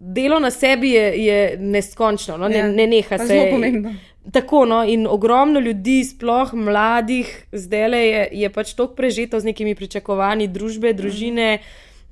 Delo 0.03 0.39
na 0.41 0.49
sebi 0.49 0.89
je, 0.95 1.25
je 1.25 1.57
neskončno, 1.61 2.33
no? 2.37 2.47
ne, 2.49 2.57
Ja, 2.57 2.67
ne 2.67 2.87
neha 2.87 3.17
se. 3.17 3.25
zelo 3.27 3.43
pomembno. 3.51 3.91
Tako, 4.29 4.65
no, 4.69 4.83
in 4.85 5.07
ogromno 5.09 5.59
ljudi, 5.59 6.03
sploh 6.05 6.53
mladih, 6.53 7.29
zdaj 7.51 7.97
je, 7.97 8.27
je 8.43 8.49
pač 8.53 8.75
tako 8.77 8.93
prežeto 8.93 9.39
z 9.41 9.49
nekimi 9.49 9.73
pričakovanji 9.75 10.45
družbe, 10.47 10.93
družine. 10.93 11.55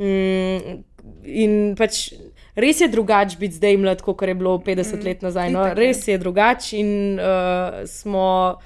Mm, 0.02 0.80
in 1.30 1.54
pač 1.78 2.08
res 2.58 2.82
je 2.82 2.89
drugače 2.89 3.38
biti 3.39 3.60
zdaj 3.60 3.78
mlad, 3.78 4.01
kot 4.01 4.26
je 4.26 4.34
bilo 4.36 4.57
50 4.57 5.05
let 5.05 5.22
nazaj. 5.22 5.53
No, 5.53 5.68
res 5.78 6.07
je 6.07 6.18
drugače 6.18 6.82
in 6.82 6.91
uh, 7.22 7.86
smo 7.86 8.57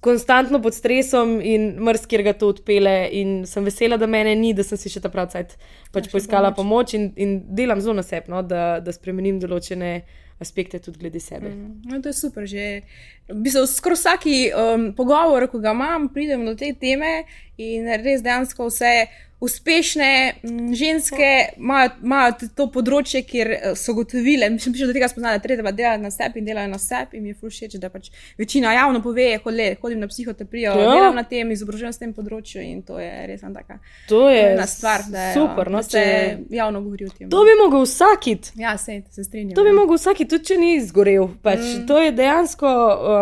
konstantno 0.00 0.60
pod 0.62 0.74
stresom 0.74 1.40
in 1.44 1.70
mrzkir 1.84 2.22
ga 2.22 2.32
to 2.36 2.52
odpele. 2.52 3.08
In 3.12 3.42
sem 3.46 3.64
vesela, 3.64 3.96
da 3.96 4.06
mene 4.06 4.34
ni, 4.36 4.52
da 4.52 4.64
sem 4.64 4.80
si 4.80 4.92
še 4.92 5.02
ta 5.04 5.12
pravi 5.12 5.34
cajt 5.34 5.56
pač 5.92 6.08
poiskala 6.12 6.52
pomoč 6.56 6.94
in, 7.00 7.10
in 7.16 7.38
delam 7.56 7.80
zelo 7.80 7.96
na 7.98 8.04
sebi, 8.04 8.32
no, 8.32 8.42
da, 8.44 8.78
da 8.84 8.92
spremenim 8.92 9.40
določene 9.40 9.92
aspekte 10.38 10.78
tudi 10.78 10.98
glede 10.98 11.20
sebe. 11.20 11.50
No, 11.84 12.02
to 12.02 12.08
je 12.08 12.16
super. 12.16 12.46
Že, 12.46 12.82
v 13.28 13.40
bistvu, 13.42 13.66
skoraj 13.66 13.98
vsaki 13.98 14.36
um, 14.54 14.90
pogovor, 14.94 15.48
ko 15.50 15.58
ga 15.62 15.74
imam, 15.74 16.08
pridem 16.12 16.46
do 16.46 16.54
te 16.58 16.70
teme 16.78 17.24
in 17.58 17.90
res 18.04 18.22
dejansko 18.22 18.68
vse 18.70 19.08
uspešne 19.40 20.34
m, 20.42 20.74
ženske 20.74 21.28
imajo, 21.56 22.32
t- 22.40 22.48
to 22.58 22.66
področje, 22.74 23.22
kjer 23.22 23.50
eh, 23.52 23.74
so 23.78 23.94
gotovile, 23.94 24.48
mislim, 24.50 24.74
da 24.74 24.88
do 24.88 24.94
tega 24.96 25.08
spoznali, 25.08 25.38
da 25.38 25.42
je 25.42 25.56
treba 25.56 25.70
delati 25.72 26.02
na 26.02 26.10
sebi 26.10 26.40
in 26.42 26.48
delajo 26.48 26.68
na 26.72 26.78
sebi. 26.78 27.16
In 27.18 27.22
mi 27.22 27.28
je 27.30 27.36
všeč, 27.38 27.76
da 27.78 27.90
pač 27.90 28.10
večina 28.38 28.72
javno 28.74 29.02
pove, 29.02 29.28
hodi, 29.44 29.68
hodim 29.82 30.00
na 30.00 30.08
psihoterapijo, 30.08 30.72
Ja. 30.74 30.90
delam 30.94 31.14
na 31.14 31.22
tem, 31.22 31.50
izobražujem 31.50 31.92
se 31.92 32.02
na 32.02 32.06
tem 32.06 32.14
področju 32.14 32.62
in 32.62 32.82
to 32.82 32.98
je 32.98 33.12
res 33.26 33.42
ena 33.42 33.54
taka 33.54 33.78
To 34.08 34.28
je 34.30 34.42
ena 34.52 34.66
stvar, 34.66 35.06
da, 35.10 35.28
je, 35.28 35.34
super. 35.34 35.70
No, 35.70 35.78
da 35.78 35.82
se 35.82 35.90
če... 35.98 36.38
javno 36.50 36.82
govori 36.82 37.06
o 37.06 37.14
tem. 37.18 37.30
To 37.30 37.44
bi 37.44 37.54
mogel 37.62 37.86
vsakit. 37.86 38.52
Ja, 38.56 38.76
se, 38.78 39.02
se 39.10 39.24
strinjam. 39.24 39.54
To 39.54 39.62
bi 39.62 39.70
ja. 39.70 39.78
mogel 39.78 39.96
vsaki, 39.96 40.26
tudi 40.28 40.44
če 40.44 40.56
ni 40.56 40.74
izgorel. 40.76 41.28
Pač. 41.42 41.58
Mm. 41.62 41.86
To 41.86 41.98
je 42.02 42.12
dejansko, 42.12 42.66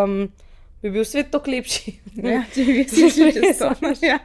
um, 0.03 0.17
bi 0.81 0.91
bil 0.93 1.05
svet 1.05 1.31
toliko 1.31 1.51
lepši. 1.51 1.95
Ja, 2.17 2.41
če 2.49 2.63
bi 2.65 2.83
si 2.89 3.07
čez 3.13 3.59
to. 3.61 3.71
Ja. 4.09 4.17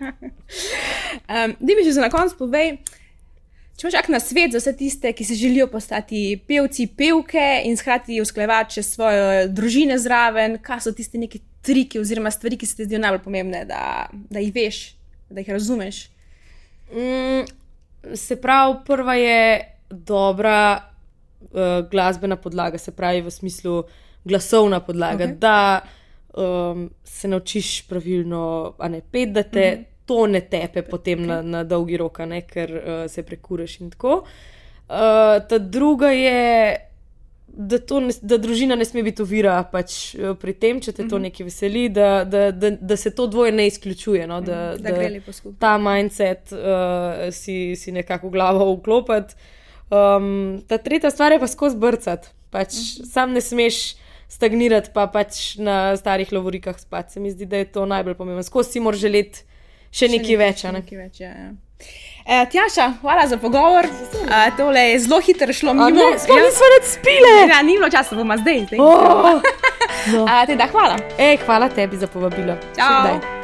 Um, 1.28 1.54
Dimi, 1.60 1.84
če 1.84 1.92
se 1.96 2.02
na 2.02 2.08
koncu 2.12 2.38
povej, 2.38 2.76
če 3.76 3.88
imaš 3.88 4.10
na 4.12 4.20
svet 4.22 4.54
za 4.54 4.62
vse 4.62 4.72
tiste, 4.78 5.12
ki 5.16 5.26
se 5.28 5.36
želijo 5.36 5.68
postati 5.72 6.40
pevci, 6.48 6.86
pevke 6.96 7.46
in 7.68 7.76
hkrati 7.76 8.20
usklajevati 8.22 8.78
še 8.78 8.86
svoje 8.86 9.48
družine 9.52 9.98
zraven, 10.00 10.58
kaj 10.64 10.86
so 10.86 10.94
tiste 10.96 11.20
neki 11.20 11.42
triki 11.62 12.00
oziroma 12.00 12.32
stvari, 12.32 12.58
ki 12.58 12.66
se 12.66 12.78
ti 12.78 12.88
zdijo 12.88 13.00
najbolj 13.02 13.22
pomembne, 13.24 13.64
da, 13.68 14.08
da 14.10 14.42
jih 14.42 14.54
veš, 14.54 14.80
da 15.30 15.42
jih 15.42 15.52
razumeš. 15.54 16.04
Mm, 16.92 17.44
se 18.18 18.36
pravi, 18.40 18.80
prva 18.86 19.14
je 19.14 19.42
dobra 19.90 20.58
uh, 20.80 21.88
glasbena 21.90 22.36
podlaga, 22.36 22.78
se 22.78 22.92
pravi 22.96 23.22
v 23.22 23.30
smislu 23.30 23.82
glasovna 24.24 24.80
podlaga, 24.80 25.26
okay. 25.26 25.38
da 25.38 25.82
um, 26.34 26.90
se 27.04 27.28
naučiš 27.28 27.82
pravilno, 27.88 28.74
a 28.78 28.88
ne 28.88 29.00
pet, 29.10 29.32
da 29.32 29.42
te. 29.42 29.70
Mm 29.70 29.80
-hmm. 29.80 29.84
To 30.06 30.26
ne 30.26 30.40
tepe 30.40 30.82
potem 30.82 31.18
okay. 31.18 31.26
na, 31.26 31.42
na 31.42 31.64
dolgi 31.64 31.96
rok, 31.96 32.18
ne, 32.18 32.40
ker 32.40 32.70
uh, 32.70 33.10
se 33.10 33.22
prekureš 33.22 33.80
in 33.80 33.90
tako. 33.90 34.24
Uh, 34.88 35.46
ta 35.48 35.58
druga 35.58 36.10
je, 36.10 36.76
da, 37.46 37.76
ne, 38.00 38.12
da 38.22 38.38
družina 38.38 38.74
ne 38.74 38.84
sme 38.84 39.02
biti 39.02 39.22
ovira 39.22 39.62
pač, 39.72 40.14
uh, 40.14 40.36
pri 40.36 40.52
tem, 40.52 40.80
če 40.80 40.92
te 40.92 41.08
to 41.08 41.18
nekaj 41.18 41.46
veseli, 41.46 41.88
da, 41.88 42.24
da, 42.24 42.50
da, 42.50 42.70
da 42.70 42.96
se 42.96 43.14
to 43.14 43.26
dvoje 43.26 43.52
ne 43.52 43.66
izključuje. 43.66 44.26
No, 44.26 44.40
da, 44.40 44.74
Da 44.76 44.90
gre 44.90 45.08
lepo 45.08 45.32
skupaj. 45.32 45.58
ta 45.60 45.78
mindset 45.78 46.52
uh, 46.52 47.30
si, 47.30 47.76
si 47.76 47.92
nekako 47.92 48.30
glavo 48.30 48.74
vklopiti. 48.74 49.34
Um, 49.90 50.62
ta 50.66 50.78
tretja 50.78 51.10
stvar 51.10 51.32
je 51.32 51.38
pa 51.38 51.46
skozi 51.46 51.76
brcati. 51.76 52.28
Pač, 52.50 52.68
uh 52.68 52.74
-huh. 52.74 53.12
Sam 53.12 53.32
ne 53.32 53.40
smeš 53.40 54.01
stagnirati, 54.32 54.90
pa 54.94 55.06
pač 55.06 55.56
na 55.60 55.96
starih 55.96 56.32
lovorikah 56.32 56.78
spati. 56.78 57.12
Se 57.12 57.20
mi 57.20 57.30
zdi, 57.30 57.46
da 57.46 57.56
je 57.56 57.68
to 57.68 57.84
najbolj 57.86 58.14
pomembno. 58.14 58.42
Skozi 58.42 58.72
si 58.72 58.80
moraš 58.80 59.04
želeti 59.04 59.44
še, 59.90 60.06
še 60.06 60.08
nekaj 60.08 60.38
več. 60.40 60.64
Ne? 60.64 60.72
nekaj 60.72 60.98
več 60.98 61.20
ja, 61.20 61.32
ja. 61.32 61.50
E, 62.22 62.46
Tjaša, 62.46 62.86
hvala 63.02 63.26
za 63.26 63.36
pogovor. 63.36 63.88
E, 64.22 64.42
tole 64.56 64.80
je 64.92 64.98
zelo 65.00 65.18
hitro 65.20 65.52
šlo 65.52 65.74
mimo. 65.74 65.90
Ne, 65.90 66.14
sploh 66.18 66.38
Ja. 66.38 66.46
nismo 66.46 66.70
več 66.76 66.88
spile. 66.94 67.32
Ja, 67.50 67.60
ni 67.62 67.76
bilo 67.76 67.90
časa, 67.90 68.14
bomo 68.16 68.38
zdaj. 68.38 68.64
zdaj. 68.70 68.78
Oh, 68.80 69.42
no. 70.14 70.24
A, 70.30 70.46
teda, 70.46 70.70
hvala. 70.70 70.96
Ej, 71.18 71.40
hvala 71.46 71.68
tebi 71.68 71.98
za 71.98 72.06
povabilo. 72.06 72.54
Kdaj. 72.78 73.41